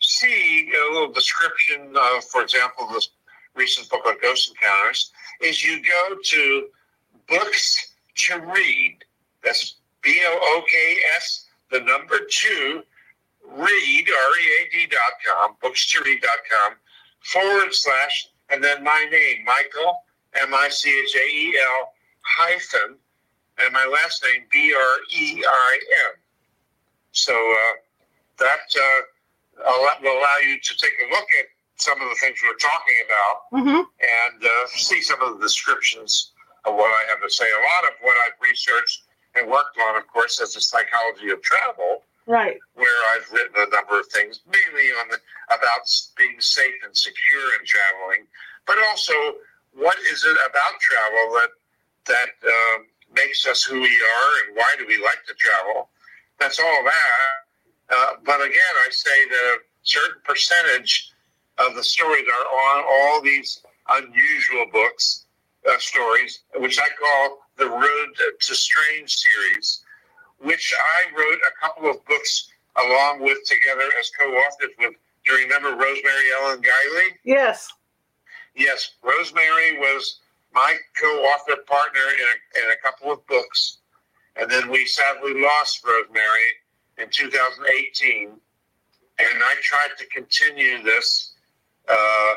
see 0.00 0.70
a 0.76 0.92
little 0.92 1.12
description 1.12 1.94
of, 1.96 2.24
for 2.24 2.42
example, 2.42 2.88
this 2.92 3.10
recent 3.54 3.88
book 3.90 4.06
on 4.06 4.16
ghost 4.22 4.50
encounters, 4.50 5.12
is 5.40 5.64
you 5.64 5.82
go 5.82 6.16
to 6.24 6.68
books 7.28 7.94
to 8.14 8.38
read. 8.40 8.98
That's 9.44 9.76
B 10.02 10.20
O 10.24 10.38
O 10.40 10.62
K 10.68 10.96
S, 11.16 11.46
the 11.70 11.80
number 11.80 12.20
two, 12.30 12.82
read, 13.46 13.66
R 13.66 14.38
E 14.38 14.46
A 14.60 14.70
D 14.70 14.86
dot 14.86 15.14
com, 15.26 15.56
books 15.60 15.90
to 15.92 16.02
read 16.04 16.20
dot 16.20 16.38
com, 16.50 16.76
forward 17.20 17.72
slash, 17.72 18.28
and 18.50 18.62
then 18.62 18.82
my 18.82 19.06
name, 19.10 19.44
Michael, 19.44 19.98
M 20.40 20.54
I 20.54 20.68
C 20.68 20.90
H 20.90 21.16
A 21.16 21.26
E 21.26 21.58
L, 21.80 21.92
hyphen, 22.22 22.96
and 23.58 23.72
my 23.72 23.86
last 23.86 24.24
name, 24.24 24.42
B 24.50 24.74
R 24.74 24.96
E 25.14 25.44
I 25.46 25.78
N. 26.08 26.14
So 27.12 27.32
uh, 27.32 27.74
that 28.38 28.60
uh, 28.76 29.96
will 30.02 30.18
allow 30.18 30.38
you 30.44 30.58
to 30.60 30.76
take 30.78 30.92
a 31.06 31.10
look 31.10 31.26
at 31.38 31.46
some 31.76 32.00
of 32.00 32.08
the 32.08 32.14
things 32.16 32.38
we 32.42 32.48
are 32.48 32.62
talking 32.62 32.98
about 33.06 33.36
mm-hmm. 33.52 33.82
and 33.82 34.38
uh, 34.44 34.66
see 34.68 35.00
some 35.00 35.20
of 35.22 35.38
the 35.38 35.42
descriptions 35.42 36.32
of 36.64 36.74
what 36.74 36.90
I 36.90 37.10
have 37.10 37.20
to 37.22 37.30
say. 37.30 37.44
A 37.44 37.62
lot 37.62 37.90
of 37.90 37.98
what 38.02 38.14
I've 38.26 38.38
researched 38.40 39.02
and 39.34 39.50
worked 39.50 39.76
on, 39.88 39.96
of 39.96 40.06
course, 40.06 40.40
is 40.40 40.54
the 40.54 40.60
psychology 40.60 41.30
of 41.30 41.42
travel. 41.42 42.02
Right. 42.26 42.56
Where 42.74 43.00
I've 43.10 43.26
written 43.32 43.56
a 43.56 43.68
number 43.74 43.98
of 43.98 44.06
things, 44.06 44.40
mainly 44.46 44.90
on 45.00 45.08
the, 45.10 45.18
about 45.48 45.90
being 46.16 46.38
safe 46.38 46.78
and 46.84 46.96
secure 46.96 47.58
in 47.58 47.66
traveling, 47.66 48.26
but 48.64 48.76
also 48.90 49.12
what 49.74 49.98
is 50.10 50.24
it 50.24 50.36
about 50.48 50.78
travel 50.80 51.34
that 51.34 51.50
that 52.06 52.30
uh, 52.46 52.78
makes 53.14 53.46
us 53.46 53.62
who 53.62 53.80
we 53.80 53.88
are, 53.88 54.46
and 54.46 54.56
why 54.56 54.74
do 54.78 54.86
we 54.86 55.02
like 55.02 55.24
to 55.26 55.34
travel? 55.34 55.88
That's 56.38 56.58
all 56.58 56.84
that. 56.84 57.96
Uh, 57.96 58.12
but 58.24 58.40
again, 58.40 58.74
I 58.86 58.88
say 58.90 59.28
that 59.28 59.54
a 59.54 59.58
certain 59.82 60.20
percentage 60.24 61.11
of 61.58 61.74
the 61.74 61.82
stories 61.82 62.26
are 62.26 62.46
on 62.46 62.84
all 62.92 63.22
these 63.22 63.60
unusual 63.90 64.66
books, 64.72 65.26
uh, 65.68 65.78
stories, 65.78 66.40
which 66.56 66.78
I 66.80 66.88
call 67.00 67.38
the 67.56 67.68
Road 67.68 68.08
to 68.40 68.54
Strange 68.54 69.14
series, 69.14 69.84
which 70.38 70.74
I 70.76 71.16
wrote 71.16 71.38
a 71.38 71.60
couple 71.60 71.90
of 71.90 72.04
books 72.06 72.48
along 72.76 73.22
with 73.22 73.38
together 73.46 73.88
as 73.98 74.10
co-authors 74.18 74.70
with. 74.78 74.92
Do 75.24 75.32
you 75.32 75.38
remember 75.38 75.70
Rosemary 75.70 76.32
Ellen 76.40 76.62
Guiley? 76.62 77.08
Yes. 77.24 77.68
Yes, 78.56 78.92
Rosemary 79.02 79.78
was 79.78 80.20
my 80.52 80.76
co-author 81.00 81.62
partner 81.66 82.00
in 82.00 82.26
a, 82.26 82.64
in 82.66 82.72
a 82.72 82.76
couple 82.82 83.12
of 83.12 83.26
books, 83.26 83.78
and 84.36 84.50
then 84.50 84.68
we 84.70 84.84
sadly 84.86 85.40
lost 85.40 85.84
Rosemary 85.84 86.60
in 86.98 87.08
2018. 87.10 88.28
And 89.18 89.42
I 89.42 89.54
tried 89.62 89.96
to 89.98 90.06
continue 90.06 90.82
this, 90.82 91.31
uh, 91.88 92.34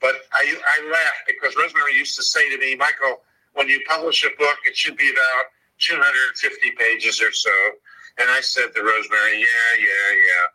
but 0.00 0.14
I, 0.32 0.44
I 0.44 0.90
laughed 0.90 1.26
because 1.26 1.56
Rosemary 1.56 1.94
used 1.94 2.16
to 2.16 2.22
say 2.22 2.48
to 2.50 2.58
me, 2.58 2.76
Michael, 2.76 3.22
when 3.54 3.68
you 3.68 3.80
publish 3.88 4.24
a 4.24 4.30
book, 4.38 4.58
it 4.64 4.76
should 4.76 4.96
be 4.96 5.10
about 5.10 5.46
250 5.78 6.70
pages 6.72 7.20
or 7.20 7.32
so. 7.32 7.50
And 8.18 8.30
I 8.30 8.40
said 8.40 8.74
to 8.74 8.82
Rosemary, 8.82 9.40
yeah, 9.40 9.78
yeah, 9.78 10.10
yeah. 10.14 10.46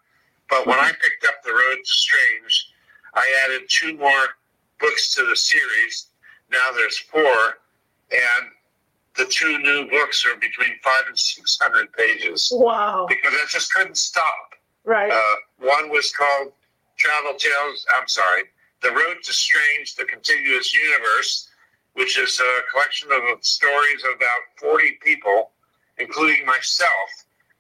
But 0.50 0.68
when 0.68 0.80
I 0.80 0.92
picked 0.92 1.26
up 1.26 1.44
The 1.44 1.52
Road 1.52 1.78
to 1.84 1.94
Strange, 1.94 2.72
I 3.16 3.44
added 3.46 3.62
two 3.70 3.98
more 3.98 4.28
books 4.80 5.14
to 5.16 5.26
the 5.26 5.36
series. 5.36 6.08
Now 6.52 6.72
there's 6.76 6.98
four, 6.98 7.60
and 8.12 8.50
the 9.16 9.26
two 9.26 9.60
new 9.60 9.90
books 9.90 10.26
are 10.26 10.36
between 10.40 10.78
five 10.84 11.04
and 11.08 11.18
six 11.18 11.58
hundred 11.62 11.92
pages. 11.94 12.52
Wow! 12.54 13.06
Because 13.08 13.34
I 13.34 13.46
just 13.50 13.74
couldn't 13.74 13.98
stop. 13.98 14.54
Right. 14.84 15.12
Uh, 15.12 15.36
one 15.60 15.90
was 15.90 16.12
called 16.12 16.52
Travel 16.98 17.34
Tales. 17.38 17.86
I'm 18.00 18.08
sorry, 18.08 18.44
The 18.82 18.92
Road 18.92 19.18
to 19.24 19.34
Strange: 19.34 19.96
The 19.96 20.06
Contiguous 20.06 20.74
Universe, 20.74 21.50
which 21.94 22.18
is 22.18 22.40
a 22.40 22.72
collection 22.72 23.10
of 23.12 23.44
stories 23.44 24.04
of 24.04 24.16
about 24.16 24.42
forty 24.60 24.98
people, 25.02 25.52
including 25.98 26.46
myself, 26.46 27.10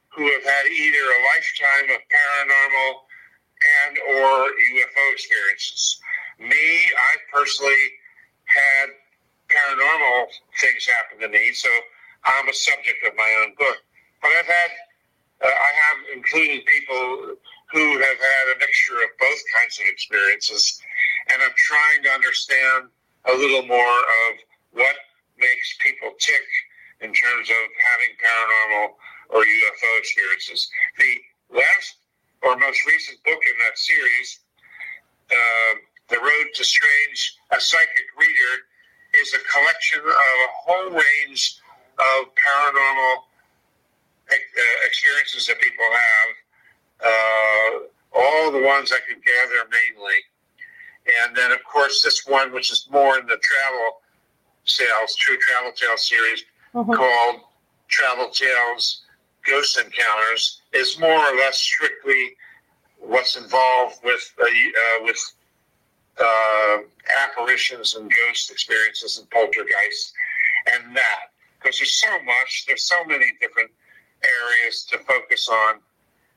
who 0.10 0.32
have 0.32 0.44
had 0.44 0.68
either 0.68 1.04
a 1.04 1.20
lifetime 1.36 1.96
of 1.96 2.02
paranormal 2.10 2.92
and 3.86 3.98
or 4.18 4.48
UFO 4.48 5.14
experiences. 5.14 6.00
Me, 6.40 6.92
I 6.92 7.12
personally 7.32 7.84
had 8.46 8.90
paranormal 9.50 10.28
things 10.60 10.88
happen 10.88 11.20
to 11.22 11.30
me, 11.30 11.52
so 11.54 11.70
I'm 12.26 12.50
a 12.50 12.54
subject 12.54 13.06
of 13.08 13.16
my 13.16 13.44
own 13.44 13.56
book. 13.58 13.78
But 14.22 14.32
I've 14.40 14.46
had, 14.46 14.72
uh, 15.44 15.48
I 15.48 15.72
have 15.76 15.98
included 16.16 16.66
people 16.66 17.36
who 17.74 17.98
have 17.98 18.20
had 18.22 18.46
a 18.56 18.60
mixture 18.60 19.02
of 19.02 19.10
both 19.20 19.42
kinds 19.58 19.80
of 19.82 19.86
experiences, 19.90 20.80
and 21.34 21.42
I'm 21.42 21.58
trying 21.58 22.04
to 22.04 22.10
understand 22.10 22.94
a 23.26 23.34
little 23.34 23.66
more 23.66 24.00
of 24.30 24.32
what 24.72 24.96
makes 25.38 25.76
people 25.82 26.14
tick 26.20 26.46
in 27.02 27.12
terms 27.12 27.50
of 27.50 27.64
having 27.82 28.14
paranormal 28.22 28.94
or 29.30 29.42
UFO 29.42 29.90
experiences. 29.98 30.70
The 31.00 31.58
last 31.58 31.98
or 32.44 32.58
most 32.58 32.86
recent 32.86 33.24
book 33.24 33.42
in 33.42 33.56
that 33.66 33.78
series, 33.78 34.40
uh, 35.32 35.74
The 36.10 36.20
Road 36.20 36.48
to 36.54 36.64
Strange, 36.64 37.36
A 37.52 37.60
Psychic 37.60 38.08
Reader, 38.18 38.54
is 39.20 39.34
a 39.34 39.42
collection 39.50 40.00
of 40.00 40.08
a 40.10 40.52
whole 40.62 40.90
range 40.92 41.58
of 41.98 42.30
paranormal 42.38 43.14
uh, 44.30 44.36
experiences 44.86 45.48
that 45.48 45.60
people 45.62 45.86
have. 45.86 46.43
Uh, 47.04 47.80
all 48.16 48.52
the 48.52 48.62
ones 48.62 48.92
I 48.92 49.00
could 49.08 49.24
gather 49.24 49.70
mainly. 49.70 50.16
And 51.26 51.36
then, 51.36 51.52
of 51.52 51.64
course, 51.64 52.02
this 52.02 52.26
one, 52.26 52.54
which 52.54 52.72
is 52.72 52.88
more 52.92 53.18
in 53.18 53.26
the 53.26 53.38
travel 53.38 54.02
sales, 54.64 55.16
True 55.16 55.38
Travel 55.38 55.72
Tales 55.76 56.08
series, 56.08 56.44
mm-hmm. 56.74 56.94
called 56.94 57.42
Travel 57.90 58.30
Tales 58.30 59.02
Ghost 59.46 59.78
Encounters, 59.78 60.62
is 60.72 60.98
more 61.00 61.18
or 61.18 61.36
less 61.38 61.58
strictly 61.58 62.36
what's 63.00 63.36
involved 63.36 63.98
with 64.04 64.34
uh, 64.42 64.46
uh, 64.46 65.04
with 65.04 65.34
uh, 66.20 66.78
apparitions 67.24 67.96
and 67.96 68.10
ghost 68.10 68.52
experiences 68.52 69.18
and 69.18 69.30
poltergeists 69.30 70.14
and 70.74 70.96
that 70.96 71.32
because 71.60 71.78
there's 71.80 71.94
so 71.94 72.12
much 72.24 72.66
there's 72.68 72.84
so 72.84 73.04
many 73.06 73.26
different 73.42 73.72
areas 74.24 74.86
to 74.86 74.98
focus 75.00 75.50
on 75.50 75.80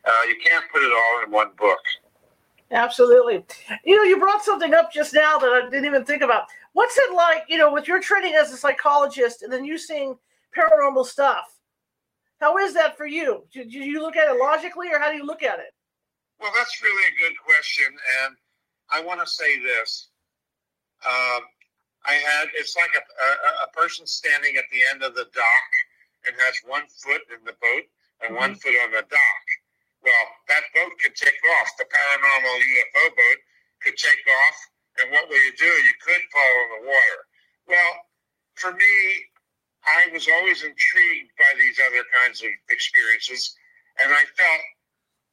uh, 0.07 0.23
you 0.29 0.37
can't 0.45 0.65
put 0.73 0.83
it 0.83 0.93
all 0.93 1.25
in 1.25 1.31
one 1.31 1.51
book 1.59 1.81
absolutely 2.73 3.45
you 3.85 3.97
know 3.97 4.03
you 4.03 4.19
brought 4.19 4.43
something 4.43 4.75
up 4.75 4.93
just 4.93 5.15
now 5.15 5.39
that 5.39 5.51
i 5.51 5.69
didn't 5.71 5.85
even 5.85 6.05
think 6.05 6.23
about 6.23 6.45
what's 6.73 6.97
it 6.99 7.15
like 7.15 7.45
you 7.49 7.57
know 7.57 7.73
with 7.73 7.87
your 7.87 8.01
training 8.01 8.35
as 8.35 8.53
a 8.53 8.57
psychologist 8.57 9.43
and 9.43 9.53
then 9.53 9.65
you 9.65 9.79
seeing 9.79 10.17
paranormal 10.57 11.05
stuff 11.05 11.59
how 12.41 12.59
is 12.59 12.75
that 12.75 12.97
for 12.97 13.07
you 13.07 13.45
do, 13.53 13.65
do 13.65 13.79
you 13.79 14.01
look 14.01 14.17
at 14.17 14.29
it 14.29 14.39
logically 14.41 14.89
or 14.93 14.99
how 14.99 15.11
do 15.11 15.17
you 15.17 15.25
look 15.25 15.45
at 15.45 15.61
it 15.61 15.75
well 16.41 16.51
that's 16.57 16.83
really 16.83 17.05
a 17.07 17.29
good 17.29 17.37
question 17.45 17.87
and 18.25 18.37
I 18.91 19.03
want 19.03 19.21
to 19.21 19.27
say 19.27 19.59
this. 19.61 20.09
Um, 21.05 21.43
I 22.07 22.15
had 22.15 22.49
it's 22.55 22.77
like 22.77 22.91
a, 22.95 23.03
a, 23.03 23.65
a, 23.67 23.69
person 23.73 24.07
standing 24.07 24.57
at 24.57 24.65
the 24.71 24.79
end 24.91 25.03
of 25.03 25.15
the 25.15 25.27
dock 25.35 25.71
and 26.27 26.35
has 26.39 26.55
one 26.65 26.87
foot 27.03 27.21
in 27.31 27.45
the 27.45 27.53
boat 27.61 27.87
and 28.23 28.31
mm-hmm. 28.31 28.37
one 28.37 28.55
foot 28.55 28.75
on 28.85 28.93
the 28.93 29.03
dock. 29.03 29.45
Well, 30.07 30.27
that 30.49 30.65
boat 30.71 30.95
could 31.03 31.19
take 31.19 31.41
off. 31.59 31.69
The 31.77 31.85
paranormal 31.91 32.57
UFO 32.63 33.05
boat 33.11 33.41
could 33.83 33.99
take 33.99 34.23
off, 34.23 34.59
and 35.03 35.11
what 35.11 35.29
will 35.29 35.43
you 35.43 35.53
do? 35.59 35.67
You 35.67 35.95
could 35.99 36.23
fall 36.31 36.55
in 36.63 36.69
the 36.79 36.83
water. 36.87 37.21
Well, 37.67 37.93
for 38.55 38.71
me, 38.71 38.95
I 39.83 40.07
was 40.15 40.31
always 40.31 40.63
intrigued 40.63 41.35
by 41.35 41.51
these 41.59 41.83
other 41.83 42.07
kinds 42.23 42.43
of 42.43 42.51
experiences, 42.71 43.51
and 43.99 44.15
I 44.15 44.23
felt 44.39 44.65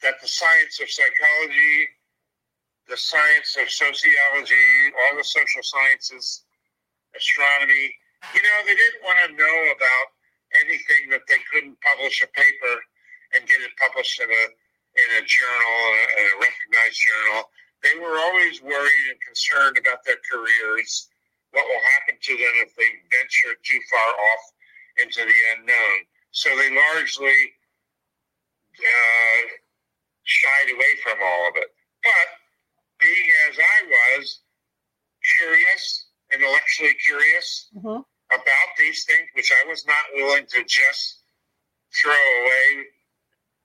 that 0.01 0.17
the 0.21 0.27
science 0.27 0.81
of 0.81 0.89
psychology 0.89 1.93
the 2.87 2.97
science 2.97 3.55
of 3.61 3.69
sociology, 3.71 4.91
all 4.91 5.17
the 5.17 5.23
social 5.23 5.63
sciences, 5.63 6.43
astronomy. 7.15 7.95
You 8.35 8.43
know, 8.43 8.57
they 8.67 8.75
didn't 8.75 9.03
want 9.03 9.19
to 9.23 9.35
know 9.35 9.57
about 9.71 10.07
anything 10.59 11.09
that 11.11 11.23
they 11.27 11.39
couldn't 11.51 11.79
publish 11.81 12.21
a 12.23 12.27
paper 12.27 12.75
and 13.33 13.47
get 13.47 13.61
it 13.61 13.71
published 13.79 14.19
in 14.19 14.29
a 14.29 14.43
in 14.95 15.09
a 15.17 15.23
journal, 15.25 15.77
a, 15.97 16.03
a 16.21 16.27
recognized 16.39 16.99
journal. 16.99 17.49
They 17.81 17.99
were 17.99 18.17
always 18.17 18.61
worried 18.61 19.05
and 19.11 19.19
concerned 19.19 19.77
about 19.77 20.05
their 20.05 20.21
careers, 20.23 21.09
what 21.51 21.65
will 21.67 21.83
happen 21.97 22.15
to 22.21 22.33
them 22.37 22.55
if 22.63 22.75
they 22.75 22.89
venture 23.11 23.59
too 23.61 23.81
far 23.89 24.09
off 24.13 24.43
into 24.97 25.21
the 25.25 25.39
unknown. 25.57 25.97
So 26.31 26.49
they 26.55 26.73
largely 26.73 27.53
uh, 28.79 29.41
shied 30.23 30.73
away 30.73 30.93
from 31.03 31.17
all 31.21 31.49
of 31.49 31.55
it. 31.57 31.69
But 32.01 32.27
being 32.99 33.27
as 33.49 33.57
I 33.59 33.77
was, 33.87 34.39
curious, 35.37 36.07
intellectually 36.31 36.95
curious 37.05 37.69
mm-hmm. 37.75 38.01
about 38.31 38.69
these 38.77 39.03
things, 39.05 39.27
which 39.35 39.51
I 39.51 39.67
was 39.67 39.85
not 39.85 40.03
willing 40.15 40.45
to 40.47 40.63
just 40.63 41.23
throw 41.93 42.11
away 42.13 42.85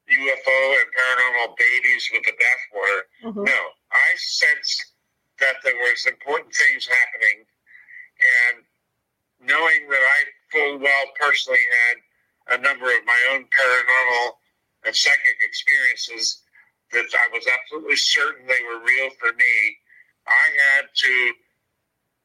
UFO 0.08 0.58
and 0.80 0.88
paranormal 0.88 1.56
babies 1.56 2.08
with 2.12 2.24
the 2.24 2.32
bathwater. 2.32 3.00
Mm-hmm. 3.24 3.44
No, 3.44 3.60
I 3.92 4.08
sensed 4.16 4.94
that 5.40 5.56
there 5.62 5.76
was 5.76 6.06
important 6.06 6.52
things 6.54 6.88
happening, 6.88 7.44
and 8.18 8.64
knowing 9.46 9.88
that 9.88 10.02
I 10.02 10.18
full 10.50 10.78
well 10.78 11.06
personally 11.20 11.62
had 11.86 12.58
a 12.58 12.62
number 12.62 12.86
of 12.86 13.04
my 13.04 13.20
own 13.32 13.44
paranormal 13.52 14.32
and 14.86 14.96
psychic 14.96 15.38
experiences 15.44 16.42
that 16.92 17.04
I 17.04 17.28
was 17.32 17.46
absolutely 17.46 17.96
certain 17.96 18.46
they 18.46 18.64
were 18.64 18.80
real 18.80 19.10
for 19.20 19.32
me, 19.36 19.76
I 20.26 20.46
had 20.56 20.88
to 20.94 21.32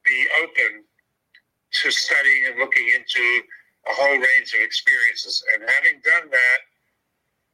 be 0.05 0.27
open 0.41 0.83
to 1.83 1.91
studying 1.91 2.45
and 2.47 2.59
looking 2.59 2.87
into 2.95 3.43
a 3.87 3.93
whole 3.93 4.17
range 4.17 4.53
of 4.53 4.61
experiences. 4.61 5.43
And 5.53 5.63
having 5.67 5.99
done 6.03 6.29
that, 6.29 6.59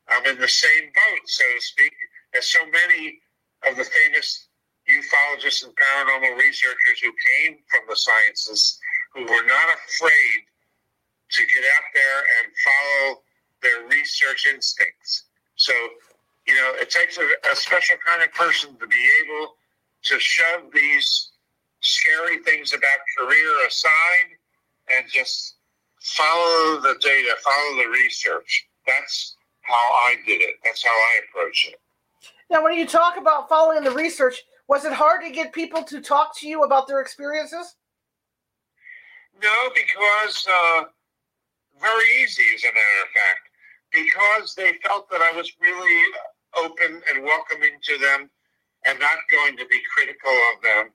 I'm 0.10 0.26
in 0.26 0.40
the 0.40 0.48
same 0.48 0.86
boat, 0.86 1.24
so 1.26 1.44
to 1.44 1.62
speak, 1.62 1.94
as 2.38 2.46
so 2.48 2.60
many 2.66 3.20
of 3.68 3.78
the 3.78 3.84
famous 3.84 4.48
ufologists 4.90 5.64
and 5.64 5.74
paranormal 5.76 6.38
researchers 6.38 7.00
who 7.04 7.12
came 7.38 7.58
from 7.70 7.82
the 7.90 7.96
sciences, 7.96 8.80
who 9.14 9.22
were 9.22 9.46
not 9.46 9.70
afraid 9.88 10.42
to 11.32 11.46
get 11.46 11.64
out 11.64 11.88
there 11.94 12.20
and 12.40 12.54
follow 12.66 13.22
their 13.62 13.88
research 13.88 14.48
instincts. 14.52 15.26
So 15.56 15.74
you 16.50 16.56
know, 16.56 16.74
it 16.82 16.90
takes 16.90 17.18
a, 17.18 17.30
a 17.52 17.56
special 17.56 17.96
kind 18.04 18.24
of 18.24 18.34
person 18.34 18.76
to 18.80 18.88
be 18.88 19.10
able 19.24 19.54
to 20.04 20.20
shove 20.20 20.72
these 20.74 21.30
scary 21.82 22.40
things 22.40 22.74
about 22.74 23.00
career 23.18 23.68
aside 23.68 24.30
and 24.92 25.06
just 25.08 25.56
follow 26.02 26.82
the 26.82 26.96
data, 27.02 27.36
follow 27.44 27.84
the 27.84 27.90
research. 27.90 28.68
That's 28.88 29.36
how 29.70 29.76
I 29.76 30.16
did 30.26 30.42
it. 30.42 30.56
That's 30.64 30.84
how 30.84 30.92
I 30.92 31.20
approach 31.30 31.68
it. 31.70 31.80
Now, 32.50 32.64
when 32.64 32.74
you 32.74 32.88
talk 32.88 33.18
about 33.18 33.48
following 33.48 33.84
the 33.84 33.92
research, 33.92 34.42
was 34.68 34.86
it 34.86 34.94
hard 34.94 35.22
to 35.24 35.32
get 35.32 35.54
people 35.54 35.84
to 35.84 36.02
talk 36.02 36.38
to 36.40 36.48
you 36.48 36.64
about 36.64 36.88
their 36.88 37.00
experiences? 37.00 37.76
No, 39.42 39.70
because 39.74 40.48
uh, 40.48 40.84
very 41.80 42.06
easy, 42.22 42.44
as 42.56 42.64
a 42.64 42.68
matter 42.68 43.02
of 43.04 43.10
fact, 43.10 43.44
because 43.92 44.56
they 44.56 44.74
felt 44.86 45.10
that 45.10 45.22
I 45.22 45.32
was 45.36 45.52
really 45.62 46.04
open 46.58 47.02
and 47.14 47.24
welcoming 47.24 47.78
to 47.84 47.98
them 47.98 48.30
and 48.86 49.00
not 49.00 49.18
going 49.32 49.58
to 49.58 49.66
be 49.68 49.80
critical 49.94 50.32
of 50.56 50.62
them 50.64 50.92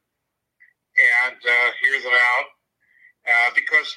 and 1.27 1.37
uh, 1.37 1.71
hear 1.83 2.01
them 2.03 2.13
out 2.13 2.47
uh, 3.27 3.51
because 3.55 3.97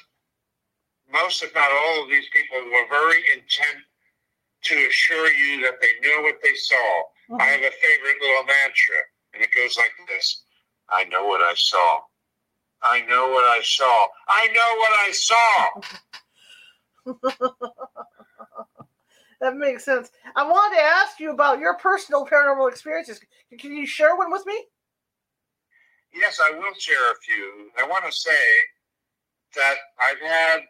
most, 1.12 1.42
if 1.42 1.54
not 1.54 1.70
all, 1.70 2.02
of 2.02 2.08
these 2.08 2.28
people 2.32 2.58
were 2.58 2.86
very 2.90 3.22
intent 3.32 3.84
to 4.64 4.74
assure 4.88 5.30
you 5.32 5.62
that 5.62 5.80
they 5.80 5.94
knew 6.00 6.22
what 6.22 6.36
they 6.42 6.54
saw. 6.54 7.02
Mm-hmm. 7.30 7.40
I 7.40 7.44
have 7.44 7.60
a 7.60 7.70
favorite 7.70 8.20
little 8.20 8.44
mantra, 8.44 8.96
and 9.34 9.42
it 9.42 9.50
goes 9.54 9.76
like 9.76 9.92
this 10.08 10.42
I 10.88 11.04
know 11.04 11.26
what 11.26 11.42
I 11.42 11.54
saw. 11.54 12.00
I 12.82 13.02
know 13.02 13.28
what 13.30 13.44
I 13.44 13.60
saw. 13.62 14.08
I 14.28 14.48
know 14.48 14.76
what 14.76 14.92
I 14.94 15.12
saw. 15.12 15.80
that 19.40 19.56
makes 19.56 19.84
sense. 19.84 20.10
I 20.36 20.48
wanted 20.48 20.76
to 20.76 20.82
ask 20.82 21.18
you 21.20 21.32
about 21.32 21.58
your 21.58 21.76
personal 21.76 22.24
paranormal 22.24 22.70
experiences. 22.70 23.20
Can 23.58 23.76
you 23.76 23.86
share 23.86 24.16
one 24.16 24.30
with 24.30 24.46
me? 24.46 24.64
Yes, 26.14 26.40
I 26.42 26.52
will 26.56 26.72
share 26.78 27.12
a 27.12 27.16
few. 27.22 27.70
I 27.78 27.86
want 27.86 28.06
to 28.06 28.12
say 28.12 28.30
that 29.56 29.74
I've 30.00 30.20
had 30.20 30.60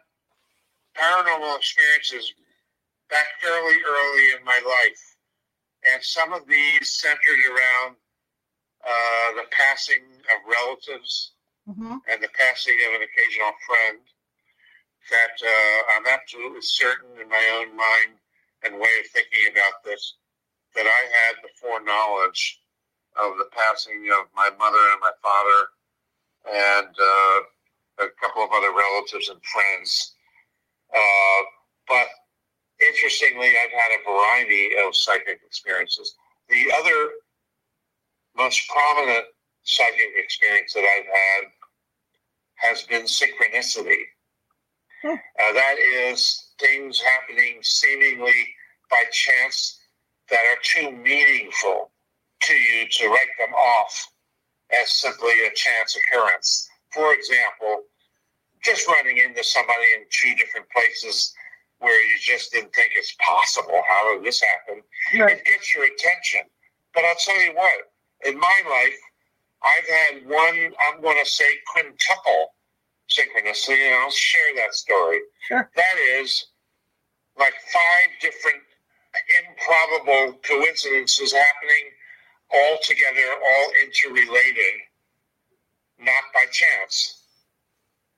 paranormal 0.97 1.55
experiences 1.57 2.33
back 3.09 3.27
fairly 3.41 3.77
early 3.85 4.25
in 4.37 4.43
my 4.45 4.61
life, 4.65 5.15
and 5.91 6.03
some 6.03 6.33
of 6.33 6.47
these 6.47 6.89
centered 6.89 7.41
around 7.49 7.95
uh, 8.85 9.29
the 9.35 9.47
passing 9.51 10.03
of 10.31 10.39
relatives 10.47 11.33
mm-hmm. 11.67 11.97
and 12.09 12.21
the 12.21 12.31
passing 12.37 12.77
of 12.87 13.01
an 13.01 13.07
occasional 13.07 13.53
friend. 13.65 13.99
That 15.09 15.41
uh, 15.41 15.79
I'm 15.97 16.05
absolutely 16.05 16.61
certain 16.61 17.09
in 17.19 17.29
my 17.29 17.41
own 17.57 17.75
mind 17.75 18.21
and 18.63 18.75
way 18.75 18.93
of 18.99 19.09
thinking 19.11 19.49
about 19.51 19.83
this 19.83 20.15
that 20.75 20.85
I 20.85 21.01
had 21.09 21.41
the 21.41 21.49
foreknowledge 21.59 22.61
of 23.17 23.37
the 23.37 23.49
passing 23.51 24.07
of 24.13 24.29
my 24.35 24.49
mother 24.57 24.83
and 24.93 25.01
my 25.01 25.11
father 25.21 25.59
and 26.45 26.93
uh, 26.93 28.05
a 28.05 28.09
couple 28.21 28.43
of 28.43 28.51
other 28.53 28.71
relatives 28.71 29.29
and 29.29 29.41
friends. 29.43 30.13
Uh, 30.93 31.41
but 31.87 32.07
interestingly, 32.85 33.47
I've 33.47 33.71
had 33.71 33.99
a 33.99 34.03
variety 34.09 34.69
of 34.85 34.95
psychic 34.95 35.41
experiences. 35.45 36.15
The 36.49 36.71
other 36.77 37.11
most 38.37 38.67
prominent 38.69 39.25
psychic 39.63 40.11
experience 40.15 40.73
that 40.73 40.83
I've 40.83 41.05
had 41.05 41.49
has 42.55 42.83
been 42.83 43.03
synchronicity. 43.03 44.03
Uh, 45.05 45.53
that 45.53 45.75
is 45.77 46.49
things 46.59 47.01
happening 47.01 47.59
seemingly 47.61 48.47
by 48.91 49.03
chance 49.11 49.79
that 50.29 50.39
are 50.39 50.59
too 50.63 50.91
meaningful 50.91 51.91
to 52.41 52.53
you 52.53 52.87
to 52.89 53.07
write 53.07 53.33
them 53.39 53.53
off 53.53 54.07
as 54.71 54.91
simply 54.91 55.31
a 55.47 55.53
chance 55.55 55.97
occurrence. 55.97 56.69
For 56.93 57.13
example, 57.13 57.83
just 58.63 58.87
running 58.87 59.17
into 59.17 59.43
somebody 59.43 59.85
in 59.95 60.03
two 60.09 60.35
different 60.35 60.67
places 60.69 61.33
where 61.79 62.05
you 62.05 62.17
just 62.19 62.51
didn't 62.51 62.73
think 62.73 62.91
it's 62.95 63.15
possible. 63.19 63.81
How 63.87 64.13
did 64.13 64.25
this 64.25 64.41
happen? 64.41 64.83
Right. 65.19 65.37
It 65.37 65.45
gets 65.45 65.73
your 65.73 65.85
attention. 65.85 66.41
But 66.93 67.05
I'll 67.05 67.15
tell 67.15 67.41
you 67.41 67.53
what, 67.53 67.91
in 68.25 68.37
my 68.37 68.61
life, 68.69 68.99
I've 69.63 69.87
had 69.87 70.29
one, 70.29 70.73
I'm 70.87 71.01
going 71.01 71.17
to 71.23 71.29
say 71.29 71.45
quintuple 71.71 72.53
synchronicity, 73.09 73.85
and 73.85 73.95
I'll 73.95 74.11
share 74.11 74.55
that 74.57 74.73
story. 74.73 75.19
Sure. 75.47 75.69
That 75.75 75.95
is 76.19 76.47
like 77.37 77.53
five 77.73 78.09
different 78.21 78.61
improbable 79.43 80.39
coincidences 80.43 81.33
happening 81.33 81.91
all 82.51 82.77
together, 82.83 83.35
all 83.45 83.71
interrelated, 83.83 84.81
not 85.99 86.23
by 86.33 86.45
chance 86.51 87.18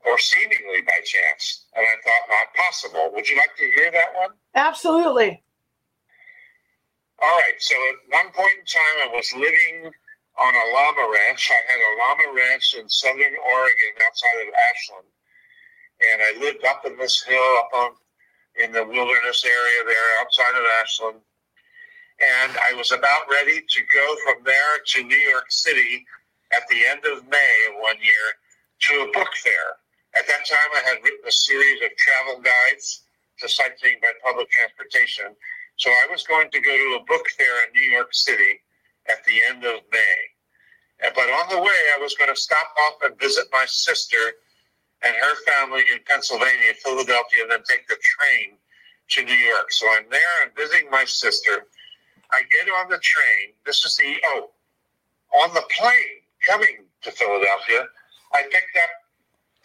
or 0.05 0.17
seemingly 0.17 0.81
by 0.85 0.99
chance. 1.05 1.65
And 1.75 1.85
I 1.85 1.95
thought, 2.03 2.29
not 2.29 2.53
possible. 2.55 3.11
Would 3.13 3.29
you 3.29 3.37
like 3.37 3.55
to 3.57 3.65
hear 3.75 3.91
that 3.91 4.13
one? 4.15 4.31
Absolutely. 4.55 5.43
All 7.21 7.37
right. 7.37 7.59
So 7.59 7.75
at 7.75 7.95
one 8.09 8.33
point 8.33 8.57
in 8.59 8.65
time, 8.65 8.97
I 9.05 9.15
was 9.15 9.31
living 9.33 9.91
on 10.39 10.53
a 10.55 10.65
llama 10.73 11.11
ranch. 11.13 11.51
I 11.51 11.61
had 11.71 11.79
a 11.79 11.91
llama 11.99 12.35
ranch 12.35 12.75
in 12.79 12.89
southern 12.89 13.35
Oregon 13.45 13.93
outside 14.05 14.47
of 14.47 14.53
Ashland. 14.53 15.07
And 16.01 16.21
I 16.21 16.39
lived 16.43 16.65
up 16.65 16.85
in 16.85 16.97
this 16.97 17.21
hill 17.21 17.57
up 17.59 17.69
on 17.73 17.91
in 18.59 18.71
the 18.71 18.83
wilderness 18.83 19.45
area 19.45 19.81
there 19.85 20.19
outside 20.19 20.55
of 20.59 20.65
Ashland. 20.81 21.19
And 22.19 22.51
I 22.69 22.75
was 22.75 22.91
about 22.91 23.29
ready 23.29 23.61
to 23.61 23.81
go 23.93 24.15
from 24.25 24.43
there 24.43 24.77
to 24.85 25.03
New 25.03 25.23
York 25.29 25.49
City 25.49 26.05
at 26.51 26.67
the 26.69 26.85
end 26.85 27.05
of 27.05 27.27
May 27.29 27.55
one 27.79 27.97
year 28.01 28.27
to 28.81 29.09
a 29.09 29.11
book 29.13 29.29
fair. 29.37 29.77
At 30.17 30.27
that 30.27 30.45
time, 30.45 30.71
I 30.75 30.81
had 30.89 31.03
written 31.03 31.25
a 31.27 31.31
series 31.31 31.81
of 31.81 31.95
travel 31.95 32.41
guides 32.41 33.03
to 33.39 33.47
sightseeing 33.47 33.97
by 34.01 34.11
public 34.23 34.49
transportation. 34.49 35.35
So 35.77 35.89
I 35.89 36.07
was 36.11 36.23
going 36.23 36.51
to 36.51 36.59
go 36.59 36.71
to 36.71 36.99
a 37.01 37.05
book 37.05 37.25
fair 37.37 37.65
in 37.67 37.73
New 37.73 37.89
York 37.89 38.13
City 38.13 38.61
at 39.09 39.23
the 39.25 39.39
end 39.49 39.63
of 39.63 39.81
May. 39.91 41.11
But 41.15 41.29
on 41.29 41.49
the 41.49 41.59
way, 41.59 41.81
I 41.97 41.99
was 41.99 42.13
going 42.15 42.29
to 42.29 42.39
stop 42.39 42.67
off 42.85 43.01
and 43.03 43.19
visit 43.19 43.45
my 43.51 43.65
sister 43.65 44.37
and 45.01 45.15
her 45.15 45.35
family 45.47 45.83
in 45.91 45.99
Pennsylvania, 46.05 46.73
Philadelphia, 46.83 47.41
and 47.41 47.51
then 47.51 47.63
take 47.67 47.87
the 47.87 47.97
train 48.01 48.57
to 49.09 49.23
New 49.23 49.33
York. 49.33 49.71
So 49.71 49.87
I'm 49.91 50.05
there 50.11 50.43
and 50.43 50.51
visiting 50.55 50.89
my 50.91 51.05
sister. 51.05 51.65
I 52.31 52.43
get 52.51 52.71
on 52.73 52.89
the 52.89 52.99
train. 52.99 53.53
This 53.65 53.83
is 53.83 53.97
the, 53.97 54.15
oh, 54.27 54.51
on 55.41 55.53
the 55.53 55.63
plane 55.71 56.21
coming 56.45 56.85
to 57.01 57.11
Philadelphia, 57.11 57.87
I 58.33 58.43
picked 58.43 58.77
up 58.77 58.89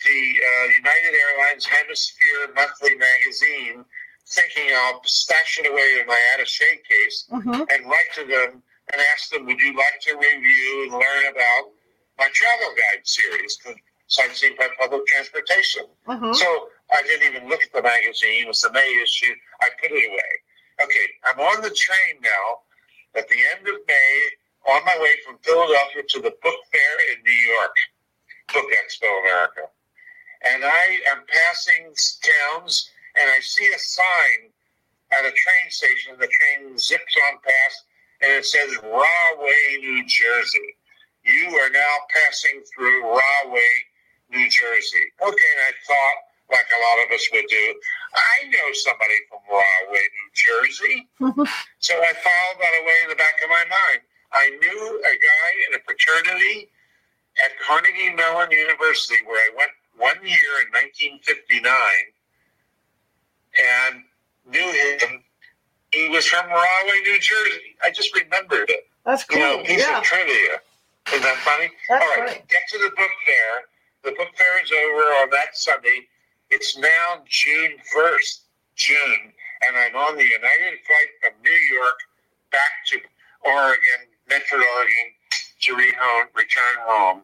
the 0.07 0.23
uh, 0.39 0.67
United 0.79 1.13
Airlines 1.19 1.67
Hemisphere 1.67 2.55
Monthly 2.55 2.95
magazine, 2.95 3.85
thinking 4.27 4.71
I'll 4.71 5.03
stash 5.05 5.59
it 5.59 5.67
away 5.67 6.01
in 6.01 6.07
my 6.07 6.19
attache 6.35 6.79
case 6.87 7.27
mm-hmm. 7.31 7.67
and 7.67 7.91
write 7.91 8.11
to 8.15 8.25
them 8.25 8.63
and 8.93 9.03
ask 9.13 9.31
them, 9.31 9.47
would 9.47 9.59
you 9.59 9.75
like 9.75 9.99
to 10.07 10.15
review 10.15 10.73
and 10.87 10.93
learn 10.93 11.23
about 11.31 11.75
my 12.19 12.29
travel 12.33 12.71
guide 12.79 13.03
series, 13.03 13.59
Sightseeing 14.07 14.55
by 14.59 14.69
Public 14.79 15.07
Transportation? 15.07 15.85
Mm-hmm. 16.07 16.33
So 16.33 16.47
I 16.95 17.03
didn't 17.03 17.35
even 17.35 17.49
look 17.49 17.63
at 17.63 17.73
the 17.75 17.83
magazine. 17.83 18.47
It 18.47 18.49
was 18.49 18.63
the 18.63 18.71
May 18.73 19.03
issue. 19.03 19.35
I 19.61 19.69
put 19.83 19.91
it 19.91 20.07
away. 20.07 20.33
Okay, 20.87 21.07
I'm 21.27 21.41
on 21.41 21.63
the 21.63 21.71
train 21.75 22.23
now 22.23 22.47
at 23.19 23.29
the 23.29 23.41
end 23.57 23.67
of 23.67 23.75
May 23.89 24.13
on 24.71 24.85
my 24.85 24.97
way 25.01 25.15
from 25.27 25.39
Philadelphia 25.43 26.03
to 26.07 26.19
the 26.21 26.35
book 26.43 26.61
fair 26.71 26.95
in 27.11 27.23
New 27.25 27.41
York, 27.55 27.75
Book 28.53 28.67
Expo 28.71 29.09
America 29.25 29.71
and 30.57 30.65
I 30.65 30.87
am 31.13 31.21
passing 31.29 31.93
towns 32.25 32.89
and 33.21 33.29
I 33.29 33.41
see 33.41 33.69
a 33.69 33.79
sign 33.79 34.49
at 35.13 35.29
a 35.29 35.33
train 35.37 35.69
station. 35.69 36.17
The 36.19 36.33
train 36.33 36.79
zips 36.79 37.15
on 37.29 37.39
past 37.45 37.85
and 38.23 38.33
it 38.33 38.47
says 38.47 38.73
Rahway, 38.83 39.65
New 39.81 40.01
Jersey. 40.09 40.71
You 41.25 41.53
are 41.61 41.69
now 41.69 41.95
passing 42.09 42.63
through 42.73 43.05
Rahway, 43.05 43.73
New 44.33 44.49
Jersey. 44.49 45.05
Okay, 45.21 45.51
and 45.61 45.63
I 45.69 45.73
thought, 45.85 46.19
like 46.49 46.69
a 46.73 46.81
lot 46.81 47.05
of 47.05 47.13
us 47.13 47.29
would 47.33 47.45
do, 47.51 47.67
I 48.17 48.49
know 48.49 48.69
somebody 48.81 49.19
from 49.29 49.45
Rahway, 49.51 50.05
New 50.09 50.31
Jersey. 50.33 50.97
so 51.85 51.93
I 52.01 52.13
filed 52.17 52.59
that 52.65 52.75
away 52.81 52.97
in 53.05 53.09
the 53.11 53.21
back 53.21 53.37
of 53.45 53.51
my 53.51 53.65
mind. 53.69 54.01
I 54.33 54.57
knew 54.57 55.03
a 55.05 55.15
guy 55.21 55.49
in 55.69 55.77
a 55.77 55.85
fraternity 55.85 56.71
at 57.45 57.53
Carnegie 57.61 58.15
Mellon 58.17 58.51
University 58.51 59.21
where 59.27 59.37
I 59.37 59.53
went 59.55 59.71
one 59.99 60.17
year 60.23 60.53
in 60.65 60.69
1959 60.73 61.73
and 63.57 64.03
knew 64.49 64.71
him. 65.01 65.23
He 65.93 66.09
was 66.09 66.27
from 66.27 66.47
Rahway, 66.47 67.01
New 67.05 67.19
Jersey. 67.19 67.77
I 67.83 67.91
just 67.91 68.15
remembered 68.15 68.69
it. 68.69 68.89
That's 69.05 69.25
cool. 69.25 69.39
You 69.39 69.45
know, 69.45 69.63
piece 69.63 69.87
yeah. 69.87 69.99
of 69.99 70.05
trivia. 70.05 70.61
Isn't 71.09 71.23
that 71.23 71.37
funny? 71.39 71.71
That's 71.89 72.03
All 72.05 72.25
right, 72.25 72.47
get 72.49 72.63
to 72.71 72.79
the 72.79 72.91
book 72.97 73.11
fair. 73.25 73.65
The 74.05 74.11
book 74.13 74.29
fair 74.37 74.63
is 74.63 74.71
over 74.73 75.03
on 75.23 75.31
that 75.31 75.57
Sunday. 75.57 76.09
It's 76.51 76.77
now 76.77 77.23
June 77.29 77.77
1st, 77.95 78.41
June, 78.75 79.33
and 79.67 79.77
I'm 79.77 79.97
on 79.97 80.17
the 80.17 80.25
United 80.25 80.79
flight 80.85 81.11
from 81.23 81.33
New 81.43 81.61
York 81.75 81.99
back 82.51 82.71
to 82.87 82.99
Oregon, 83.45 84.11
Medford, 84.29 84.61
Oregon, 84.61 85.07
to 85.63 85.75
return 85.75 86.77
home 86.83 87.23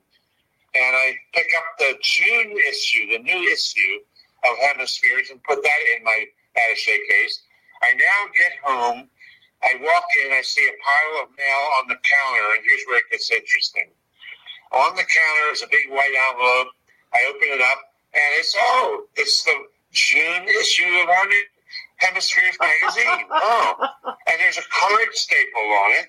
and 0.74 0.96
I 0.96 1.16
pick 1.34 1.48
up 1.56 1.78
the 1.78 1.98
June 2.02 2.56
issue, 2.68 3.12
the 3.12 3.18
new 3.18 3.42
issue 3.52 4.00
of 4.44 4.58
Hemispheres, 4.58 5.30
and 5.30 5.42
put 5.44 5.62
that 5.62 5.80
in 5.96 6.04
my 6.04 6.24
attache 6.56 6.98
case. 7.08 7.42
I 7.82 7.94
now 7.94 8.20
get 8.36 8.52
home. 8.62 9.08
I 9.62 9.74
walk 9.80 10.04
in. 10.24 10.32
I 10.32 10.42
see 10.42 10.66
a 10.66 10.76
pile 10.82 11.22
of 11.22 11.36
mail 11.36 11.64
on 11.80 11.88
the 11.88 11.96
counter, 12.02 12.46
and 12.56 12.64
here's 12.64 12.82
where 12.86 12.98
it 12.98 13.10
gets 13.10 13.30
interesting. 13.30 13.88
On 14.72 14.96
the 14.96 15.04
counter 15.04 15.52
is 15.52 15.62
a 15.62 15.68
big 15.70 15.90
white 15.90 16.14
envelope. 16.30 16.68
I 17.12 17.18
open 17.28 17.48
it 17.52 17.60
up, 17.60 17.92
and 18.14 18.30
it's 18.38 18.54
oh, 18.58 19.04
it's 19.16 19.44
the 19.44 19.54
June 19.92 20.48
issue 20.48 20.88
of 21.02 21.08
Hemispheres 21.96 22.56
magazine. 22.58 23.26
Oh, 23.30 23.88
and 24.26 24.40
there's 24.40 24.58
a 24.58 24.66
card 24.72 25.08
staple 25.12 25.60
on 25.60 25.90
it. 25.92 26.08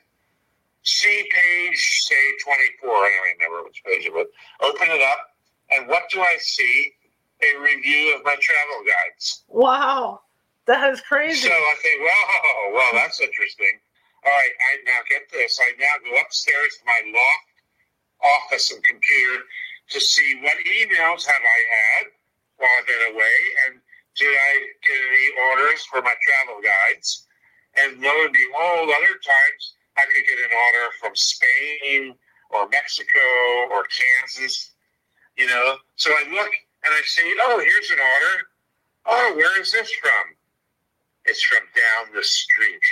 See 0.83 1.29
page, 1.31 2.05
say 2.07 2.15
24. 2.43 2.89
I 2.89 3.09
don't 3.09 3.37
remember 3.39 3.67
which 3.67 3.83
page 3.85 4.05
it 4.05 4.13
was. 4.13 4.27
Open 4.61 4.87
it 4.91 5.01
up, 5.01 5.31
and 5.71 5.87
what 5.87 6.03
do 6.11 6.19
I 6.19 6.35
see? 6.39 6.93
A 7.41 7.59
review 7.59 8.15
of 8.15 8.23
my 8.23 8.35
travel 8.39 8.83
guides. 8.87 9.43
Wow, 9.49 10.21
that 10.65 10.93
is 10.93 11.01
crazy. 11.01 11.47
So 11.47 11.51
I 11.51 11.75
think, 11.81 11.99
wow, 11.99 12.71
well, 12.73 12.91
that's 12.93 13.19
interesting. 13.19 13.79
All 14.25 14.31
right, 14.31 14.55
I 14.71 14.79
now 14.85 14.99
get 15.09 15.27
this. 15.31 15.59
I 15.59 15.75
now 15.77 15.91
go 16.09 16.15
upstairs 16.21 16.77
to 16.79 16.85
my 16.85 17.01
loft 17.11 17.53
office 18.23 18.71
and 18.71 18.81
computer 18.83 19.43
to 19.89 19.99
see 19.99 20.39
what 20.41 20.55
emails 20.63 21.25
have 21.25 21.43
I 21.43 21.59
had 21.75 22.07
while 22.57 22.69
I've 22.79 22.87
been 22.87 23.15
away, 23.15 23.37
and 23.67 23.81
did 24.15 24.31
I 24.31 24.51
get 24.83 24.99
any 25.11 25.27
orders 25.51 25.83
for 25.83 26.01
my 26.01 26.15
travel 26.23 26.61
guides? 26.63 27.27
And 27.75 27.99
lo 27.99 28.11
and 28.23 28.31
behold, 28.33 28.89
other 28.89 29.15
times 29.19 29.73
I 29.97 30.01
could 30.05 30.25
get 30.27 30.39
an 30.39 30.51
order 30.51 30.87
from 30.99 31.15
Spain 31.15 32.15
or 32.49 32.67
Mexico 32.69 33.19
or 33.71 33.85
Kansas, 33.85 34.71
you 35.37 35.47
know. 35.47 35.77
So 35.95 36.11
I 36.11 36.23
look 36.31 36.51
and 36.83 36.93
I 36.93 37.01
see, 37.05 37.33
oh, 37.41 37.59
here's 37.59 37.91
an 37.91 37.99
order. 37.99 38.43
Oh, 39.05 39.33
where 39.35 39.59
is 39.61 39.71
this 39.71 39.91
from? 40.01 40.35
It's 41.25 41.43
from 41.43 41.63
down 41.75 42.13
the 42.13 42.23
street. 42.23 42.83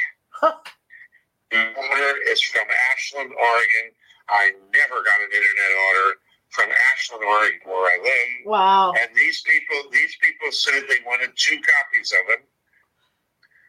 the 1.52 1.68
order 1.76 2.14
is 2.30 2.42
from 2.42 2.66
Ashland, 2.92 3.32
Oregon. 3.32 3.88
I 4.30 4.52
never 4.74 5.04
got 5.04 5.20
an 5.20 5.30
internet 5.32 5.72
order 5.90 6.20
from 6.50 6.70
Ashland, 6.94 7.24
Oregon, 7.24 7.60
where 7.66 7.92
I 7.92 7.98
live. 8.02 8.46
Wow. 8.46 8.94
And 8.94 9.16
these 9.16 9.42
people, 9.42 9.90
these 9.92 10.16
people 10.22 10.52
said 10.52 10.84
they 10.88 11.04
wanted 11.06 11.32
two 11.36 11.60
copies 11.60 12.14
of 12.14 12.28
them, 12.28 12.46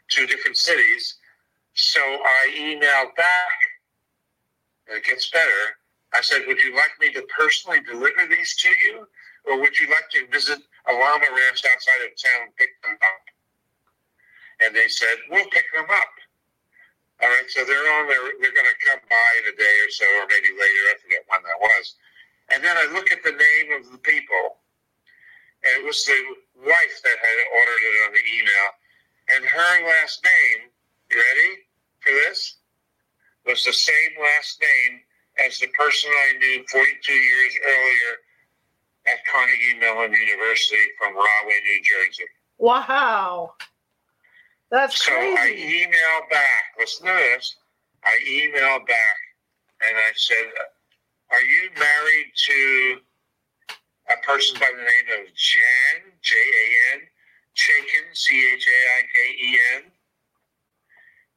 two 0.08 0.26
different 0.26 0.56
cities. 0.56 1.16
So 1.74 2.00
I 2.00 2.54
emailed 2.56 3.14
back, 3.16 3.58
it 4.88 5.04
gets 5.04 5.30
better. 5.30 5.78
I 6.12 6.20
said, 6.20 6.46
"Would 6.46 6.60
you 6.60 6.74
like 6.76 6.92
me 7.00 7.12
to 7.12 7.22
personally 7.36 7.80
deliver 7.80 8.26
these 8.26 8.54
to 8.56 8.68
you, 8.68 9.08
or 9.44 9.58
would 9.60 9.78
you 9.78 9.88
like 9.88 10.10
to 10.10 10.26
visit 10.28 10.58
a 10.86 10.92
llama 10.92 11.26
ranch 11.30 11.64
outside 11.64 12.04
of 12.04 12.16
town 12.20 12.42
and 12.42 12.56
pick 12.56 12.70
them 12.82 12.98
up?" 13.00 13.24
And 14.60 14.76
they 14.76 14.88
said, 14.88 15.16
"We'll 15.30 15.48
pick 15.48 15.72
them 15.72 15.88
up." 15.88 16.12
All 17.22 17.28
right, 17.28 17.48
so 17.48 17.64
they're 17.64 17.92
on 18.00 18.08
their, 18.08 18.32
they're 18.40 18.52
going 18.52 18.66
to 18.66 18.86
come 18.86 19.00
by 19.08 19.30
in 19.40 19.54
a 19.54 19.56
day 19.56 19.76
or 19.86 19.90
so, 19.90 20.04
or 20.20 20.26
maybe 20.28 20.48
later. 20.52 20.84
I 20.90 20.96
forget 21.00 21.24
when 21.28 21.42
that 21.44 21.60
was 21.60 21.94
and 22.52 22.62
then 22.62 22.76
I 22.76 22.84
look 22.92 23.12
at 23.12 23.22
the 23.22 23.32
name 23.32 23.72
of 23.80 23.90
the 23.92 23.98
people, 23.98 24.60
and 25.64 25.82
it 25.82 25.86
was 25.86 26.04
the 26.04 26.20
wife 26.60 26.96
that 27.02 27.16
had 27.16 27.38
ordered 27.54 27.82
it 27.82 27.96
on 28.06 28.12
the 28.12 28.24
email. 28.36 28.68
And 29.32 29.44
her 29.44 29.88
last 29.88 30.24
name, 30.24 30.68
you 31.10 31.16
ready 31.16 31.61
for 32.02 32.12
this? 32.12 32.56
Was 33.46 33.64
the 33.64 33.72
same 33.72 34.12
last 34.20 34.60
name 34.60 35.00
as 35.44 35.58
the 35.58 35.68
person 35.68 36.10
I 36.10 36.38
knew 36.38 36.64
42 36.70 37.12
years 37.12 37.54
earlier 37.64 38.18
at 39.06 39.24
Carnegie 39.26 39.78
Mellon 39.80 40.12
University 40.12 40.76
from 40.98 41.14
Rahway, 41.14 41.58
New 41.64 41.82
Jersey. 41.82 42.24
Wow. 42.58 43.54
That's 44.70 45.04
so 45.04 45.12
crazy. 45.12 45.36
I 45.36 45.86
emailed 45.86 46.30
back. 46.30 46.62
Listen 46.78 47.06
to 47.06 47.12
this. 47.12 47.56
I 48.04 48.18
emailed 48.28 48.86
back 48.86 49.18
and 49.86 49.96
I 49.96 50.12
said, 50.16 50.46
are 51.30 51.42
you 51.42 51.70
married 51.78 52.32
to 52.34 52.98
a 54.10 54.26
person 54.26 54.58
by 54.58 54.66
the 54.70 54.82
name 54.82 55.20
of 55.20 55.34
Jan, 55.34 56.12
J 56.20 56.36
A 56.36 56.96
N, 56.96 57.00
Chaiken, 57.54 58.14
C 58.14 58.44
H 58.54 58.66
A 58.66 58.98
I 58.98 59.02
K 59.12 59.44
E 59.44 59.58
N? 59.76 59.82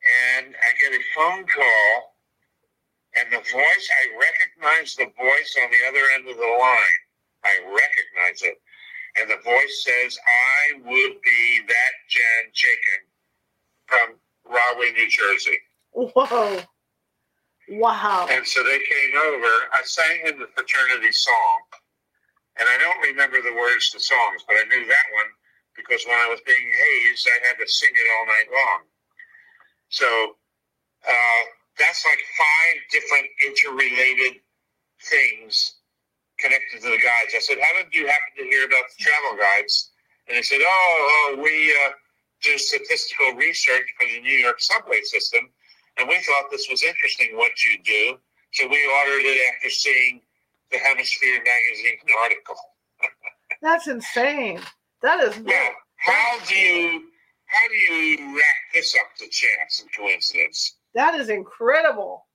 And 0.06 0.54
I 0.54 0.70
get 0.80 0.94
a 0.94 1.04
phone 1.16 1.46
call, 1.48 2.16
and 3.18 3.32
the 3.32 3.42
voice, 3.52 3.88
I 3.90 4.04
recognize 4.20 4.96
the 4.96 5.10
voice 5.18 5.58
on 5.64 5.72
the 5.72 5.82
other 5.88 6.06
end 6.14 6.30
of 6.30 6.38
the 6.38 6.58
line. 6.60 7.00
I 7.44 7.58
recognize 7.66 8.42
it. 8.42 8.62
And 9.18 9.30
the 9.30 9.42
voice 9.44 9.84
says, 9.84 10.18
I 10.20 10.78
would 10.78 11.22
be 11.24 11.62
that 11.68 11.94
Jan 12.10 12.52
Chaiken 12.54 13.02
from 13.88 14.16
Rahway, 14.46 14.92
New 14.92 15.10
Jersey. 15.10 15.58
Whoa. 15.92 16.62
Wow. 17.70 18.28
And 18.30 18.46
so 18.46 18.64
they 18.64 18.80
came 18.80 19.18
over. 19.18 19.54
I 19.74 19.82
sang 19.86 20.26
him 20.26 20.40
the 20.40 20.48
fraternity 20.54 21.12
song. 21.12 21.62
And 22.60 22.68
I 22.70 22.78
don't 22.78 23.02
remember 23.08 23.42
the 23.42 23.56
words 23.56 23.90
to 23.92 24.00
songs, 24.00 24.44
but 24.48 24.56
I 24.56 24.64
knew 24.68 24.86
that 24.86 25.08
one 25.16 25.32
because 25.76 26.06
when 26.08 26.16
I 26.16 26.30
was 26.30 26.40
being 26.46 26.72
hazed, 26.72 27.28
I 27.28 27.48
had 27.48 27.58
to 27.60 27.68
sing 27.68 27.92
it 27.92 28.08
all 28.16 28.26
night 28.28 28.48
long. 28.52 28.80
So 29.90 30.06
uh, 31.08 31.42
that's 31.78 32.06
like 32.06 32.20
five 32.38 32.76
different 32.92 33.28
interrelated 33.46 34.42
things 35.04 35.76
connected 36.40 36.82
to 36.82 36.90
the 36.90 36.98
guides. 36.98 37.34
I 37.36 37.40
said, 37.40 37.58
How 37.62 37.82
did 37.82 37.94
you 37.94 38.08
happen 38.08 38.32
to 38.38 38.44
hear 38.44 38.66
about 38.66 38.84
the 38.98 39.04
travel 39.04 39.38
guides? 39.40 39.92
And 40.28 40.38
they 40.38 40.42
said, 40.42 40.60
Oh, 40.62 41.34
oh 41.38 41.42
we 41.42 41.72
uh, 41.86 41.92
do 42.42 42.58
statistical 42.58 43.34
research 43.34 43.86
for 44.00 44.08
the 44.08 44.22
New 44.22 44.38
York 44.38 44.60
subway 44.60 45.02
system 45.02 45.50
and 45.98 46.08
we 46.08 46.16
thought 46.16 46.46
this 46.52 46.68
was 46.70 46.84
interesting 46.84 47.36
what 47.36 47.52
you 47.64 47.82
do. 47.84 48.18
So 48.52 48.68
we 48.68 48.80
ordered 49.00 49.26
it 49.26 49.40
after 49.56 49.70
seeing 49.70 50.22
the 50.72 50.78
Hemisphere 50.78 51.38
magazine 51.38 51.98
article. 52.22 52.56
That's 53.62 53.88
insane. 53.88 54.62
That 55.02 55.24
is 55.24 55.40
yeah. 55.46 55.70
How 55.98 56.40
do 56.48 56.56
you 56.56 57.04
how 57.56 57.68
do 57.70 57.76
you 57.76 58.38
rack 58.38 58.74
this 58.74 58.96
up 58.96 59.16
to 59.18 59.30
chance 59.30 59.82
and 59.82 59.90
coincidence? 59.94 60.76
That 60.94 61.16
is 61.16 61.30
incredible. 61.30 62.26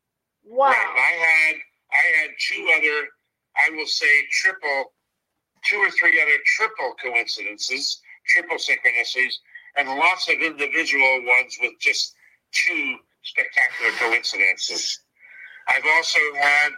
Wow. 0.45 0.69
Right. 0.69 0.77
I 0.77 1.13
had 1.13 1.57
I 1.93 2.23
had 2.23 2.31
two 2.41 2.73
other 2.77 3.09
I 3.57 3.71
will 3.77 3.87
say 3.87 4.09
triple 4.31 4.93
two 5.65 5.77
or 5.77 5.91
three 5.91 6.21
other 6.21 6.39
triple 6.57 6.95
coincidences, 7.03 8.01
triple 8.27 8.57
synchronicities, 8.57 9.35
and 9.77 9.89
lots 9.89 10.29
of 10.29 10.41
individual 10.41 11.23
ones 11.27 11.59
with 11.61 11.73
just 11.79 12.15
two 12.53 12.97
spectacular 13.23 13.93
coincidences. 13.99 15.01
I've 15.69 15.85
also 15.97 16.21
had 16.41 16.73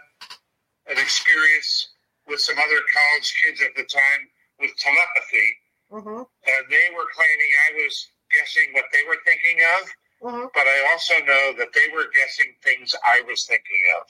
an 0.87 0.97
experience 0.97 1.89
with 2.27 2.41
some 2.41 2.57
other 2.57 2.81
college 2.93 3.33
kids 3.43 3.61
at 3.61 3.75
the 3.75 3.83
time 3.83 4.27
with 4.59 4.71
telepathy. 4.77 5.49
Mm-hmm. 5.91 6.23
And 6.27 6.61
they 6.69 6.87
were 6.95 7.07
claiming 7.15 7.49
I 7.69 7.83
was 7.83 8.07
guessing 8.33 8.73
what 8.73 8.85
they 8.91 9.05
were 9.07 9.17
thinking 9.25 9.57
of, 9.77 9.83
mm-hmm. 10.27 10.47
but 10.53 10.65
I 10.65 10.89
also 10.91 11.13
know 11.25 11.53
that 11.57 11.73
they 11.73 11.87
were 11.93 12.09
guessing 12.13 12.53
things 12.63 12.95
I 13.05 13.21
was 13.27 13.45
thinking 13.45 13.83
of. 14.01 14.09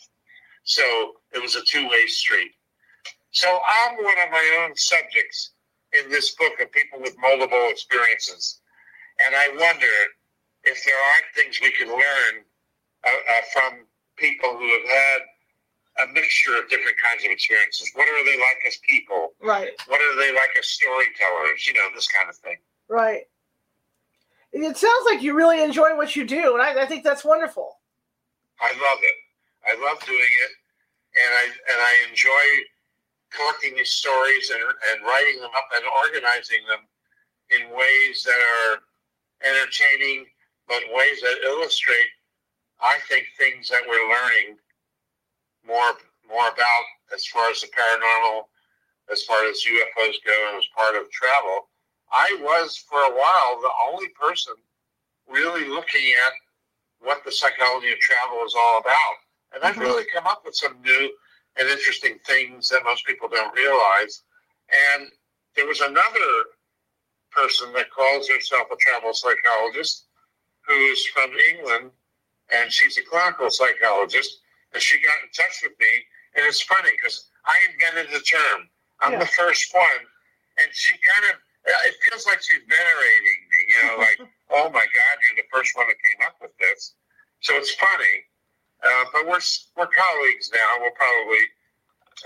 So 0.64 0.84
it 1.34 1.42
was 1.42 1.56
a 1.56 1.64
two 1.64 1.88
way 1.88 2.08
street. 2.08 2.52
So 3.32 3.50
I'm 3.50 3.98
one 3.98 4.20
of 4.24 4.32
my 4.32 4.64
own 4.64 4.76
subjects 4.76 5.52
in 5.92 6.10
this 6.10 6.36
book 6.36 6.54
of 6.62 6.72
people 6.72 7.00
with 7.02 7.16
multiple 7.20 7.68
experiences. 7.70 8.62
And 9.26 9.36
I 9.36 9.50
wonder 9.50 9.94
if 10.64 10.84
there 10.86 10.96
aren't 10.96 11.36
things 11.36 11.60
we 11.62 11.72
can 11.72 11.90
learn 11.90 12.34
uh, 13.06 13.10
uh, 13.10 13.42
from 13.52 13.86
people 14.18 14.58
who 14.58 14.68
have 14.68 14.90
had 14.90 15.22
a 16.08 16.14
mixture 16.14 16.58
of 16.58 16.70
different 16.70 16.98
kinds 16.98 17.24
of 17.24 17.32
experiences. 17.32 17.92
What 17.94 18.08
are 18.08 18.26
they 18.26 18.38
like 18.38 18.62
as 18.66 18.78
people? 18.88 19.34
Right. 19.42 19.72
What 19.88 20.02
are 20.02 20.16
they 20.16 20.32
like 20.34 20.50
as 20.58 20.68
storytellers? 20.68 21.68
You 21.68 21.74
know, 21.74 21.88
this 21.94 22.08
kind 22.08 22.30
of 22.30 22.36
thing. 22.38 22.58
Right. 22.90 23.24
It 24.54 24.78
sounds 24.78 25.06
like 25.06 25.24
you 25.24 25.34
really 25.34 25.64
enjoy 25.64 25.98
what 25.98 26.16
you 26.16 26.26
do, 26.26 26.54
and 26.54 26.62
I, 26.62 26.84
I 26.84 26.86
think 26.86 27.04
that's 27.04 27.26
wonderful. 27.26 27.80
I 28.62 28.70
love 28.70 29.00
it. 29.02 29.18
I 29.66 29.74
love 29.84 30.00
doing 30.06 30.20
it, 30.20 30.52
and 31.18 31.34
I 31.34 31.46
and 31.46 31.82
I 31.82 31.94
enjoy 32.10 32.46
collecting 33.32 33.76
these 33.76 33.90
stories 33.90 34.52
and, 34.52 34.62
and 34.62 35.06
writing 35.06 35.42
them 35.42 35.50
up 35.56 35.68
and 35.76 35.84
organizing 36.06 36.62
them 36.68 36.86
in 37.50 37.76
ways 37.76 38.24
that 38.24 38.38
are 38.38 38.80
entertaining 39.44 40.26
but 40.68 40.84
ways 40.94 41.20
that 41.22 41.44
illustrate, 41.44 42.14
I 42.80 42.98
think, 43.10 43.26
things 43.38 43.68
that 43.70 43.82
we're 43.88 44.08
learning 44.08 44.58
more 45.66 45.98
more 46.30 46.48
about 46.48 46.84
as 47.14 47.26
far 47.26 47.50
as 47.50 47.62
the 47.62 47.68
paranormal, 47.68 48.44
as 49.12 49.24
far 49.24 49.44
as 49.46 49.64
UFOs 49.66 50.16
go, 50.26 50.48
and 50.50 50.58
as 50.58 50.68
part 50.76 50.96
of 50.96 51.10
travel. 51.12 51.70
I 52.14 52.38
was 52.42 52.78
for 52.78 53.00
a 53.00 53.12
while 53.12 53.60
the 53.60 53.72
only 53.92 54.08
person 54.10 54.54
really 55.28 55.68
looking 55.68 56.14
at 56.26 56.34
what 57.00 57.24
the 57.26 57.32
psychology 57.32 57.92
of 57.92 58.00
travel 58.00 58.38
is 58.46 58.54
all 58.56 58.80
about, 58.80 59.16
and 59.54 59.64
I've 59.64 59.74
mm-hmm. 59.74 59.82
really 59.82 60.06
come 60.14 60.28
up 60.28 60.44
with 60.46 60.56
some 60.56 60.80
new 60.82 61.12
and 61.58 61.68
interesting 61.68 62.20
things 62.26 62.70
that 62.70 62.84
most 62.84 63.06
people 63.06 63.28
don't 63.28 63.56
realize. 63.56 64.22
And 64.96 65.10
there 65.56 65.68
was 65.68 65.82
another 65.82 66.30
person 67.32 67.74
that 67.74 67.92
calls 67.92 68.30
herself 68.30 68.68
a 68.72 68.76
travel 68.78 69.14
psychologist 69.14 70.06
who's 70.68 71.06
from 71.08 71.32
England, 71.52 71.92
and 72.54 72.72
she's 72.72 72.98
a 72.98 73.04
clinical 73.04 73.50
psychologist, 73.50 74.40
and 74.74 74.82
she 74.82 75.02
got 75.02 75.18
in 75.24 75.30
touch 75.36 75.62
with 75.64 75.74
me. 75.80 76.06
And 76.36 76.46
it's 76.46 76.62
funny 76.62 76.90
because 76.96 77.28
I 77.46 77.58
invented 77.72 78.14
the 78.14 78.24
term. 78.24 78.70
I'm 79.02 79.14
yeah. 79.14 79.20
the 79.20 79.28
first 79.28 79.74
one, 79.74 80.06
and 80.62 80.70
she 80.72 80.94
kind 80.94 81.34
of 81.34 81.40
it 81.66 81.96
feels 82.10 82.26
like 82.26 82.42
she's 82.42 82.64
venerating 82.68 83.42
me. 83.48 83.60
You 83.70 83.80
know, 83.88 83.96
like, 83.98 84.20
oh 84.52 84.70
my 84.70 84.86
God, 84.86 85.14
you're 85.24 85.38
the 85.38 85.50
first 85.52 85.76
one 85.76 85.88
that 85.88 85.98
came 86.00 86.28
up 86.28 86.36
with 86.42 86.52
this. 86.60 86.96
So 87.42 87.56
it's 87.56 87.74
funny, 87.76 88.16
uh, 88.84 89.06
but 89.14 89.26
we're 89.28 89.44
we're 89.76 89.92
colleagues 89.92 90.52
now. 90.54 90.80
We'll 90.80 90.96
probably 90.96 91.44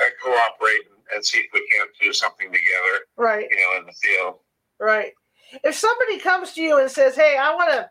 uh, 0.02 0.10
cooperate 0.24 0.86
and, 0.90 1.02
and 1.16 1.26
see 1.26 1.40
if 1.40 1.48
we 1.54 1.68
can't 1.72 1.90
do 2.02 2.14
something 2.14 2.52
together. 2.52 3.06
Right. 3.18 3.48
You 3.50 3.58
know, 3.58 3.80
in 3.80 3.86
the 3.86 3.94
field. 3.94 4.36
Right. 4.80 5.14
If 5.64 5.76
somebody 5.76 6.20
comes 6.20 6.54
to 6.54 6.62
you 6.62 6.80
and 6.80 6.90
says, 6.92 7.16
"Hey, 7.16 7.38
I 7.38 7.54
want 7.56 7.72
to, 7.72 7.90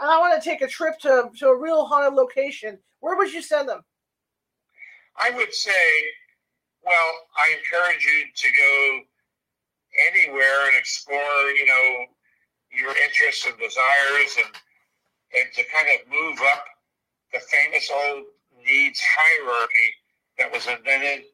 I 0.00 0.18
want 0.18 0.40
to 0.40 0.48
take 0.48 0.62
a 0.62 0.68
trip 0.68 0.98
to 1.00 1.30
to 1.38 1.48
a 1.48 1.56
real 1.56 1.86
haunted 1.86 2.14
location," 2.14 2.78
where 3.00 3.16
would 3.16 3.32
you 3.32 3.42
send 3.42 3.68
them? 3.68 3.82
I 5.18 5.30
would 5.30 5.52
say, 5.52 5.70
well, 6.84 7.12
I 7.36 7.56
encourage 7.58 8.04
you 8.04 8.24
to 8.34 8.48
go 8.48 9.00
anywhere 10.10 10.66
and 10.68 10.76
explore, 10.76 11.50
you 11.56 11.66
know, 11.66 12.06
your 12.72 12.96
interests 12.96 13.46
and 13.46 13.58
desires 13.58 14.36
and 14.44 14.54
and 15.34 15.48
to 15.54 15.64
kind 15.72 15.88
of 15.88 16.12
move 16.12 16.38
up 16.52 16.64
the 17.32 17.40
famous 17.40 17.90
old 17.90 18.24
needs 18.64 19.00
hierarchy 19.00 19.90
that 20.38 20.52
was 20.52 20.66
invented 20.66 21.24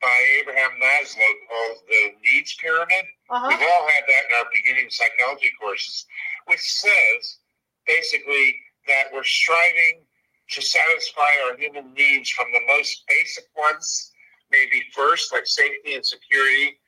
by 0.00 0.16
Abraham 0.40 0.70
Maslow 0.80 1.32
called 1.48 1.78
the 1.88 2.14
needs 2.22 2.54
pyramid. 2.60 3.04
Uh-huh. 3.28 3.48
We've 3.48 3.58
all 3.58 3.88
had 3.88 4.04
that 4.06 4.24
in 4.30 4.36
our 4.38 4.48
beginning 4.52 4.88
psychology 4.88 5.50
courses, 5.60 6.06
which 6.46 6.60
says 6.60 7.38
basically 7.86 8.56
that 8.86 9.12
we're 9.12 9.24
striving 9.24 10.06
to 10.50 10.62
satisfy 10.62 11.30
our 11.44 11.56
human 11.56 11.92
needs 11.94 12.30
from 12.30 12.46
the 12.52 12.60
most 12.66 13.02
basic 13.08 13.44
ones, 13.56 14.10
maybe 14.50 14.82
first, 14.92 15.32
like 15.32 15.46
safety 15.46 15.94
and 15.94 16.04
security, 16.04 16.79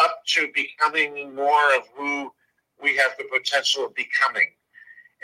up 0.00 0.22
to 0.26 0.48
becoming 0.54 1.34
more 1.34 1.74
of 1.76 1.88
who 1.94 2.32
we 2.82 2.96
have 2.96 3.12
the 3.18 3.24
potential 3.32 3.86
of 3.86 3.94
becoming. 3.94 4.48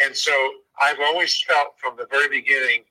And 0.05 0.17
so 0.17 0.33
I've 0.81 1.01
always 1.01 1.41
felt 1.43 1.79
from 1.79 1.97
the 1.97 2.07
very 2.11 2.29
beginning 2.29 2.85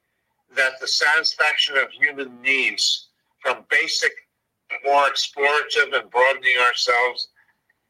that 0.55 0.73
the 0.79 0.87
satisfaction 0.87 1.77
of 1.77 1.89
human 1.91 2.41
needs 2.41 3.07
from 3.39 3.63
basic, 3.69 4.11
more 4.85 5.05
explorative 5.05 5.93
and 5.93 6.09
broadening 6.09 6.57
ourselves 6.67 7.29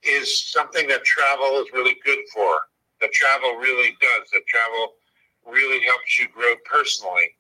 is 0.04 0.52
something 0.52 0.88
that 0.88 1.04
travel 1.04 1.60
is 1.62 1.68
really 1.74 1.98
good 2.06 2.20
for. 2.34 2.58
That 3.02 3.12
travel 3.12 3.56
really 3.56 3.96
does. 4.02 4.30
That 4.32 4.46
travel 4.48 4.94
really 5.46 5.84
helps 5.86 6.20
you 6.20 6.28
grow 6.34 6.54
personally. 6.66 7.36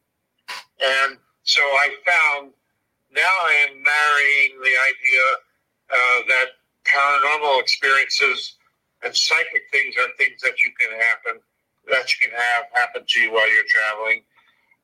And 0.81 1.17
so 1.43 1.61
I 1.61 1.89
found 2.05 2.53
now 3.11 3.21
I 3.21 3.67
am 3.69 3.83
marrying 3.83 4.59
the 4.61 4.75
idea 4.89 5.23
uh, 5.91 6.19
that 6.27 6.47
paranormal 6.85 7.61
experiences 7.61 8.55
and 9.03 9.15
psychic 9.15 9.63
things 9.71 9.95
are 9.97 10.09
things 10.17 10.41
that 10.41 10.55
you 10.63 10.71
can 10.79 10.91
happen 10.99 11.41
that 11.89 12.07
you 12.13 12.27
can 12.27 12.37
have 12.37 12.65
happen 12.73 13.03
to 13.07 13.19
you 13.19 13.31
while 13.31 13.47
you're 13.51 13.67
traveling. 13.67 14.21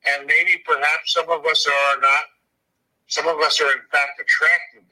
And 0.08 0.26
maybe 0.28 0.62
perhaps 0.66 1.14
some 1.14 1.30
of 1.30 1.46
us 1.46 1.68
are 1.68 2.02
not, 2.02 2.24
some 3.08 3.28
of 3.28 3.40
us 3.40 3.62
are 3.62 3.72
in 3.72 3.84
fact 3.92 4.20
attracted 4.20 4.84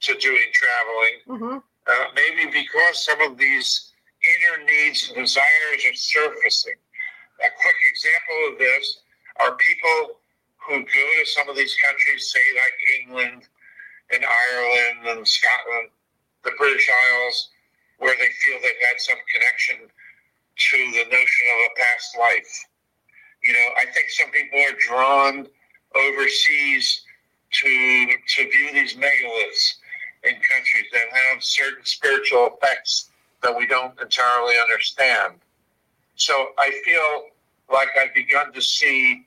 to 0.00 0.14
doing 0.18 0.50
traveling. 0.52 1.16
Mm-hmm. 1.28 1.58
Uh, 1.58 2.04
maybe 2.14 2.50
because 2.50 3.04
some 3.04 3.20
of 3.22 3.38
these 3.38 3.92
inner 4.22 4.64
needs 4.64 5.10
and 5.10 5.26
desires 5.26 5.82
are 5.86 5.94
surfacing. 5.94 6.78
A 7.40 7.50
quick 7.60 7.76
example 7.90 8.52
of 8.52 8.58
this 8.58 9.00
are 9.40 9.56
people 9.56 10.18
who 10.58 10.78
go 10.78 11.06
to 11.18 11.26
some 11.26 11.48
of 11.48 11.56
these 11.56 11.74
countries, 11.74 12.30
say 12.30 12.40
like 12.54 13.02
England 13.02 13.48
and 14.10 14.24
Ireland 14.24 15.18
and 15.18 15.28
Scotland, 15.28 15.90
the 16.44 16.52
British 16.58 16.88
Isles, 16.90 17.48
where 17.98 18.16
they 18.16 18.28
feel 18.42 18.58
they've 18.60 18.88
had 18.88 19.00
some 19.00 19.18
connection 19.32 19.88
to 20.56 20.76
the 20.92 21.04
notion 21.04 21.46
of 21.54 21.58
a 21.70 21.80
past 21.80 22.18
life. 22.18 22.64
You 23.42 23.52
know, 23.52 23.68
I 23.76 23.86
think 23.92 24.10
some 24.10 24.30
people 24.30 24.58
are 24.58 24.76
drawn 24.78 25.46
overseas 25.94 27.02
to 27.52 28.12
to 28.36 28.50
view 28.50 28.72
these 28.72 28.94
megaliths 28.94 29.74
in 30.24 30.34
countries 30.34 30.86
that 30.92 31.04
have 31.12 31.42
certain 31.42 31.84
spiritual 31.84 32.56
effects 32.56 33.10
that 33.42 33.56
we 33.56 33.66
don't 33.66 34.00
entirely 34.00 34.54
understand. 34.62 35.34
So 36.14 36.50
I 36.58 36.70
feel 36.84 37.24
like 37.72 37.88
I've 38.00 38.14
begun 38.14 38.52
to 38.52 38.62
see 38.62 39.26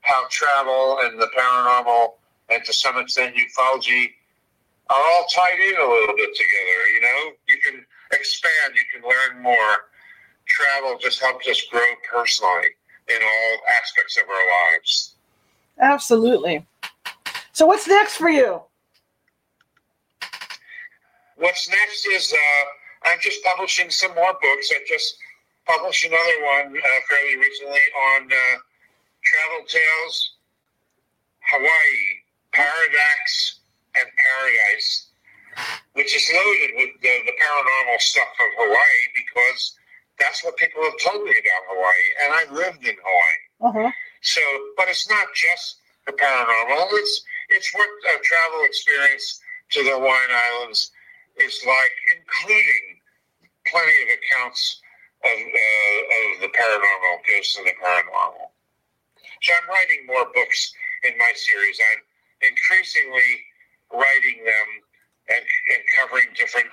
how 0.00 0.24
travel 0.30 0.98
and 1.02 1.20
the 1.20 1.28
paranormal 1.38 2.14
and 2.52 2.64
to 2.64 2.72
some 2.72 2.98
extent 2.98 3.34
ufology 3.36 4.10
are 4.90 5.02
all 5.02 5.26
tied 5.34 5.58
in 5.58 5.76
a 5.76 5.88
little 5.88 6.16
bit 6.16 6.34
together. 6.34 6.78
You 6.94 7.00
know, 7.00 7.32
you 7.48 7.58
can 7.64 7.86
expand, 8.12 8.74
you 8.74 8.82
can 8.92 9.08
learn 9.08 9.42
more. 9.42 9.88
Travel 10.46 10.98
just 10.98 11.20
helps 11.20 11.48
us 11.48 11.62
grow 11.70 11.80
personally 12.12 12.68
in 13.08 13.16
all 13.22 13.58
aspects 13.80 14.18
of 14.18 14.24
our 14.28 14.72
lives. 14.72 15.14
Absolutely. 15.80 16.66
So 17.52 17.66
what's 17.66 17.88
next 17.88 18.16
for 18.16 18.28
you? 18.28 18.60
What's 21.36 21.68
next 21.68 22.06
is 22.06 22.32
uh, 22.32 23.08
I'm 23.08 23.18
just 23.20 23.42
publishing 23.44 23.90
some 23.90 24.14
more 24.14 24.32
books. 24.32 24.70
I 24.70 24.78
just 24.86 25.16
published 25.66 26.04
another 26.04 26.44
one 26.44 26.76
uh, 26.76 27.00
fairly 27.08 27.36
recently 27.36 27.80
on 28.14 28.24
uh, 28.24 28.58
travel 29.24 29.66
tales, 29.66 30.34
Hawaii, 31.50 32.21
Paradox, 32.52 33.60
and 33.96 34.08
Paradise, 34.16 35.08
which 35.92 36.16
is 36.16 36.24
loaded 36.32 36.70
with 36.76 36.92
the, 37.02 37.14
the 37.26 37.36
paranormal 37.36 38.00
stuff 38.00 38.32
of 38.40 38.50
Hawaii 38.56 39.04
because 39.12 39.76
that's 40.18 40.44
what 40.44 40.56
people 40.56 40.82
have 40.84 40.98
told 41.00 41.24
me 41.24 41.32
about 41.32 41.62
Hawaii, 41.68 42.06
and 42.24 42.30
I 42.32 42.42
lived 42.52 42.84
in 42.84 42.96
Hawaii. 42.96 43.42
Uh-huh. 43.60 43.90
So, 44.22 44.40
but 44.76 44.88
it's 44.88 45.08
not 45.10 45.26
just 45.34 45.76
the 46.06 46.12
paranormal. 46.12 46.88
It's 46.92 47.24
it's 47.48 47.74
what 47.74 47.88
a 48.16 48.18
travel 48.22 48.64
experience 48.64 49.40
to 49.72 49.82
the 49.84 49.90
Hawaiian 49.90 50.30
Islands 50.30 50.90
is 51.36 51.60
like, 51.66 51.96
including 52.16 52.84
plenty 53.66 53.96
of 54.04 54.08
accounts 54.16 54.80
of, 55.24 55.30
uh, 55.30 56.00
of 56.16 56.40
the 56.40 56.50
paranormal, 56.52 57.14
ghosts 57.28 57.56
and 57.58 57.66
the 57.66 57.76
paranormal. 57.82 58.52
So 59.42 59.52
I'm 59.52 59.68
writing 59.68 60.06
more 60.06 60.26
books 60.34 60.72
in 61.04 61.16
my 61.18 61.32
series. 61.34 61.80
I'm 61.92 62.02
increasingly 62.42 63.30
writing 63.92 64.44
them 64.44 64.68
and, 65.30 65.42
and 65.42 65.80
covering 65.98 66.28
different 66.34 66.68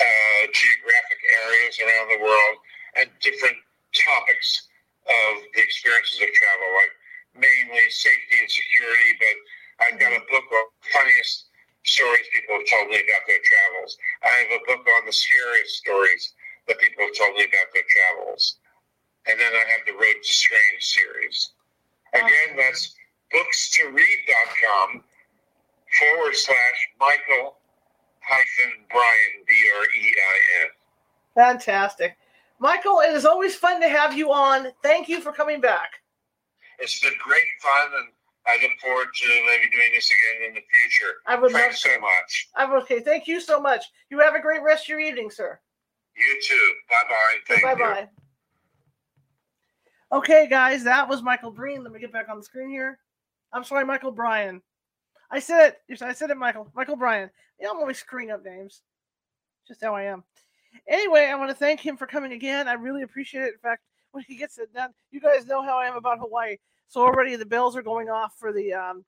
uh, 0.00 0.42
geographic 0.52 1.20
areas 1.44 1.76
around 1.80 2.08
the 2.08 2.20
world 2.24 2.56
and 2.96 3.08
different 3.20 3.56
topics 3.92 4.68
of 5.04 5.32
the 5.54 5.60
experiences 5.60 6.20
of 6.22 6.30
travel, 6.32 6.68
like 6.80 6.94
mainly 7.36 7.84
safety 7.90 8.40
and 8.40 8.50
security. 8.50 9.10
But 9.20 9.36
I've 9.84 9.98
got 10.00 10.12
a 10.16 10.22
book 10.30 10.48
of 10.48 10.64
funniest 10.94 11.52
stories 11.84 12.24
people 12.32 12.56
have 12.56 12.68
told 12.70 12.88
me 12.88 13.02
about 13.02 13.24
their 13.26 13.42
travels. 13.42 13.98
I 14.22 14.32
have 14.46 14.52
a 14.54 14.62
book 14.64 14.86
on 14.86 15.02
the 15.06 15.12
scariest 15.12 15.82
stories 15.82 16.32
that 16.68 16.78
people 16.78 17.04
have 17.04 17.16
told 17.18 17.36
me 17.36 17.44
about 17.44 17.68
their 17.74 17.86
travels. 17.90 18.62
And 19.26 19.38
then 19.38 19.52
I 19.52 19.64
have 19.74 19.82
the 19.86 19.98
Road 19.98 20.18
to 20.22 20.32
Strange 20.32 20.82
series. 20.82 21.52
Again, 22.14 22.56
that's 22.56 22.94
bookstoread.com 23.34 25.04
forward 25.98 26.34
slash 26.34 26.88
Michael 27.00 27.56
hyphen 28.20 28.72
Brein, 28.90 29.44
B 29.46 29.54
R 29.78 29.84
E 29.84 30.14
I 30.16 30.62
N. 30.62 30.68
Fantastic. 31.34 32.16
Michael, 32.58 33.00
it 33.00 33.12
is 33.12 33.24
always 33.24 33.56
fun 33.56 33.80
to 33.80 33.88
have 33.88 34.16
you 34.16 34.32
on. 34.32 34.68
Thank 34.82 35.08
you 35.08 35.20
for 35.20 35.32
coming 35.32 35.60
back. 35.60 35.94
It's 36.78 37.00
been 37.00 37.12
great 37.22 37.42
fun, 37.60 37.88
and 37.98 38.08
I 38.46 38.62
look 38.62 38.72
forward 38.80 39.08
to 39.12 39.26
maybe 39.46 39.70
doing 39.70 39.90
this 39.94 40.10
again 40.10 40.48
in 40.48 40.54
the 40.54 40.60
future. 40.60 41.14
I 41.26 41.36
would 41.36 41.52
Thanks 41.52 41.84
love 41.84 41.92
so 41.94 42.00
much. 42.00 42.48
I'm 42.56 42.72
okay. 42.82 43.00
Thank 43.00 43.26
you 43.26 43.40
so 43.40 43.60
much. 43.60 43.84
You 44.10 44.20
have 44.20 44.34
a 44.34 44.40
great 44.40 44.62
rest 44.62 44.84
of 44.84 44.90
your 44.90 45.00
evening, 45.00 45.30
sir. 45.30 45.58
You 46.16 46.40
too. 46.42 46.72
Bye 46.88 46.96
bye. 47.08 47.38
Thank 47.48 47.62
you. 47.62 47.66
Bye 47.68 47.74
bye. 47.74 48.08
Okay, 50.12 50.46
guys, 50.46 50.84
that 50.84 51.08
was 51.08 51.22
Michael 51.22 51.50
Breen. 51.50 51.82
Let 51.82 51.92
me 51.92 51.98
get 51.98 52.12
back 52.12 52.28
on 52.28 52.36
the 52.36 52.44
screen 52.44 52.68
here. 52.68 52.98
I'm 53.52 53.64
sorry, 53.64 53.84
Michael 53.84 54.12
Brein. 54.12 54.62
I 55.30 55.38
said 55.38 55.76
it. 55.88 56.02
I 56.02 56.12
said 56.12 56.30
it, 56.30 56.36
Michael. 56.36 56.70
Michael 56.74 56.96
Brein. 56.96 57.30
You 57.58 57.66
know, 57.66 57.72
I'm 57.72 57.78
always 57.78 57.98
screwing 57.98 58.30
up 58.30 58.44
names. 58.44 58.82
Just 59.66 59.82
how 59.82 59.94
I 59.94 60.04
am. 60.04 60.24
Anyway, 60.88 61.26
I 61.26 61.34
want 61.36 61.50
to 61.50 61.56
thank 61.56 61.80
him 61.80 61.96
for 61.96 62.06
coming 62.06 62.32
again. 62.32 62.68
I 62.68 62.74
really 62.74 63.02
appreciate 63.02 63.42
it. 63.44 63.54
In 63.54 63.58
fact, 63.62 63.82
when 64.12 64.24
he 64.26 64.36
gets 64.36 64.58
it 64.58 64.72
done, 64.72 64.90
you 65.10 65.20
guys 65.20 65.46
know 65.46 65.62
how 65.62 65.78
I 65.78 65.86
am 65.86 65.96
about 65.96 66.18
Hawaii. 66.18 66.56
So 66.88 67.00
already 67.00 67.36
the 67.36 67.46
bells 67.46 67.76
are 67.76 67.82
going 67.82 68.08
off 68.08 68.34
for 68.38 68.52
the 68.52 68.72
um, 68.74 69.04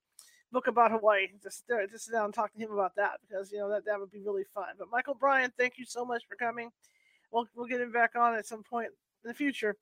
book 0.53 0.67
about 0.67 0.91
Hawaii. 0.91 1.29
Just 1.43 1.65
uh, 1.71 1.87
just 1.91 2.07
sit 2.07 2.13
down 2.13 2.27
and 2.27 2.35
talk 2.35 2.53
to 2.53 2.59
him 2.59 2.73
about 2.73 2.95
that 2.97 3.21
because 3.27 3.53
you 3.53 3.59
know 3.59 3.69
that 3.71 3.85
that 3.85 3.99
would 3.99 4.11
be 4.11 4.23
really 4.25 4.45
fun. 4.55 4.69
But 4.79 4.89
Michael 4.91 5.15
Brein, 5.15 5.53
thank 5.59 5.75
you 5.77 5.85
so 5.85 6.05
much 6.05 6.23
for 6.29 6.37
coming. 6.37 6.71
We'll 7.31 7.47
we'll 7.55 7.67
get 7.67 7.81
him 7.81 7.93
back 7.93 8.13
on 8.17 8.35
at 8.35 8.47
some 8.47 8.63
point 8.63 8.89
in 9.25 9.29
the 9.29 9.35
future. 9.35 9.77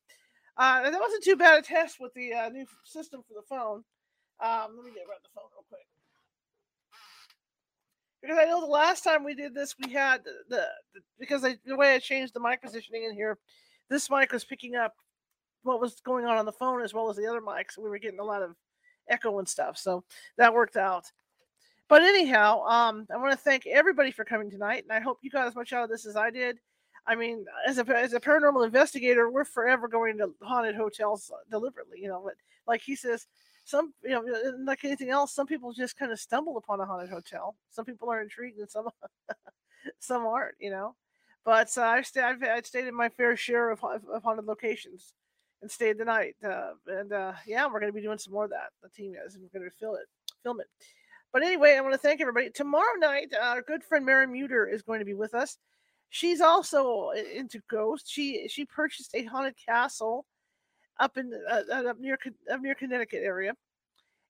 Uh, 0.57 0.83
that 0.91 1.01
wasn't 1.01 1.25
too 1.25 1.37
bad 1.37 1.61
a 1.61 1.63
test 1.63 1.99
with 2.01 2.13
the 2.15 2.33
uh, 2.33 2.49
new 2.49 2.67
system 2.85 3.23
for 3.27 3.35
the 3.35 3.47
phone. 3.49 3.85
Um, 4.43 4.74
let 4.76 4.84
me 4.84 4.90
get 4.90 5.05
of 5.05 5.22
the 5.22 5.28
phone 5.36 5.45
real 5.55 5.64
quick. 5.68 5.86
because 8.20 8.38
I 8.40 8.45
know 8.45 8.61
the 8.61 8.66
last 8.66 9.05
time 9.05 9.22
we 9.22 9.34
did 9.34 9.55
this, 9.55 9.76
we 9.78 9.93
had 9.93 10.24
the, 10.24 10.32
the 10.49 10.66
because 11.20 11.45
I, 11.45 11.57
the 11.64 11.76
way 11.76 11.95
I 11.95 12.01
changed 12.01 12.34
the 12.34 12.40
mic 12.40 12.61
positioning 12.61 13.05
in 13.05 13.14
here, 13.14 13.38
this 13.88 14.11
mic 14.11 14.32
was 14.32 14.45
picking 14.45 14.74
up 14.74 14.95
what 15.62 15.80
was 15.80 16.01
going 16.05 16.24
on 16.24 16.38
on 16.38 16.45
the 16.45 16.53
phone 16.53 16.82
as 16.82 16.93
well 16.93 17.09
as 17.09 17.16
the 17.16 17.26
other 17.26 17.40
mics. 17.40 17.78
We 17.78 17.88
were 17.88 17.99
getting 17.99 18.18
a 18.18 18.24
lot 18.24 18.43
of 18.43 18.57
echo 19.09 19.38
and 19.38 19.49
stuff, 19.49 19.78
so 19.78 20.03
that 20.38 20.53
worked 20.53 20.76
out. 20.76 21.05
But 21.88 22.03
anyhow, 22.03 22.64
um, 22.64 23.07
I 23.14 23.18
want 23.18 23.30
to 23.30 23.38
thank 23.38 23.66
everybody 23.68 24.11
for 24.11 24.24
coming 24.24 24.51
tonight, 24.51 24.82
and 24.82 24.93
I 24.93 24.99
hope 24.99 25.18
you 25.22 25.30
got 25.30 25.47
as 25.47 25.55
much 25.55 25.72
out 25.72 25.84
of 25.84 25.90
this 25.90 26.05
as 26.05 26.16
I 26.16 26.30
did. 26.30 26.59
I 27.07 27.14
mean, 27.14 27.45
as 27.68 27.78
a 27.78 27.86
as 27.97 28.12
a 28.12 28.20
paranormal 28.20 28.64
investigator, 28.64 29.30
we're 29.30 29.45
forever 29.45 29.86
going 29.86 30.18
to 30.18 30.34
haunted 30.43 30.74
hotels 30.74 31.30
deliberately. 31.49 31.99
You 32.01 32.09
know, 32.09 32.22
but 32.24 32.34
like 32.66 32.80
he 32.80 32.97
says, 32.97 33.28
some 33.65 33.95
you 34.03 34.11
know, 34.11 34.25
like 34.65 34.85
anything 34.85 35.11
else, 35.11 35.33
some 35.33 35.47
people 35.47 35.73
just 35.73 35.99
kind 35.99 36.13
of 36.13 36.19
stumble 36.19 36.57
upon 36.57 36.81
a 36.81 36.87
haunted 36.87 37.11
hotel. 37.11 37.57
Some 37.71 37.85
people 37.85 38.11
are 38.11 38.21
intrigued, 38.21 38.59
and 38.59 38.71
some 38.71 38.89
some 39.99 40.27
aren't. 40.27 40.57
You 40.59 40.71
know, 40.71 40.97
but 41.45 41.77
uh, 41.77 41.83
I've, 41.83 42.07
stayed, 42.07 42.25
I've, 42.25 42.43
I've 42.43 42.67
stayed 42.67 42.87
in 42.87 42.95
my 42.95 43.09
fair 43.09 43.37
share 43.37 43.71
of, 43.71 43.83
of 43.85 44.23
haunted 44.23 44.47
locations 44.47 45.15
and 45.61 45.71
stayed 45.71 45.99
the 45.99 46.05
night. 46.05 46.37
Uh, 46.45 46.73
and 46.87 47.13
uh, 47.13 47.33
yeah, 47.47 47.67
we're 47.67 47.81
going 47.81 47.93
to 47.93 47.97
be 47.97 48.03
doing 48.03 48.19
some 48.19 48.33
more 48.33 48.45
of 48.45 48.51
that. 48.51 48.71
The 48.83 48.89
team 48.89 49.15
is, 49.25 49.35
and 49.35 49.43
we're 49.43 49.59
going 49.59 49.71
to 49.71 49.77
film 49.77 49.97
it. 49.97 50.09
Film 50.43 50.61
it. 50.61 50.67
But 51.33 51.43
anyway, 51.43 51.77
I 51.77 51.81
want 51.81 51.95
to 51.95 51.99
thank 51.99 52.21
everybody. 52.21 52.51
Tomorrow 52.51 52.97
night, 52.99 53.33
our 53.41 53.63
good 53.63 53.83
friend 53.83 54.05
Mary 54.05 54.27
Muter 54.27 54.71
is 54.71 54.83
going 54.83 54.99
to 54.99 55.05
be 55.05 55.15
with 55.15 55.35
us. 55.35 55.57
She's 56.11 56.43
also 56.43 57.11
into 57.11 57.63
ghosts. 57.71 58.11
She 58.11 58.47
she 58.49 58.67
purchased 58.67 59.15
a 59.15 59.25
haunted 59.25 59.55
castle 59.57 60.27
up 60.99 61.16
in 61.16 61.32
uh, 61.51 61.88
up 61.88 61.99
near 61.99 62.18
up 62.51 62.61
near 62.61 62.74
Connecticut 62.74 63.22
area, 63.22 63.55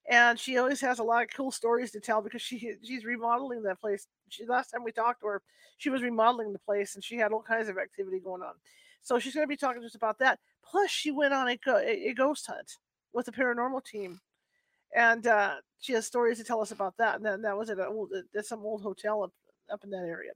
and 0.08 0.38
she 0.38 0.58
always 0.58 0.80
has 0.80 0.98
a 0.98 1.04
lot 1.04 1.22
of 1.22 1.30
cool 1.34 1.50
stories 1.50 1.90
to 1.92 2.00
tell 2.00 2.22
because 2.22 2.42
she 2.42 2.74
she's 2.82 3.04
remodeling 3.04 3.62
that 3.62 3.80
place. 3.80 4.06
She 4.28 4.46
last 4.46 4.70
time 4.70 4.84
we 4.84 4.92
talked 4.92 5.20
to 5.20 5.26
her, 5.26 5.42
she 5.78 5.90
was 5.90 6.02
remodeling 6.02 6.52
the 6.52 6.58
place 6.58 6.94
and 6.94 7.04
she 7.04 7.16
had 7.16 7.32
all 7.32 7.42
kinds 7.42 7.68
of 7.68 7.78
activity 7.78 8.20
going 8.20 8.42
on. 8.42 8.54
So 9.02 9.18
she's 9.18 9.34
going 9.34 9.44
to 9.44 9.48
be 9.48 9.56
talking 9.56 9.82
to 9.82 9.86
us 9.86 9.96
about 9.96 10.18
that. 10.20 10.38
Plus, 10.64 10.90
she 10.90 11.10
went 11.10 11.34
on 11.34 11.48
a, 11.48 11.58
a 11.76 12.14
ghost 12.14 12.46
hunt 12.46 12.78
with 13.12 13.26
the 13.26 13.32
paranormal 13.32 13.84
team 13.84 14.20
and 14.94 15.26
uh, 15.26 15.54
she 15.80 15.92
has 15.92 16.06
stories 16.06 16.38
to 16.38 16.44
tell 16.44 16.60
us 16.60 16.70
about 16.70 16.96
that. 16.98 17.16
And 17.16 17.24
then 17.24 17.42
that 17.42 17.56
was 17.56 17.70
at, 17.70 17.78
a 17.78 17.86
old, 17.86 18.10
at 18.36 18.46
some 18.46 18.60
old 18.60 18.82
hotel 18.82 19.24
up, 19.24 19.32
up 19.72 19.82
in 19.84 19.90
that 19.90 20.04
area. 20.06 20.32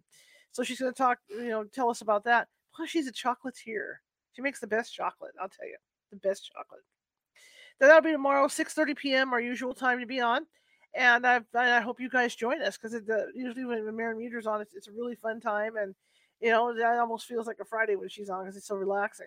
So 0.52 0.62
she's 0.62 0.80
going 0.80 0.92
to 0.92 0.98
talk, 0.98 1.18
you 1.28 1.48
know, 1.48 1.64
tell 1.64 1.90
us 1.90 2.00
about 2.00 2.24
that. 2.24 2.48
Plus, 2.74 2.88
she's 2.88 3.06
a 3.06 3.12
chocolatier. 3.12 3.94
She 4.32 4.42
makes 4.42 4.60
the 4.60 4.66
best 4.66 4.94
chocolate. 4.94 5.32
I'll 5.40 5.48
tell 5.48 5.68
you, 5.68 5.76
the 6.10 6.16
best 6.16 6.50
chocolate. 6.52 6.82
That'll 7.80 8.00
be 8.00 8.12
tomorrow, 8.12 8.46
6:30 8.46 8.96
p.m. 8.96 9.32
Our 9.32 9.40
usual 9.40 9.74
time 9.74 10.00
to 10.00 10.06
be 10.06 10.20
on. 10.20 10.46
And 10.94 11.26
I, 11.26 11.40
I 11.54 11.80
hope 11.80 12.00
you 12.00 12.08
guys 12.08 12.34
join 12.34 12.62
us 12.62 12.78
because 12.78 12.98
usually 13.34 13.66
when 13.66 13.94
Mary 13.94 14.16
Muter's 14.16 14.46
on, 14.46 14.62
it's, 14.62 14.74
it's 14.74 14.88
a 14.88 14.92
really 14.92 15.14
fun 15.14 15.40
time, 15.40 15.76
and 15.76 15.94
you 16.40 16.50
know, 16.50 16.70
it 16.70 16.82
almost 16.82 17.26
feels 17.26 17.46
like 17.46 17.58
a 17.60 17.64
Friday 17.64 17.96
when 17.96 18.08
she's 18.08 18.30
on 18.30 18.44
because 18.44 18.56
it's 18.56 18.66
so 18.66 18.76
relaxing. 18.76 19.26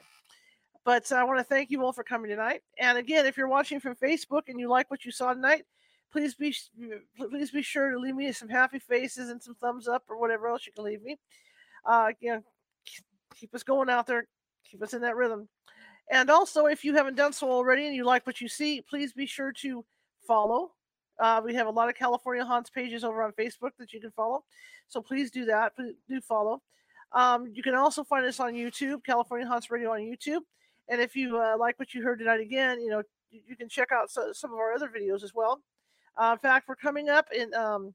But 0.86 1.11
I 1.11 1.23
want 1.23 1.39
to 1.39 1.43
thank 1.43 1.69
you 1.69 1.84
all 1.84 1.93
for 1.93 2.03
coming 2.03 2.30
tonight. 2.30 2.61
And 2.80 2.97
again, 2.97 3.25
if 3.25 3.38
you're 3.38 3.47
watching 3.47 3.80
from 3.80 3.95
Facebook 3.95 4.43
and 4.47 4.59
you 4.59 4.69
like 4.69 4.89
what 4.89 5.05
you 5.05 5.11
saw 5.11 5.34
tonight, 5.34 5.63
please 6.11 6.34
be 6.34 6.55
please 7.17 7.51
be 7.51 7.61
sure 7.61 7.91
to 7.91 7.99
leave 7.99 8.15
me 8.15 8.32
some 8.32 8.49
happy 8.49 8.80
faces 8.80 9.30
and 9.30 9.41
some 9.41 9.55
thumbs 9.55 9.88
up 9.88 10.03
or 10.09 10.19
whatever 10.19 10.47
else 10.47 10.65
you 10.65 10.71
can 10.71 10.86
leave 10.86 11.03
me. 11.03 11.17
Uh, 11.86 12.09
you 12.19 12.34
know, 12.34 12.43
keep 13.36 13.53
us 13.53 13.63
going 13.63 13.89
out 13.89 14.07
there, 14.07 14.27
keep 14.69 14.82
us 14.82 14.93
in 14.93 15.01
that 15.01 15.15
rhythm. 15.15 15.47
And 16.10 16.30
also, 16.30 16.66
if 16.66 16.84
you 16.84 16.95
haven't 16.95 17.16
done 17.16 17.34
so 17.34 17.51
already 17.51 17.86
and 17.86 17.95
you 17.95 18.03
like 18.03 18.26
what 18.26 18.41
you 18.41 18.47
see, 18.47 18.82
please 18.82 19.14
be 19.14 19.26
sure 19.26 19.51
to 19.53 19.86
follow. 20.26 20.72
Uh, 21.20 21.41
we 21.43 21.53
have 21.53 21.68
a 21.68 21.72
lot 21.72 21.89
of 21.89 21.95
California 21.95 22.45
Haunts 22.45 22.70
pages 22.70 23.03
over 23.03 23.22
on 23.22 23.32
Facebook 23.34 23.72
that 23.78 23.93
you 23.93 23.99
can 23.99 24.12
follow. 24.12 24.43
So 24.88 25.01
please 25.01 25.30
do 25.30 25.45
that. 25.45 25.76
Please 25.76 25.95
do 26.07 26.20
follow. 26.22 26.62
Um, 27.12 27.51
you 27.53 27.62
can 27.62 27.76
also 27.76 28.03
find 28.03 28.26
us 28.26 28.39
on 28.39 28.53
YouTube, 28.53 29.03
California 29.03 29.47
Haunts 29.47 29.70
Radio 29.70 29.91
on 29.93 29.99
YouTube. 29.99 30.41
And 30.88 31.01
if 31.01 31.16
you 31.16 31.38
uh, 31.38 31.55
like 31.57 31.78
what 31.78 31.93
you 31.93 32.01
heard 32.01 32.20
tonight 32.20 32.39
again, 32.39 32.82
you 32.82 32.89
know, 32.89 33.03
you 33.32 33.55
can 33.55 33.70
check 33.70 33.91
out 33.91 34.10
so, 34.10 34.32
some 34.32 34.51
of 34.51 34.57
our 34.57 34.74
other 34.74 34.89
videos 34.89 35.24
as 35.24 35.34
well. 35.36 35.62
Uh, 36.18 36.32
in 36.34 36.39
fact, 36.39 36.68
we're 36.68 36.76
coming 36.76 37.10
up 37.10 37.28
in 37.36 37.53
um, 37.53 37.93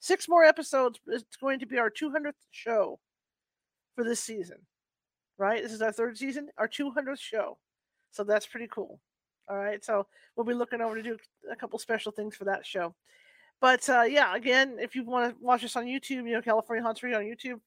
six 0.00 0.28
more 0.28 0.44
episodes. 0.44 0.98
It's 1.06 1.36
going 1.36 1.58
to 1.60 1.66
be 1.66 1.78
our 1.78 1.90
200th 1.90 2.32
show 2.50 2.98
for 3.94 4.04
this 4.04 4.20
season, 4.20 4.56
right? 5.42 5.60
This 5.60 5.72
is 5.72 5.82
our 5.82 5.90
third 5.90 6.16
season, 6.16 6.48
our 6.56 6.68
200th 6.68 7.18
show. 7.18 7.58
So 8.12 8.22
that's 8.22 8.46
pretty 8.46 8.68
cool. 8.70 9.00
All 9.48 9.58
right. 9.58 9.84
So 9.84 10.06
we'll 10.36 10.46
be 10.46 10.54
looking 10.54 10.80
over 10.80 10.94
to 10.94 11.02
do 11.02 11.18
a 11.50 11.56
couple 11.56 11.78
special 11.80 12.12
things 12.12 12.36
for 12.36 12.44
that 12.44 12.64
show. 12.64 12.94
But 13.60 13.88
uh, 13.88 14.02
yeah, 14.02 14.36
again, 14.36 14.76
if 14.80 14.94
you 14.94 15.04
want 15.04 15.30
to 15.34 15.44
watch 15.44 15.64
us 15.64 15.74
on 15.74 15.86
YouTube, 15.86 16.28
you 16.28 16.32
know, 16.32 16.42
California 16.42 16.82
Haunts 16.82 17.02
Radio 17.02 17.18
on 17.18 17.24
YouTube, 17.24 17.60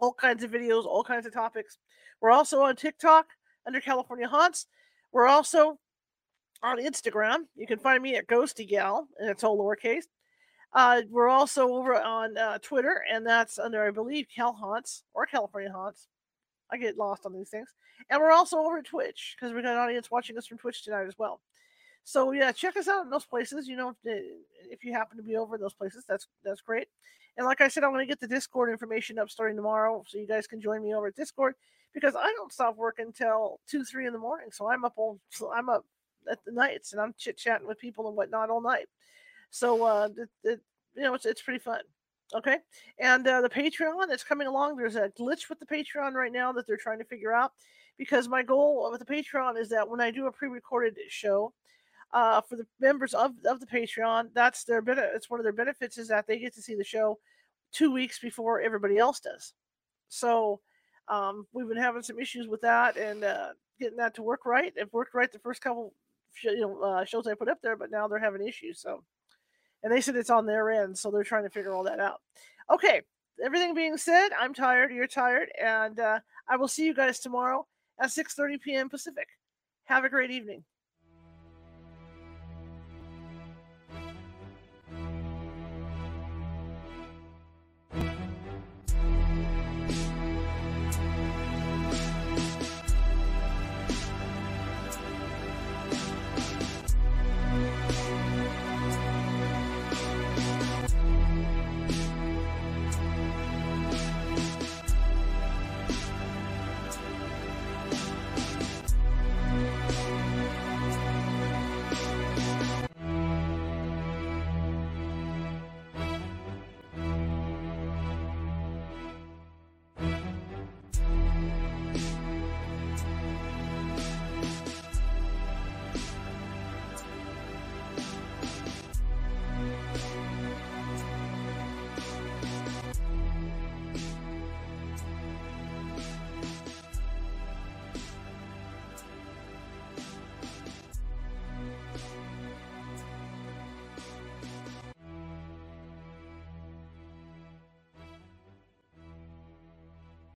all 0.00 0.12
kinds 0.12 0.42
of 0.42 0.50
videos, 0.50 0.84
all 0.84 1.04
kinds 1.04 1.26
of 1.26 1.32
topics. 1.32 1.78
We're 2.20 2.32
also 2.32 2.60
on 2.62 2.74
TikTok 2.74 3.26
under 3.66 3.80
California 3.80 4.26
Haunts. 4.26 4.66
We're 5.12 5.28
also 5.28 5.78
on 6.62 6.78
Instagram. 6.78 7.44
You 7.54 7.68
can 7.68 7.78
find 7.78 8.02
me 8.02 8.16
at 8.16 8.26
Ghosty 8.26 8.68
Gal, 8.68 9.06
and 9.18 9.30
it's 9.30 9.44
all 9.44 9.58
lowercase. 9.58 10.04
Uh, 10.72 11.02
we're 11.08 11.28
also 11.28 11.68
over 11.68 11.94
on 11.94 12.36
uh, 12.36 12.58
Twitter, 12.58 13.02
and 13.12 13.24
that's 13.24 13.58
under, 13.58 13.86
I 13.86 13.92
believe, 13.92 14.26
Cal 14.34 14.52
Haunts 14.52 15.04
or 15.14 15.24
California 15.24 15.70
Haunts. 15.70 16.08
I 16.70 16.76
get 16.76 16.96
lost 16.96 17.26
on 17.26 17.32
these 17.32 17.48
things. 17.48 17.68
And 18.10 18.20
we're 18.20 18.32
also 18.32 18.58
over 18.58 18.82
Twitch 18.82 19.36
because 19.36 19.54
we 19.54 19.62
got 19.62 19.72
an 19.72 19.78
audience 19.78 20.10
watching 20.10 20.36
us 20.36 20.46
from 20.46 20.58
Twitch 20.58 20.84
tonight 20.84 21.06
as 21.06 21.18
well. 21.18 21.40
So 22.04 22.32
yeah, 22.32 22.52
check 22.52 22.76
us 22.76 22.88
out 22.88 23.04
in 23.04 23.10
those 23.10 23.24
places. 23.24 23.66
You 23.66 23.76
know, 23.76 23.96
if, 24.04 24.22
if 24.70 24.84
you 24.84 24.92
happen 24.92 25.16
to 25.16 25.22
be 25.22 25.36
over 25.36 25.56
in 25.56 25.60
those 25.60 25.74
places, 25.74 26.04
that's 26.08 26.28
that's 26.44 26.60
great. 26.60 26.88
And 27.36 27.46
like 27.46 27.60
I 27.60 27.68
said, 27.68 27.84
I'm 27.84 27.90
going 27.90 28.06
to 28.06 28.10
get 28.10 28.20
the 28.20 28.28
Discord 28.28 28.70
information 28.70 29.18
up 29.18 29.28
starting 29.28 29.56
tomorrow, 29.56 30.04
so 30.06 30.16
you 30.16 30.26
guys 30.26 30.46
can 30.46 30.60
join 30.60 30.82
me 30.82 30.94
over 30.94 31.08
at 31.08 31.16
Discord 31.16 31.54
because 31.92 32.14
I 32.16 32.32
don't 32.36 32.52
stop 32.52 32.76
working 32.76 33.06
until 33.06 33.60
two, 33.68 33.84
three 33.84 34.06
in 34.06 34.12
the 34.12 34.18
morning. 34.18 34.48
So 34.52 34.70
I'm 34.70 34.84
up 34.84 34.94
all, 34.96 35.18
so 35.30 35.52
I'm 35.52 35.68
up 35.68 35.84
at 36.30 36.44
the 36.44 36.52
nights 36.52 36.92
and 36.92 37.00
I'm 37.00 37.14
chit 37.18 37.36
chatting 37.36 37.66
with 37.66 37.78
people 37.78 38.08
and 38.08 38.16
whatnot 38.16 38.50
all 38.50 38.60
night. 38.60 38.86
So 39.50 39.84
uh, 39.84 40.08
it, 40.16 40.28
it, 40.44 40.60
you 40.94 41.02
know, 41.02 41.14
it's 41.14 41.26
it's 41.26 41.42
pretty 41.42 41.58
fun. 41.58 41.80
Okay, 42.34 42.58
and 42.98 43.26
uh, 43.26 43.40
the 43.40 43.48
Patreon 43.48 44.10
is 44.12 44.24
coming 44.24 44.48
along. 44.48 44.76
There's 44.76 44.96
a 44.96 45.12
glitch 45.18 45.48
with 45.48 45.60
the 45.60 45.66
Patreon 45.66 46.12
right 46.12 46.32
now 46.32 46.52
that 46.52 46.66
they're 46.66 46.76
trying 46.76 46.98
to 46.98 47.04
figure 47.04 47.32
out 47.32 47.52
because 47.98 48.28
my 48.28 48.42
goal 48.42 48.90
with 48.90 49.06
the 49.06 49.14
Patreon 49.14 49.58
is 49.58 49.68
that 49.68 49.88
when 49.88 50.00
I 50.00 50.10
do 50.10 50.26
a 50.26 50.32
pre-recorded 50.32 50.96
show. 51.08 51.52
Uh, 52.12 52.40
for 52.40 52.54
the 52.54 52.66
members 52.80 53.14
of, 53.14 53.32
of 53.46 53.58
the 53.58 53.66
Patreon, 53.66 54.28
that's 54.32 54.62
their 54.62 54.80
benefit. 54.80 55.10
It's 55.14 55.28
one 55.28 55.40
of 55.40 55.44
their 55.44 55.52
benefits 55.52 55.98
is 55.98 56.06
that 56.08 56.26
they 56.26 56.38
get 56.38 56.54
to 56.54 56.62
see 56.62 56.76
the 56.76 56.84
show 56.84 57.18
two 57.72 57.92
weeks 57.92 58.20
before 58.20 58.60
everybody 58.60 58.96
else 58.96 59.18
does. 59.18 59.54
So 60.08 60.60
um, 61.08 61.46
we've 61.52 61.68
been 61.68 61.76
having 61.76 62.02
some 62.02 62.18
issues 62.18 62.48
with 62.48 62.60
that 62.62 62.96
and 62.96 63.24
uh, 63.24 63.48
getting 63.78 63.98
that 63.98 64.14
to 64.14 64.22
work 64.22 64.46
right. 64.46 64.72
It 64.76 64.92
worked 64.92 65.14
right 65.14 65.30
the 65.30 65.38
first 65.38 65.60
couple 65.60 65.92
you 66.42 66.60
know 66.60 66.80
uh, 66.80 67.04
shows 67.04 67.26
I 67.26 67.34
put 67.34 67.48
up 67.48 67.60
there, 67.62 67.76
but 67.76 67.90
now 67.90 68.08
they're 68.08 68.18
having 68.18 68.46
issues. 68.46 68.80
So, 68.80 69.02
and 69.82 69.92
they 69.92 70.00
said 70.00 70.16
it's 70.16 70.30
on 70.30 70.46
their 70.46 70.70
end, 70.70 70.96
so 70.98 71.10
they're 71.10 71.22
trying 71.22 71.44
to 71.44 71.50
figure 71.50 71.74
all 71.74 71.84
that 71.84 72.00
out. 72.00 72.20
Okay, 72.72 73.02
everything 73.44 73.74
being 73.74 73.96
said, 73.96 74.30
I'm 74.38 74.54
tired. 74.54 74.92
You're 74.92 75.06
tired, 75.06 75.48
and 75.62 75.98
uh, 76.00 76.20
I 76.48 76.56
will 76.56 76.68
see 76.68 76.84
you 76.84 76.94
guys 76.94 77.20
tomorrow 77.20 77.66
at 78.00 78.10
6:30 78.10 78.60
p.m. 78.60 78.88
Pacific. 78.88 79.28
Have 79.84 80.04
a 80.04 80.08
great 80.08 80.30
evening. 80.30 80.64